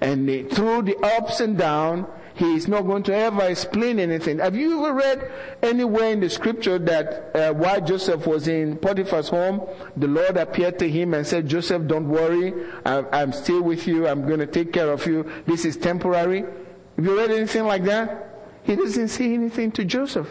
And 0.00 0.50
through 0.50 0.82
the 0.82 0.96
ups 0.98 1.40
and 1.40 1.58
downs, 1.58 2.06
he 2.38 2.54
is 2.54 2.68
not 2.68 2.82
going 2.82 3.02
to 3.02 3.14
ever 3.14 3.42
explain 3.42 3.98
anything. 3.98 4.38
Have 4.38 4.54
you 4.54 4.86
ever 4.86 4.94
read 4.94 5.28
anywhere 5.60 6.10
in 6.10 6.20
the 6.20 6.30
scripture 6.30 6.78
that 6.78 7.34
uh, 7.34 7.52
while 7.52 7.80
Joseph 7.80 8.28
was 8.28 8.46
in 8.46 8.76
Potiphar's 8.76 9.28
home, 9.28 9.66
the 9.96 10.06
Lord 10.06 10.36
appeared 10.36 10.78
to 10.78 10.88
him 10.88 11.14
and 11.14 11.26
said, 11.26 11.48
Joseph, 11.48 11.88
don't 11.88 12.08
worry. 12.08 12.54
I'm, 12.84 13.08
I'm 13.12 13.32
still 13.32 13.62
with 13.62 13.88
you. 13.88 14.06
I'm 14.06 14.24
going 14.24 14.38
to 14.38 14.46
take 14.46 14.72
care 14.72 14.88
of 14.88 15.04
you. 15.04 15.28
This 15.46 15.64
is 15.64 15.76
temporary. 15.76 16.42
Have 16.42 17.04
you 17.04 17.18
read 17.18 17.32
anything 17.32 17.64
like 17.64 17.82
that? 17.84 18.38
He 18.62 18.76
doesn't 18.76 19.08
say 19.08 19.34
anything 19.34 19.72
to 19.72 19.84
Joseph. 19.84 20.28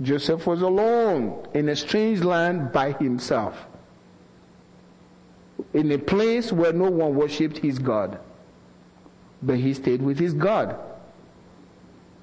Joseph 0.00 0.46
was 0.46 0.62
alone 0.62 1.46
in 1.52 1.68
a 1.68 1.76
strange 1.76 2.20
land 2.20 2.72
by 2.72 2.92
himself. 2.92 3.66
In 5.74 5.92
a 5.92 5.98
place 5.98 6.50
where 6.50 6.72
no 6.72 6.90
one 6.90 7.14
worshipped 7.16 7.58
his 7.58 7.78
God 7.78 8.18
but 9.42 9.56
he 9.56 9.74
stayed 9.74 10.02
with 10.02 10.18
his 10.18 10.34
God. 10.34 10.78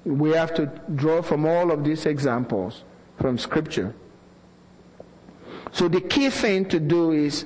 We 0.04 0.30
have 0.30 0.54
to 0.54 0.66
draw 0.94 1.22
from 1.22 1.44
all 1.46 1.70
of 1.70 1.84
these 1.84 2.06
examples 2.06 2.84
from 3.18 3.38
scripture. 3.38 3.94
So 5.72 5.88
the 5.88 6.00
key 6.00 6.30
thing 6.30 6.66
to 6.66 6.80
do 6.80 7.12
is 7.12 7.44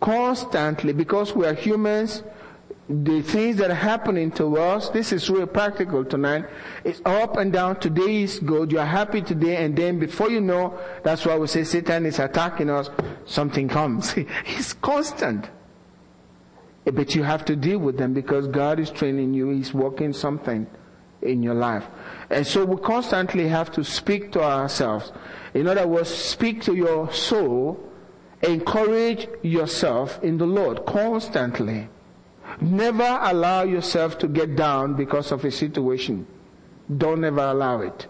constantly, 0.00 0.92
because 0.92 1.34
we 1.34 1.46
are 1.46 1.54
humans, 1.54 2.22
the 2.88 3.22
things 3.22 3.56
that 3.56 3.70
are 3.70 3.74
happening 3.74 4.32
to 4.32 4.58
us, 4.58 4.88
this 4.88 5.12
is 5.12 5.30
really 5.30 5.46
practical 5.46 6.04
tonight. 6.04 6.46
It's 6.82 7.00
up 7.04 7.36
and 7.36 7.52
down. 7.52 7.78
Today 7.78 8.22
is 8.22 8.40
good. 8.40 8.72
You're 8.72 8.84
happy 8.84 9.22
today 9.22 9.64
and 9.64 9.76
then 9.76 10.00
before 10.00 10.28
you 10.28 10.40
know, 10.40 10.76
that's 11.04 11.24
why 11.24 11.36
we 11.38 11.46
say 11.46 11.62
Satan 11.62 12.04
is 12.06 12.18
attacking 12.18 12.68
us, 12.68 12.90
something 13.26 13.68
comes. 13.68 14.14
it's 14.46 14.72
constant. 14.72 15.48
But 16.84 17.14
you 17.14 17.22
have 17.22 17.44
to 17.44 17.56
deal 17.56 17.78
with 17.78 17.98
them 17.98 18.14
because 18.14 18.48
God 18.48 18.80
is 18.80 18.90
training 18.90 19.34
you. 19.34 19.50
He's 19.50 19.74
working 19.74 20.12
something 20.12 20.66
in 21.22 21.42
your 21.42 21.54
life. 21.54 21.84
And 22.30 22.46
so 22.46 22.64
we 22.64 22.80
constantly 22.80 23.48
have 23.48 23.70
to 23.72 23.84
speak 23.84 24.32
to 24.32 24.42
ourselves. 24.42 25.12
In 25.54 25.66
other 25.66 25.86
words, 25.86 26.08
speak 26.08 26.62
to 26.62 26.74
your 26.74 27.12
soul, 27.12 27.78
encourage 28.42 29.28
yourself 29.42 30.22
in 30.22 30.38
the 30.38 30.46
Lord 30.46 30.86
constantly. 30.86 31.88
Never 32.60 33.18
allow 33.22 33.62
yourself 33.62 34.18
to 34.18 34.28
get 34.28 34.56
down 34.56 34.94
because 34.94 35.32
of 35.32 35.44
a 35.44 35.50
situation. 35.50 36.26
Don't 36.96 37.24
ever 37.24 37.40
allow 37.40 37.82
it. 37.82 38.06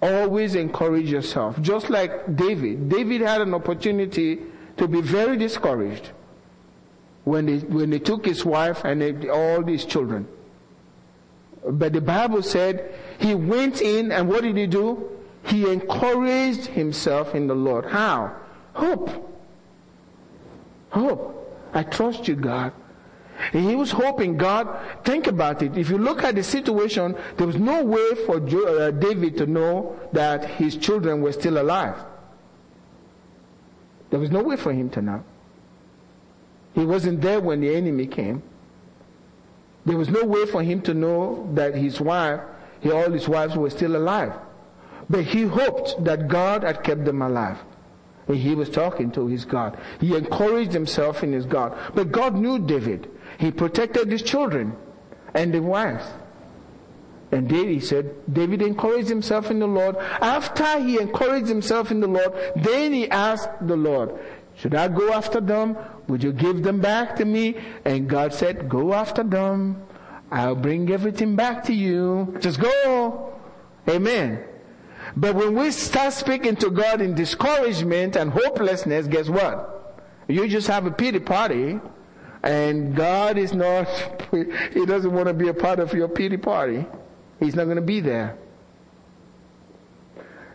Always 0.00 0.54
encourage 0.54 1.10
yourself. 1.10 1.60
Just 1.60 1.90
like 1.90 2.36
David. 2.36 2.88
David 2.88 3.20
had 3.20 3.40
an 3.40 3.52
opportunity 3.52 4.38
to 4.76 4.86
be 4.86 5.00
very 5.00 5.36
discouraged 5.36 6.12
when 7.28 7.46
they, 7.46 7.58
when 7.58 7.98
took 8.00 8.24
his 8.24 8.44
wife 8.44 8.84
and 8.84 9.28
all 9.30 9.62
his 9.62 9.84
children. 9.84 10.26
But 11.68 11.92
the 11.92 12.00
Bible 12.00 12.42
said 12.42 12.94
he 13.18 13.34
went 13.34 13.82
in 13.82 14.12
and 14.12 14.28
what 14.28 14.42
did 14.42 14.56
he 14.56 14.66
do? 14.66 15.10
He 15.44 15.70
encouraged 15.70 16.66
himself 16.66 17.34
in 17.34 17.46
the 17.46 17.54
Lord. 17.54 17.86
How? 17.86 18.34
Hope. 18.72 19.10
Hope. 20.90 21.34
I 21.74 21.82
trust 21.82 22.28
you, 22.28 22.36
God. 22.36 22.72
And 23.52 23.68
he 23.68 23.76
was 23.76 23.90
hoping, 23.90 24.36
God, 24.36 24.66
think 25.04 25.26
about 25.26 25.62
it. 25.62 25.76
If 25.76 25.90
you 25.90 25.98
look 25.98 26.24
at 26.24 26.34
the 26.34 26.42
situation, 26.42 27.14
there 27.36 27.46
was 27.46 27.56
no 27.56 27.84
way 27.84 28.14
for 28.26 28.36
uh, 28.36 28.90
David 28.90 29.36
to 29.38 29.46
know 29.46 29.98
that 30.12 30.44
his 30.44 30.76
children 30.76 31.22
were 31.22 31.32
still 31.32 31.60
alive. 31.60 31.96
There 34.10 34.18
was 34.18 34.30
no 34.30 34.42
way 34.42 34.56
for 34.56 34.72
him 34.72 34.90
to 34.90 35.02
know. 35.02 35.24
He 36.78 36.86
wasn't 36.86 37.20
there 37.20 37.40
when 37.40 37.60
the 37.60 37.74
enemy 37.74 38.06
came. 38.06 38.40
There 39.84 39.96
was 39.96 40.08
no 40.08 40.24
way 40.24 40.46
for 40.46 40.62
him 40.62 40.80
to 40.82 40.94
know 40.94 41.50
that 41.54 41.74
his 41.74 42.00
wife, 42.00 42.40
all 42.84 43.10
his 43.10 43.28
wives 43.28 43.56
were 43.56 43.70
still 43.70 43.96
alive. 43.96 44.32
But 45.10 45.24
he 45.24 45.42
hoped 45.42 46.04
that 46.04 46.28
God 46.28 46.62
had 46.62 46.84
kept 46.84 47.04
them 47.04 47.20
alive. 47.20 47.58
And 48.28 48.36
he 48.36 48.54
was 48.54 48.70
talking 48.70 49.10
to 49.12 49.26
his 49.26 49.44
God. 49.44 49.76
He 49.98 50.14
encouraged 50.14 50.72
himself 50.72 51.24
in 51.24 51.32
his 51.32 51.46
God. 51.46 51.76
But 51.96 52.12
God 52.12 52.36
knew 52.36 52.60
David. 52.60 53.10
He 53.40 53.50
protected 53.50 54.12
his 54.12 54.22
children 54.22 54.76
and 55.34 55.52
the 55.52 55.60
wives. 55.60 56.04
And 57.32 57.48
David 57.48 57.84
said, 57.84 58.14
David 58.32 58.62
encouraged 58.62 59.08
himself 59.08 59.50
in 59.50 59.58
the 59.58 59.66
Lord. 59.66 59.96
After 59.96 60.80
he 60.80 61.00
encouraged 61.00 61.48
himself 61.48 61.90
in 61.90 62.00
the 62.00 62.06
Lord, 62.06 62.32
then 62.56 62.92
he 62.92 63.10
asked 63.10 63.50
the 63.66 63.76
Lord, 63.76 64.18
should 64.58 64.74
I 64.74 64.88
go 64.88 65.12
after 65.12 65.40
them? 65.40 65.76
Would 66.08 66.24
you 66.24 66.32
give 66.32 66.64
them 66.64 66.80
back 66.80 67.14
to 67.16 67.24
me? 67.24 67.56
And 67.84 68.08
God 68.08 68.34
said, 68.34 68.68
go 68.68 68.92
after 68.92 69.22
them. 69.22 69.80
I'll 70.32 70.56
bring 70.56 70.90
everything 70.90 71.36
back 71.36 71.62
to 71.64 71.72
you. 71.72 72.36
Just 72.40 72.60
go. 72.60 73.34
Amen. 73.88 74.44
But 75.16 75.36
when 75.36 75.54
we 75.54 75.70
start 75.70 76.12
speaking 76.12 76.56
to 76.56 76.70
God 76.70 77.00
in 77.00 77.14
discouragement 77.14 78.16
and 78.16 78.32
hopelessness, 78.32 79.06
guess 79.06 79.28
what? 79.28 80.04
You 80.26 80.48
just 80.48 80.66
have 80.66 80.86
a 80.86 80.90
pity 80.90 81.20
party 81.20 81.80
and 82.42 82.96
God 82.96 83.38
is 83.38 83.54
not, 83.54 83.86
He 84.32 84.84
doesn't 84.86 85.12
want 85.12 85.28
to 85.28 85.34
be 85.34 85.48
a 85.48 85.54
part 85.54 85.78
of 85.78 85.94
your 85.94 86.08
pity 86.08 86.36
party. 86.36 86.84
He's 87.38 87.54
not 87.54 87.64
going 87.64 87.76
to 87.76 87.82
be 87.82 88.00
there. 88.00 88.36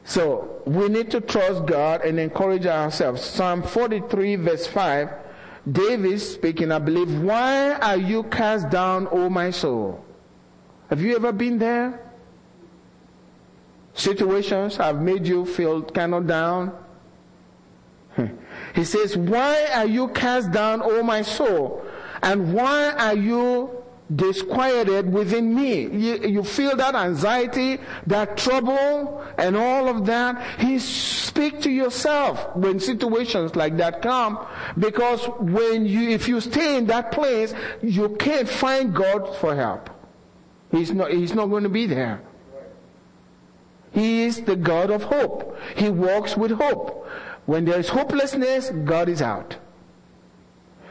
So 0.05 0.61
we 0.65 0.89
need 0.89 1.11
to 1.11 1.21
trust 1.21 1.65
God 1.65 2.01
and 2.01 2.19
encourage 2.19 2.65
ourselves. 2.65 3.21
Psalm 3.21 3.63
43 3.63 4.35
verse 4.35 4.67
5, 4.67 5.09
David 5.71 6.19
speaking, 6.19 6.71
I 6.71 6.79
believe, 6.79 7.21
why 7.21 7.73
are 7.75 7.97
you 7.97 8.23
cast 8.23 8.69
down, 8.69 9.07
O 9.11 9.29
my 9.29 9.49
soul? 9.51 10.03
Have 10.89 11.01
you 11.01 11.15
ever 11.15 11.31
been 11.31 11.57
there? 11.57 11.99
Situations 13.93 14.75
have 14.77 15.01
made 15.01 15.25
you 15.25 15.45
feel 15.45 15.83
kind 15.83 16.13
of 16.13 16.27
down. 16.27 16.73
He 18.75 18.83
says, 18.83 19.15
why 19.15 19.67
are 19.73 19.85
you 19.85 20.07
cast 20.09 20.51
down, 20.51 20.81
O 20.81 21.03
my 21.03 21.21
soul? 21.21 21.85
And 22.23 22.53
why 22.53 22.91
are 22.91 23.15
you 23.15 23.82
disquieted 24.15 25.11
within 25.11 25.55
me. 25.55 25.83
You, 25.83 26.17
you, 26.27 26.43
feel 26.43 26.75
that 26.75 26.95
anxiety, 26.95 27.79
that 28.07 28.37
trouble, 28.37 29.23
and 29.37 29.55
all 29.55 29.87
of 29.87 30.05
that. 30.05 30.59
He 30.59 30.79
speak 30.79 31.61
to 31.61 31.71
yourself 31.71 32.55
when 32.55 32.79
situations 32.79 33.55
like 33.55 33.77
that 33.77 34.01
come, 34.01 34.45
because 34.77 35.25
when 35.39 35.85
you, 35.85 36.09
if 36.09 36.27
you 36.27 36.41
stay 36.41 36.77
in 36.77 36.85
that 36.87 37.11
place, 37.11 37.53
you 37.81 38.09
can't 38.17 38.47
find 38.47 38.93
God 38.93 39.35
for 39.37 39.55
help. 39.55 39.89
He's 40.71 40.91
not, 40.91 41.11
he's 41.11 41.33
not 41.33 41.47
going 41.47 41.63
to 41.63 41.69
be 41.69 41.85
there. 41.85 42.21
He 43.91 44.23
is 44.23 44.41
the 44.41 44.55
God 44.55 44.89
of 44.89 45.03
hope. 45.03 45.57
He 45.75 45.89
walks 45.89 46.35
with 46.35 46.51
hope. 46.51 47.07
When 47.45 47.65
there 47.65 47.79
is 47.79 47.89
hopelessness, 47.89 48.71
God 48.83 49.07
is 49.07 49.21
out. 49.21 49.57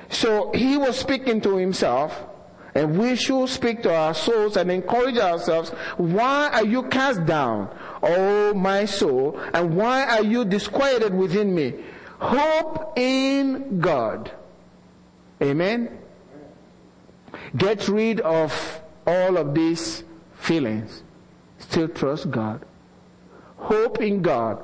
So 0.08 0.52
he 0.52 0.76
was 0.76 0.96
speaking 0.98 1.40
to 1.40 1.56
himself 1.56 2.26
and 2.74 2.98
we 2.98 3.16
should 3.16 3.48
speak 3.48 3.82
to 3.82 3.94
our 3.94 4.14
souls 4.14 4.56
and 4.56 4.70
encourage 4.70 5.18
ourselves. 5.18 5.70
Why 5.96 6.48
are 6.52 6.64
you 6.64 6.84
cast 6.84 7.26
down, 7.26 7.68
oh 8.02 8.54
my 8.54 8.86
soul? 8.86 9.38
And 9.52 9.76
why 9.76 10.04
are 10.04 10.22
you 10.22 10.44
disquieted 10.44 11.14
within 11.14 11.54
me? 11.54 11.74
Hope 12.18 12.94
in 12.96 13.80
God. 13.80 14.32
Amen. 15.42 15.98
Get 17.56 17.88
rid 17.88 18.20
of 18.20 18.80
all 19.06 19.36
of 19.36 19.54
these 19.54 20.04
feelings. 20.34 21.02
Still 21.58 21.88
trust 21.88 22.30
God. 22.30 22.64
Hope 23.56 24.00
in 24.00 24.22
God 24.22 24.62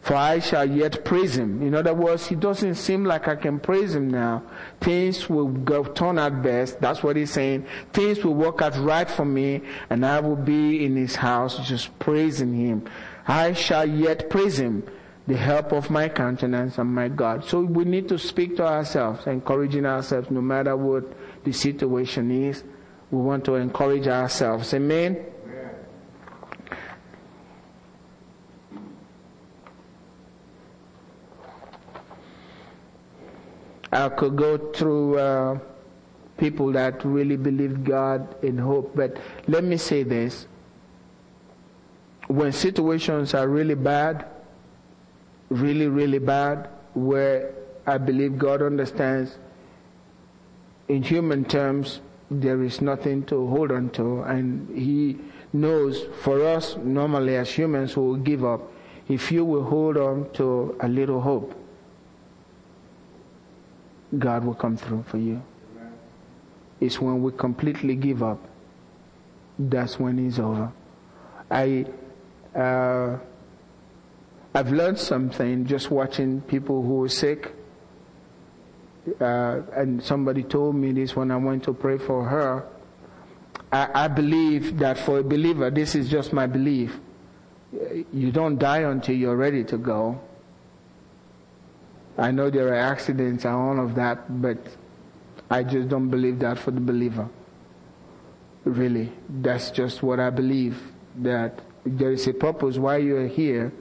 for 0.00 0.14
I 0.14 0.38
shall 0.38 0.68
yet 0.68 1.04
praise 1.04 1.36
him. 1.36 1.62
In 1.62 1.74
other 1.74 1.92
words, 1.92 2.30
it 2.30 2.40
doesn't 2.40 2.76
seem 2.76 3.04
like 3.04 3.28
I 3.28 3.36
can 3.36 3.60
praise 3.60 3.94
him 3.94 4.08
now. 4.08 4.42
Things 4.80 5.28
will 5.28 5.48
go, 5.48 5.84
turn 5.84 6.18
out 6.18 6.42
best. 6.42 6.80
That's 6.80 7.02
what 7.02 7.16
he's 7.16 7.30
saying. 7.30 7.66
Things 7.92 8.24
will 8.24 8.34
work 8.34 8.62
out 8.62 8.76
right 8.78 9.08
for 9.08 9.26
me 9.26 9.60
and 9.90 10.04
I 10.04 10.20
will 10.20 10.36
be 10.36 10.84
in 10.84 10.96
his 10.96 11.16
house 11.16 11.68
just 11.68 11.96
praising 11.98 12.54
him. 12.54 12.88
I 13.28 13.52
shall 13.52 13.86
yet 13.86 14.30
praise 14.30 14.58
him, 14.58 14.84
the 15.26 15.36
help 15.36 15.72
of 15.72 15.90
my 15.90 16.08
countenance 16.08 16.78
and 16.78 16.92
my 16.94 17.08
God. 17.08 17.44
So 17.44 17.60
we 17.60 17.84
need 17.84 18.08
to 18.08 18.18
speak 18.18 18.56
to 18.56 18.66
ourselves, 18.66 19.26
encouraging 19.26 19.84
ourselves 19.84 20.30
no 20.30 20.40
matter 20.40 20.76
what 20.76 21.04
the 21.44 21.52
situation 21.52 22.30
is. 22.30 22.64
We 23.10 23.20
want 23.20 23.44
to 23.44 23.56
encourage 23.56 24.08
ourselves. 24.08 24.72
Amen. 24.72 25.26
I 33.92 34.08
could 34.08 34.36
go 34.36 34.56
through 34.72 35.18
uh, 35.18 35.58
people 36.38 36.72
that 36.72 37.04
really 37.04 37.36
believe 37.36 37.84
God 37.84 38.42
in 38.44 38.56
hope, 38.58 38.92
but 38.94 39.16
let 39.48 39.64
me 39.64 39.76
say 39.76 40.02
this. 40.02 40.46
When 42.28 42.52
situations 42.52 43.34
are 43.34 43.48
really 43.48 43.74
bad, 43.74 44.26
really, 45.48 45.88
really 45.88 46.20
bad, 46.20 46.68
where 46.94 47.52
I 47.86 47.98
believe 47.98 48.38
God 48.38 48.62
understands 48.62 49.38
in 50.88 51.02
human 51.02 51.44
terms 51.44 52.00
there 52.30 52.62
is 52.62 52.80
nothing 52.80 53.24
to 53.24 53.46
hold 53.48 53.72
on 53.72 53.90
to, 53.90 54.22
and 54.22 54.68
He 54.76 55.18
knows 55.52 56.06
for 56.20 56.44
us, 56.46 56.76
normally 56.76 57.36
as 57.36 57.50
humans 57.50 57.92
who 57.92 58.02
will 58.02 58.16
give 58.16 58.44
up, 58.44 58.72
if 59.08 59.32
you 59.32 59.44
will 59.44 59.64
hold 59.64 59.96
on 59.96 60.30
to 60.34 60.76
a 60.80 60.88
little 60.88 61.20
hope, 61.20 61.59
God 64.18 64.44
will 64.44 64.54
come 64.54 64.76
through 64.76 65.04
for 65.04 65.18
you. 65.18 65.42
It's 66.80 67.00
when 67.00 67.22
we 67.22 67.32
completely 67.32 67.94
give 67.94 68.22
up. 68.22 68.38
That's 69.58 69.98
when 69.98 70.18
it's 70.26 70.38
over. 70.38 70.72
I, 71.50 71.84
uh, 72.54 73.18
I've 74.54 74.72
learned 74.72 74.98
something 74.98 75.66
just 75.66 75.90
watching 75.90 76.40
people 76.42 76.82
who 76.82 77.04
are 77.04 77.08
sick. 77.08 77.54
Uh, 79.20 79.60
and 79.74 80.02
somebody 80.02 80.42
told 80.42 80.74
me 80.74 80.92
this 80.92 81.14
when 81.14 81.30
I 81.30 81.36
went 81.36 81.64
to 81.64 81.74
pray 81.74 81.98
for 81.98 82.24
her. 82.24 82.66
I, 83.72 84.04
I 84.04 84.08
believe 84.08 84.78
that 84.78 84.98
for 84.98 85.18
a 85.18 85.22
believer, 85.22 85.70
this 85.70 85.94
is 85.94 86.08
just 86.08 86.32
my 86.32 86.46
belief. 86.46 86.98
You 88.12 88.32
don't 88.32 88.58
die 88.58 88.80
until 88.80 89.14
you're 89.14 89.36
ready 89.36 89.64
to 89.64 89.78
go. 89.78 90.20
I 92.18 92.30
know 92.30 92.50
there 92.50 92.68
are 92.68 92.76
accidents 92.76 93.44
and 93.44 93.54
all 93.54 93.80
of 93.80 93.94
that, 93.94 94.42
but 94.42 94.58
I 95.50 95.62
just 95.62 95.88
don't 95.88 96.10
believe 96.10 96.38
that 96.40 96.58
for 96.58 96.70
the 96.70 96.80
believer. 96.80 97.28
Really. 98.64 99.12
That's 99.28 99.70
just 99.70 100.02
what 100.02 100.20
I 100.20 100.30
believe. 100.30 100.80
That 101.16 101.60
there 101.84 102.12
is 102.12 102.26
a 102.26 102.34
purpose 102.34 102.76
why 102.76 102.98
you're 102.98 103.26
here, 103.26 103.72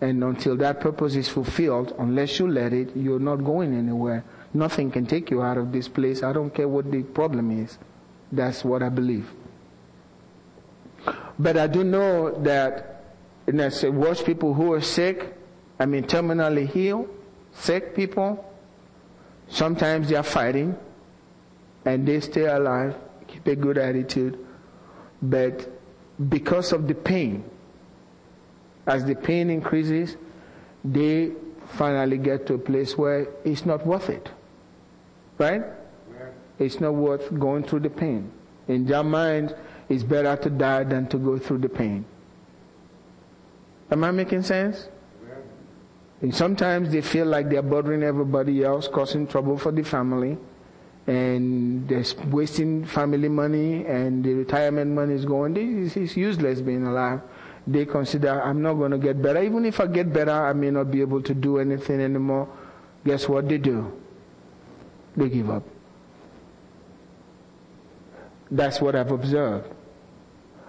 and 0.00 0.22
until 0.24 0.56
that 0.56 0.80
purpose 0.80 1.14
is 1.14 1.28
fulfilled, 1.28 1.94
unless 1.98 2.38
you 2.38 2.48
let 2.48 2.72
it, 2.72 2.96
you're 2.96 3.20
not 3.20 3.36
going 3.36 3.74
anywhere. 3.76 4.24
Nothing 4.52 4.90
can 4.90 5.06
take 5.06 5.30
you 5.30 5.42
out 5.42 5.56
of 5.56 5.72
this 5.72 5.86
place. 5.88 6.22
I 6.22 6.32
don't 6.32 6.52
care 6.52 6.66
what 6.66 6.90
the 6.90 7.02
problem 7.02 7.50
is. 7.62 7.78
That's 8.32 8.64
what 8.64 8.82
I 8.82 8.88
believe. 8.88 9.30
But 11.38 11.56
I 11.56 11.66
do 11.68 11.84
know 11.84 12.32
that, 12.42 13.04
and 13.46 13.62
I 13.62 13.68
say, 13.68 13.88
watch 13.88 14.24
people 14.24 14.54
who 14.54 14.72
are 14.72 14.80
sick, 14.80 15.34
I 15.78 15.86
mean, 15.86 16.04
terminally 16.04 16.68
healed, 16.68 17.08
sick 17.52 17.94
people, 17.94 18.44
sometimes 19.48 20.08
they 20.08 20.16
are 20.16 20.22
fighting 20.22 20.76
and 21.84 22.06
they 22.06 22.20
stay 22.20 22.46
alive, 22.46 22.94
keep 23.26 23.46
a 23.46 23.56
good 23.56 23.78
attitude, 23.78 24.38
but 25.22 25.70
because 26.28 26.72
of 26.72 26.86
the 26.86 26.94
pain, 26.94 27.44
as 28.86 29.04
the 29.04 29.14
pain 29.14 29.50
increases, 29.50 30.16
they 30.84 31.32
finally 31.66 32.18
get 32.18 32.46
to 32.46 32.54
a 32.54 32.58
place 32.58 32.96
where 32.96 33.28
it's 33.44 33.64
not 33.64 33.86
worth 33.86 34.08
it. 34.08 34.28
Right? 35.38 35.62
It's 36.58 36.80
not 36.80 36.94
worth 36.94 37.38
going 37.38 37.64
through 37.64 37.80
the 37.80 37.90
pain. 37.90 38.30
In 38.68 38.84
their 38.84 39.02
minds, 39.02 39.54
it's 39.88 40.02
better 40.02 40.36
to 40.36 40.50
die 40.50 40.84
than 40.84 41.08
to 41.08 41.16
go 41.16 41.38
through 41.38 41.58
the 41.58 41.68
pain. 41.68 42.04
Am 43.90 44.04
I 44.04 44.10
making 44.10 44.42
sense? 44.42 44.88
And 46.22 46.34
sometimes 46.34 46.90
they 46.92 47.00
feel 47.00 47.26
like 47.26 47.48
they're 47.48 47.62
bothering 47.62 48.02
everybody 48.02 48.62
else, 48.62 48.88
causing 48.88 49.26
trouble 49.26 49.56
for 49.56 49.72
the 49.72 49.82
family, 49.82 50.36
and 51.06 51.88
they're 51.88 52.04
wasting 52.30 52.84
family 52.84 53.28
money, 53.28 53.86
and 53.86 54.22
the 54.22 54.34
retirement 54.34 54.90
money 54.92 55.14
is 55.14 55.24
going. 55.24 55.56
It's 55.56 56.16
useless 56.16 56.60
being 56.60 56.86
alive. 56.86 57.22
They 57.66 57.86
consider, 57.86 58.42
I'm 58.42 58.60
not 58.62 58.74
going 58.74 58.90
to 58.90 58.98
get 58.98 59.20
better. 59.22 59.42
Even 59.42 59.64
if 59.64 59.80
I 59.80 59.86
get 59.86 60.12
better, 60.12 60.30
I 60.32 60.52
may 60.52 60.70
not 60.70 60.90
be 60.90 61.00
able 61.00 61.22
to 61.22 61.34
do 61.34 61.58
anything 61.58 62.00
anymore. 62.00 62.48
Guess 63.04 63.28
what 63.28 63.48
they 63.48 63.58
do? 63.58 63.90
They 65.16 65.28
give 65.28 65.48
up. 65.50 65.62
That's 68.50 68.80
what 68.80 68.94
I've 68.94 69.10
observed. 69.10 69.72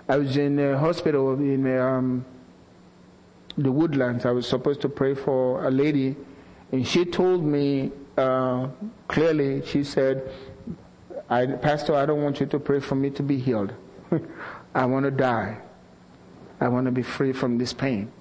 I 0.07 0.17
was 0.17 0.37
in 0.37 0.59
a 0.59 0.77
hospital 0.77 1.33
in 1.33 1.65
um, 1.79 2.25
the 3.57 3.71
woodlands. 3.71 4.25
I 4.25 4.31
was 4.31 4.47
supposed 4.47 4.81
to 4.81 4.89
pray 4.89 5.13
for 5.13 5.65
a 5.65 5.71
lady, 5.71 6.15
and 6.71 6.87
she 6.87 7.05
told 7.05 7.43
me 7.43 7.91
uh, 8.17 8.67
clearly. 9.07 9.65
She 9.65 9.83
said, 9.83 10.31
I, 11.29 11.45
Pastor, 11.45 11.95
I 11.95 12.05
don't 12.05 12.23
want 12.23 12.39
you 12.39 12.45
to 12.47 12.59
pray 12.59 12.79
for 12.79 12.95
me 12.95 13.09
to 13.11 13.23
be 13.23 13.37
healed. 13.37 13.73
I 14.75 14.85
want 14.85 15.05
to 15.05 15.11
die. 15.11 15.57
I 16.59 16.67
want 16.67 16.85
to 16.85 16.91
be 16.91 17.01
free 17.01 17.33
from 17.33 17.57
this 17.57 17.73
pain. 17.73 18.11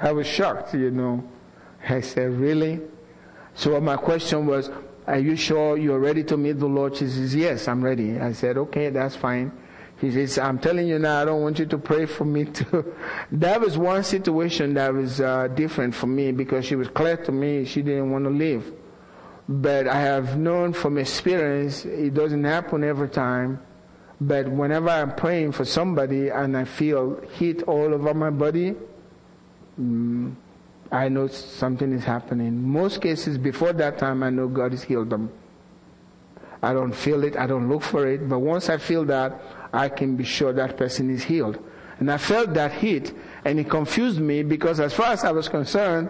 I 0.00 0.12
was 0.12 0.26
shocked, 0.26 0.74
you 0.74 0.90
know. 0.90 1.24
I 1.88 2.00
said, 2.00 2.32
really? 2.32 2.80
So 3.54 3.80
my 3.80 3.96
question 3.96 4.46
was, 4.46 4.70
are 5.06 5.18
you 5.18 5.36
sure 5.36 5.78
you're 5.78 6.00
ready 6.00 6.24
to 6.24 6.36
meet 6.36 6.58
the 6.58 6.66
Lord? 6.66 6.96
She 6.96 7.06
says, 7.08 7.34
yes, 7.34 7.68
I'm 7.68 7.82
ready. 7.82 8.18
I 8.18 8.32
said, 8.32 8.58
okay, 8.58 8.90
that's 8.90 9.14
fine. 9.14 9.52
He 9.98 10.10
says, 10.12 10.38
I'm 10.38 10.58
telling 10.58 10.86
you 10.86 10.98
now, 10.98 11.22
I 11.22 11.24
don't 11.24 11.40
want 11.42 11.58
you 11.58 11.66
to 11.66 11.78
pray 11.78 12.04
for 12.04 12.24
me 12.24 12.44
too. 12.44 12.94
that 13.32 13.60
was 13.60 13.78
one 13.78 14.04
situation 14.04 14.74
that 14.74 14.92
was 14.92 15.20
uh, 15.20 15.48
different 15.48 15.94
for 15.94 16.06
me 16.06 16.32
because 16.32 16.66
she 16.66 16.76
was 16.76 16.88
clear 16.88 17.16
to 17.16 17.32
me 17.32 17.64
she 17.64 17.80
didn't 17.82 18.10
want 18.10 18.24
to 18.24 18.30
leave. 18.30 18.72
But 19.48 19.86
I 19.86 20.00
have 20.00 20.36
known 20.36 20.72
from 20.72 20.98
experience, 20.98 21.84
it 21.84 22.12
doesn't 22.14 22.44
happen 22.44 22.84
every 22.84 23.08
time. 23.08 23.60
But 24.20 24.48
whenever 24.48 24.88
I'm 24.88 25.14
praying 25.14 25.52
for 25.52 25.64
somebody 25.64 26.28
and 26.28 26.56
I 26.56 26.64
feel 26.64 27.20
heat 27.32 27.62
all 27.62 27.94
over 27.94 28.12
my 28.12 28.30
body, 28.30 28.74
mm, 29.80 30.34
I 30.90 31.08
know 31.08 31.28
something 31.28 31.92
is 31.92 32.04
happening. 32.04 32.66
Most 32.66 33.00
cases 33.00 33.38
before 33.38 33.72
that 33.74 33.98
time, 33.98 34.22
I 34.22 34.30
know 34.30 34.48
God 34.48 34.72
has 34.72 34.82
healed 34.82 35.10
them. 35.10 35.30
I 36.62 36.72
don't 36.72 36.92
feel 36.92 37.22
it, 37.24 37.36
I 37.36 37.46
don't 37.46 37.68
look 37.68 37.82
for 37.82 38.06
it, 38.06 38.28
but 38.28 38.38
once 38.38 38.68
I 38.68 38.78
feel 38.78 39.04
that, 39.04 39.40
I 39.76 39.90
can 39.90 40.16
be 40.16 40.24
sure 40.24 40.52
that 40.54 40.76
person 40.76 41.10
is 41.10 41.22
healed. 41.22 41.62
And 41.98 42.10
I 42.10 42.18
felt 42.18 42.54
that 42.54 42.72
heat, 42.72 43.12
and 43.44 43.58
it 43.58 43.70
confused 43.70 44.20
me 44.20 44.42
because 44.42 44.80
as 44.80 44.92
far 44.92 45.12
as 45.12 45.24
I 45.24 45.32
was 45.32 45.48
concerned, 45.48 46.08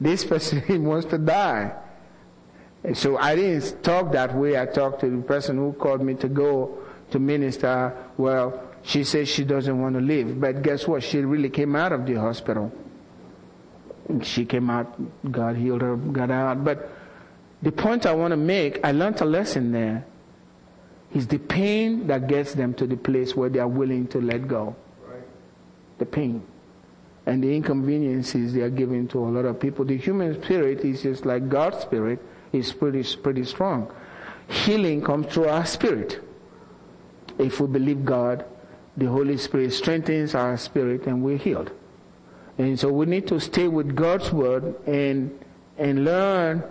this 0.00 0.24
person 0.24 0.62
wants 0.84 1.06
to 1.06 1.18
die. 1.18 1.72
And 2.84 2.96
so 2.96 3.16
I 3.16 3.34
didn't 3.34 3.82
talk 3.82 4.12
that 4.12 4.34
way. 4.34 4.60
I 4.60 4.66
talked 4.66 5.00
to 5.00 5.10
the 5.10 5.22
person 5.22 5.56
who 5.56 5.72
called 5.72 6.02
me 6.02 6.14
to 6.14 6.28
go 6.28 6.78
to 7.10 7.18
minister. 7.18 7.92
Well, 8.16 8.62
she 8.82 9.02
says 9.04 9.28
she 9.28 9.44
doesn't 9.44 9.80
want 9.80 9.94
to 9.96 10.00
live. 10.00 10.40
But 10.40 10.62
guess 10.62 10.86
what? 10.86 11.02
She 11.02 11.18
really 11.18 11.50
came 11.50 11.74
out 11.74 11.92
of 11.92 12.06
the 12.06 12.14
hospital. 12.14 12.72
She 14.22 14.44
came 14.44 14.70
out, 14.70 14.94
God 15.30 15.56
healed 15.56 15.82
her, 15.82 15.96
got 15.96 16.30
out. 16.30 16.64
But 16.64 16.88
the 17.62 17.72
point 17.72 18.06
I 18.06 18.12
want 18.12 18.30
to 18.30 18.36
make, 18.36 18.78
I 18.84 18.92
learned 18.92 19.20
a 19.20 19.24
lesson 19.24 19.72
there. 19.72 20.04
Is 21.16 21.26
the 21.26 21.38
pain 21.38 22.08
that 22.08 22.28
gets 22.28 22.52
them 22.52 22.74
to 22.74 22.86
the 22.86 22.96
place 22.96 23.34
where 23.34 23.48
they 23.48 23.58
are 23.58 23.66
willing 23.66 24.06
to 24.08 24.20
let 24.20 24.46
go. 24.46 24.76
Right. 25.08 25.22
The 25.96 26.04
pain. 26.04 26.42
And 27.24 27.42
the 27.42 27.56
inconveniences 27.56 28.52
they 28.52 28.60
are 28.60 28.68
giving 28.68 29.08
to 29.08 29.20
a 29.20 29.30
lot 29.30 29.46
of 29.46 29.58
people. 29.58 29.86
The 29.86 29.96
human 29.96 30.42
spirit 30.42 30.80
is 30.80 31.02
just 31.02 31.24
like 31.24 31.48
God's 31.48 31.78
spirit 31.78 32.20
It's 32.52 32.70
pretty, 32.70 33.02
pretty 33.16 33.44
strong. 33.44 33.90
Healing 34.46 35.00
comes 35.00 35.32
through 35.32 35.48
our 35.48 35.64
spirit. 35.64 36.20
If 37.38 37.60
we 37.60 37.66
believe 37.66 38.04
God, 38.04 38.44
the 38.94 39.06
Holy 39.06 39.38
Spirit 39.38 39.72
strengthens 39.72 40.34
our 40.34 40.58
spirit 40.58 41.06
and 41.06 41.22
we're 41.22 41.38
healed. 41.38 41.70
And 42.58 42.78
so 42.78 42.92
we 42.92 43.06
need 43.06 43.26
to 43.28 43.40
stay 43.40 43.68
with 43.68 43.96
God's 43.96 44.30
word 44.34 44.74
and, 44.86 45.30
and 45.78 46.04
learn 46.04 46.62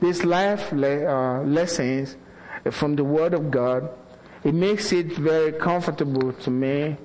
these 0.00 0.24
life 0.24 0.72
le- 0.72 1.06
uh, 1.06 1.44
lessons 1.44 2.16
from 2.70 2.96
the 2.96 3.04
word 3.04 3.34
of 3.34 3.50
God. 3.50 3.88
It 4.44 4.54
makes 4.54 4.92
it 4.92 5.12
very 5.12 5.52
comfortable 5.52 6.32
to 6.32 6.50
me. 6.50 6.96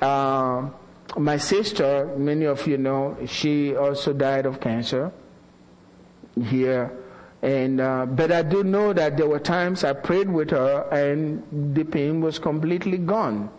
Uh, 0.00 0.70
my 1.16 1.36
sister, 1.36 2.14
many 2.16 2.44
of 2.44 2.66
you 2.66 2.78
know, 2.78 3.16
she 3.26 3.74
also 3.74 4.12
died 4.12 4.46
of 4.46 4.60
cancer 4.60 5.10
here 6.44 6.92
and, 7.42 7.80
uh, 7.80 8.06
but 8.06 8.32
I 8.32 8.42
do 8.42 8.64
know 8.64 8.92
that 8.92 9.16
there 9.16 9.28
were 9.28 9.38
times 9.38 9.84
I 9.84 9.92
prayed 9.92 10.28
with 10.28 10.50
her 10.50 10.88
and 10.90 11.74
the 11.74 11.84
pain 11.84 12.20
was 12.20 12.38
completely 12.38 12.98
gone. 12.98 13.50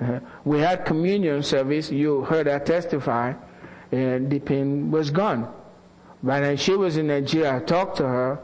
Uh, 0.00 0.20
we 0.44 0.58
had 0.60 0.84
communion 0.84 1.42
service, 1.42 1.90
you 1.90 2.22
heard 2.22 2.46
her 2.46 2.58
testify, 2.58 3.32
and 3.90 4.30
the 4.30 4.38
pain 4.38 4.90
was 4.90 5.10
gone. 5.10 5.50
When 6.20 6.56
she 6.58 6.74
was 6.74 6.98
in 6.98 7.06
Nigeria, 7.06 7.56
I 7.56 7.60
talked 7.60 7.96
to 7.98 8.02
her, 8.06 8.38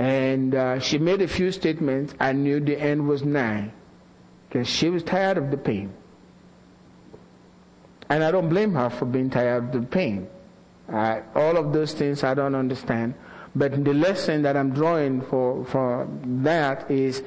and 0.00 0.54
uh, 0.54 0.80
she 0.80 0.96
made 0.96 1.20
a 1.20 1.28
few 1.28 1.52
statements. 1.52 2.14
I 2.18 2.32
knew 2.32 2.58
the 2.58 2.80
end 2.80 3.06
was 3.06 3.22
nigh, 3.22 3.70
because 4.48 4.66
she 4.66 4.88
was 4.88 5.02
tired 5.02 5.36
of 5.36 5.50
the 5.50 5.58
pain. 5.58 5.92
And 8.08 8.24
I 8.24 8.30
don't 8.30 8.48
blame 8.48 8.72
her 8.72 8.88
for 8.88 9.04
being 9.04 9.28
tired 9.28 9.64
of 9.64 9.72
the 9.72 9.86
pain. 9.86 10.26
Uh, 10.90 11.20
all 11.34 11.58
of 11.58 11.74
those 11.74 11.92
things 11.92 12.24
I 12.24 12.32
don't 12.32 12.54
understand. 12.54 13.12
But 13.54 13.84
the 13.84 13.92
lesson 13.92 14.40
that 14.42 14.56
I'm 14.56 14.72
drawing 14.72 15.20
for, 15.20 15.66
for 15.66 16.08
that 16.24 16.90
is 16.90 17.22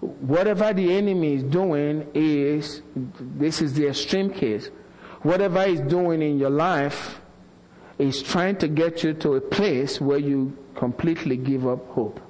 whatever 0.00 0.72
the 0.72 0.92
enemy 0.92 1.34
is 1.34 1.44
doing 1.44 2.08
is, 2.14 2.82
this 2.96 3.62
is 3.62 3.74
the 3.74 3.86
extreme 3.86 4.30
case, 4.30 4.70
whatever 5.22 5.64
he's 5.68 5.80
doing 5.80 6.20
in 6.20 6.36
your 6.40 6.50
life 6.50 7.20
is 8.08 8.22
trying 8.22 8.56
to 8.56 8.68
get 8.68 9.04
you 9.04 9.14
to 9.14 9.34
a 9.34 9.40
place 9.40 10.00
where 10.00 10.18
you 10.18 10.56
completely 10.74 11.36
give 11.36 11.66
up 11.66 11.86
hope. 11.90 12.20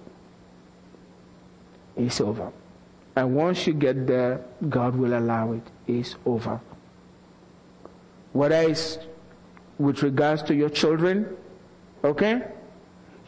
It's 1.97 2.21
over. 2.21 2.53
And 3.17 3.35
once 3.35 3.67
you 3.67 3.73
get 3.73 4.07
there, 4.07 4.45
God 4.69 4.97
will 4.97 5.17
allow 5.17 5.53
it. 5.53 5.63
It's 5.87 6.17
over. 6.27 6.61
Whether 8.33 8.63
it's 8.63 8.99
with 9.79 10.03
regards 10.03 10.43
to 10.45 10.55
your 10.55 10.71
children, 10.71 11.37
okay? 12.05 12.43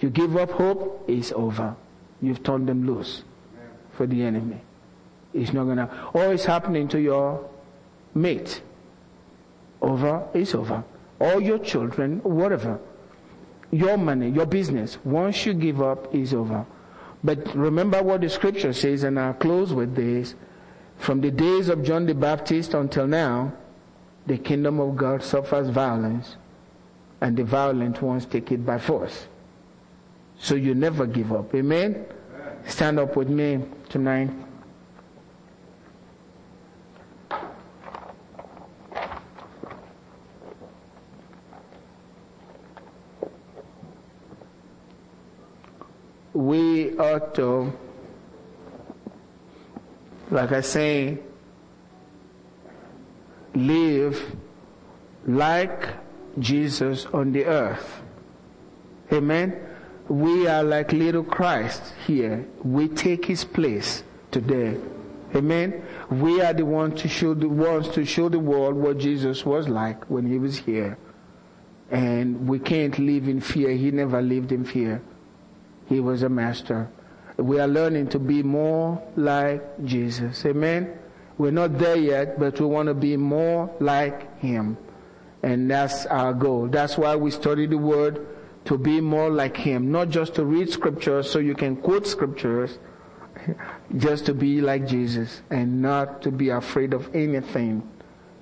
You 0.01 0.11
give 0.11 0.36
up 0.36 0.51
hope, 0.51 1.05
it's 1.09 1.32
over. 1.32 1.74
You've 2.20 2.42
turned 2.42 2.68
them 2.68 2.86
loose 2.86 3.22
for 3.92 4.07
the 4.07 4.22
enemy. 4.22 4.61
It's 5.32 5.53
not 5.53 5.64
gonna, 5.64 6.11
or 6.12 6.32
it's 6.32 6.45
happening 6.45 6.88
to 6.88 7.01
your 7.01 7.49
mate. 8.14 8.62
Over, 9.82 10.26
it's 10.32 10.55
over. 10.55 10.84
All 11.21 11.41
your 11.41 11.59
children, 11.59 12.21
whatever. 12.23 12.79
Your 13.71 13.97
money, 13.97 14.31
your 14.31 14.47
business, 14.47 14.99
once 15.05 15.47
you 15.47 15.55
give 15.55 15.83
up, 15.83 16.15
is 16.15 16.35
over. 16.35 16.65
But 17.23 17.55
remember 17.57 18.03
what 18.03 18.21
the 18.21 18.29
scripture 18.29 18.73
says, 18.73 19.03
and 19.03 19.19
I'll 19.19 19.35
close 19.35 19.73
with 19.73 19.95
this. 19.95 20.35
From 20.99 21.21
the 21.21 21.31
days 21.31 21.69
of 21.69 21.83
John 21.83 22.07
the 22.07 22.15
Baptist 22.15 22.75
until 22.75 23.07
now, 23.07 23.53
the 24.27 24.39
kingdom 24.39 24.81
of 24.81 24.97
God 24.97 25.23
suffers 25.23 25.69
violence, 25.71 26.37
and 27.21 27.37
the 27.37 27.45
violent 27.45 28.01
ones 28.03 28.27
take 28.27 28.53
it 28.53 28.65
by 28.65 28.79
force. 28.79 29.27
So 30.39 30.55
you 30.55 30.75
never 30.75 31.07
give 31.07 31.33
up. 31.33 31.55
Amen? 31.55 32.07
Stand 32.67 32.99
up 32.99 33.17
with 33.17 33.29
me 33.29 33.65
tonight. 33.89 34.31
We 46.35 46.97
ought 46.99 47.35
to, 47.37 47.72
like 50.30 50.53
I 50.53 50.61
say, 50.61 51.18
live 53.55 54.37
like 55.26 55.89
Jesus 56.39 57.07
on 57.07 57.32
the 57.32 57.47
earth. 57.47 58.03
Amen 59.12 59.74
we 60.09 60.47
are 60.47 60.62
like 60.62 60.93
little 60.93 61.24
Christ 61.24 61.95
here. 62.07 62.47
We 62.62 62.89
take 62.89 63.24
his 63.24 63.45
place 63.45 64.05
today. 64.30 64.76
Amen. 65.35 65.82
We 66.11 66.41
are 66.41 66.53
the 66.53 66.66
ones 66.66 67.01
to 67.03 67.09
show 67.09 67.35
the 67.35 67.49
ones 67.49 67.89
to 67.91 68.05
show 68.05 68.28
the 68.28 68.39
world 68.39 68.76
what 68.76 68.99
Jesus 68.99 69.45
was 69.45 69.68
like 69.68 70.05
when 70.11 70.26
he 70.26 70.39
was 70.39 70.59
here. 70.59 70.99
And 71.91 72.47
we 72.47 72.59
can't 72.59 72.99
live 72.99 73.28
in 73.28 73.41
fear. 73.41 73.70
He 73.70 73.91
never 73.91 74.20
lived 74.20 74.53
in 74.53 74.64
fear. 74.64 75.03
He 75.87 76.01
was 76.01 76.22
a 76.22 76.28
master. 76.28 76.89
We 77.37 77.61
are 77.61 77.68
learning 77.68 78.09
to 78.09 78.18
be 78.18 78.43
more 78.43 79.03
like 79.16 79.85
Jesus. 79.85 80.45
Amen. 80.47 80.99
We're 81.37 81.51
not 81.51 81.78
there 81.78 81.97
yet, 81.97 82.39
but 82.39 82.61
we 82.61 82.66
want 82.66 82.87
to 82.87 82.95
be 82.95 83.16
more 83.16 83.74
like 83.80 84.39
him. 84.39 84.78
And 85.43 85.70
that's 85.70 86.07
our 86.07 86.32
goal. 86.32 86.68
That's 86.68 86.97
why 86.97 87.16
we 87.16 87.30
study 87.30 87.66
the 87.66 87.76
word 87.76 88.26
to 88.64 88.78
be 88.78 89.01
more 89.01 89.30
like 89.30 89.57
Him, 89.57 89.93
not 89.93 90.09
just 90.09 90.35
to 90.37 90.45
read 90.45 90.70
scriptures 90.70 91.30
so 91.30 91.39
you 91.39 91.55
can 91.55 91.76
quote 91.76 92.07
scriptures, 92.07 92.78
just 93.97 94.26
to 94.26 94.35
be 94.35 94.61
like 94.61 94.87
Jesus 94.87 95.43
and 95.51 95.82
not 95.82 96.22
to 96.22 96.30
be 96.30 96.49
afraid 96.49 96.95
of 96.95 97.14
anything 97.14 97.87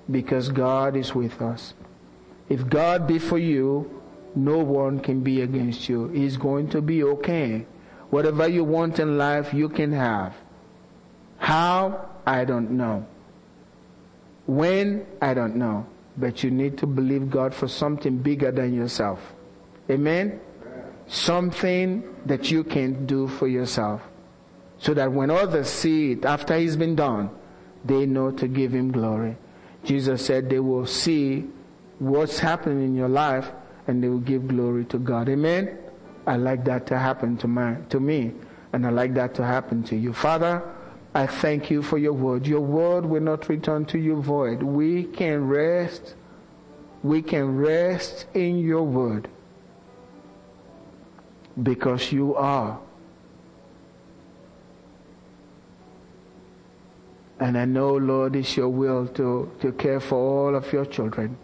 because 0.09 0.49
God 0.49 0.95
is 0.95 1.13
with 1.13 1.41
us. 1.41 1.73
If 2.49 2.69
God 2.69 3.07
be 3.07 3.19
for 3.19 3.37
you, 3.37 4.01
no 4.35 4.57
one 4.57 4.99
can 4.99 5.21
be 5.21 5.41
against 5.41 5.89
you. 5.89 6.07
He's 6.07 6.37
going 6.37 6.69
to 6.69 6.81
be 6.81 7.03
okay. 7.03 7.65
Whatever 8.09 8.47
you 8.47 8.63
want 8.63 8.99
in 8.99 9.17
life, 9.17 9.53
you 9.53 9.69
can 9.69 9.91
have. 9.91 10.35
How? 11.37 12.09
I 12.25 12.45
don't 12.45 12.71
know. 12.71 13.05
When? 14.45 15.05
I 15.21 15.33
don't 15.33 15.55
know. 15.55 15.85
But 16.17 16.43
you 16.43 16.51
need 16.51 16.77
to 16.79 16.87
believe 16.87 17.29
God 17.29 17.53
for 17.53 17.67
something 17.67 18.17
bigger 18.17 18.51
than 18.51 18.73
yourself. 18.73 19.19
Amen? 19.89 20.39
Something 21.07 22.03
that 22.25 22.51
you 22.51 22.63
can 22.63 23.05
do 23.05 23.27
for 23.27 23.47
yourself. 23.47 24.01
so 24.83 24.93
that 24.93 25.09
when 25.09 25.29
others 25.29 25.69
see 25.69 26.11
it 26.11 26.25
after 26.25 26.57
he's 26.57 26.75
been 26.75 26.93
done, 26.93 27.29
they 27.85 28.05
know 28.05 28.31
to 28.31 28.47
give 28.49 28.73
him 28.73 28.91
glory. 28.91 29.37
Jesus 29.85 30.25
said 30.25 30.49
they 30.49 30.59
will 30.59 30.85
see 30.85 31.47
what's 31.99 32.39
happening 32.39 32.83
in 32.83 32.93
your 32.93 33.07
life 33.07 33.49
and 33.87 34.03
they 34.03 34.09
will 34.09 34.19
give 34.19 34.47
glory 34.47 34.85
to 34.85 34.97
God. 34.97 35.29
Amen. 35.29 35.77
I 36.25 36.37
like 36.37 36.63
that 36.65 36.87
to 36.87 36.97
happen 36.97 37.37
to 37.37 37.47
my, 37.47 37.75
to 37.89 37.99
me 37.99 38.33
and 38.71 38.85
I 38.87 38.89
like 38.89 39.13
that 39.15 39.35
to 39.35 39.45
happen 39.45 39.83
to 39.83 39.95
you. 39.95 40.13
Father, 40.13 40.63
I 41.13 41.27
thank 41.27 41.69
you 41.69 41.83
for 41.83 41.97
your 41.97 42.13
word. 42.13 42.47
Your 42.47 42.61
word 42.61 43.05
will 43.05 43.21
not 43.21 43.49
return 43.49 43.85
to 43.85 43.99
you 43.99 44.21
void. 44.21 44.63
We 44.63 45.03
can 45.03 45.47
rest. 45.47 46.15
We 47.03 47.21
can 47.21 47.57
rest 47.57 48.25
in 48.33 48.59
your 48.59 48.83
word 48.83 49.27
because 51.61 52.11
you 52.11 52.35
are 52.35 52.79
And 57.43 57.57
I 57.57 57.65
know, 57.65 57.95
Lord, 57.95 58.37
it's 58.37 58.55
your 58.55 58.69
will 58.69 59.05
to, 59.09 59.51
to 59.59 59.73
care 59.73 59.99
for 59.99 60.15
all 60.15 60.55
of 60.55 60.71
your 60.71 60.85
children. 60.85 61.35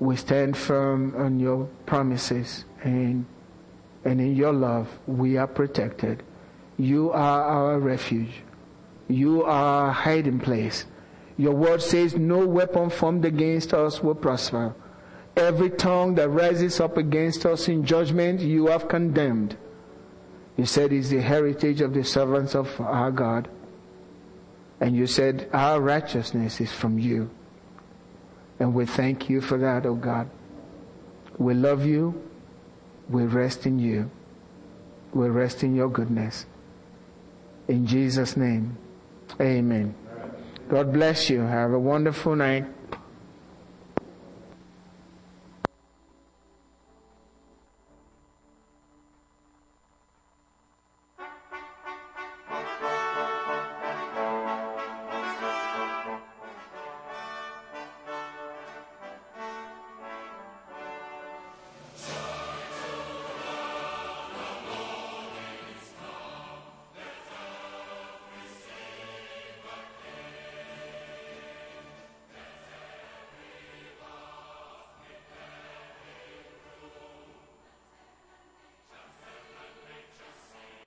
We 0.00 0.16
stand 0.16 0.56
firm 0.56 1.14
on 1.14 1.38
your 1.38 1.66
promises 1.84 2.64
and, 2.82 3.26
and 4.04 4.20
in 4.20 4.34
your 4.34 4.52
love 4.52 4.88
we 5.06 5.36
are 5.36 5.46
protected. 5.46 6.22
You 6.78 7.12
are 7.12 7.44
our 7.44 7.78
refuge. 7.78 8.42
You 9.08 9.44
are 9.44 9.84
our 9.84 9.92
hiding 9.92 10.40
place. 10.40 10.86
Your 11.36 11.54
word 11.54 11.82
says 11.82 12.16
no 12.16 12.46
weapon 12.46 12.88
formed 12.88 13.26
against 13.26 13.74
us 13.74 14.02
will 14.02 14.14
prosper. 14.14 14.74
Every 15.36 15.68
tongue 15.68 16.14
that 16.14 16.30
rises 16.30 16.80
up 16.80 16.96
against 16.96 17.44
us 17.44 17.68
in 17.68 17.84
judgment 17.84 18.40
you 18.40 18.68
have 18.68 18.88
condemned. 18.88 19.56
You 20.56 20.64
said 20.64 20.92
is 20.92 21.10
the 21.10 21.20
heritage 21.20 21.82
of 21.82 21.92
the 21.92 22.04
servants 22.04 22.54
of 22.54 22.80
our 22.80 23.10
God. 23.10 23.48
And 24.80 24.96
you 24.96 25.06
said, 25.06 25.48
Our 25.52 25.80
righteousness 25.80 26.60
is 26.60 26.72
from 26.72 26.98
you. 26.98 27.30
And 28.60 28.74
we 28.74 28.86
thank 28.86 29.28
you 29.28 29.40
for 29.40 29.58
that, 29.58 29.86
oh 29.86 29.94
God. 29.94 30.30
We 31.38 31.54
love 31.54 31.84
you. 31.84 32.22
We 33.08 33.24
rest 33.24 33.66
in 33.66 33.78
you. 33.78 34.10
We 35.12 35.28
rest 35.28 35.64
in 35.64 35.74
your 35.74 35.88
goodness. 35.88 36.46
In 37.66 37.86
Jesus' 37.86 38.36
name, 38.36 38.76
amen. 39.40 39.94
God 40.68 40.92
bless 40.92 41.30
you. 41.30 41.40
Have 41.40 41.72
a 41.72 41.78
wonderful 41.78 42.36
night. 42.36 42.66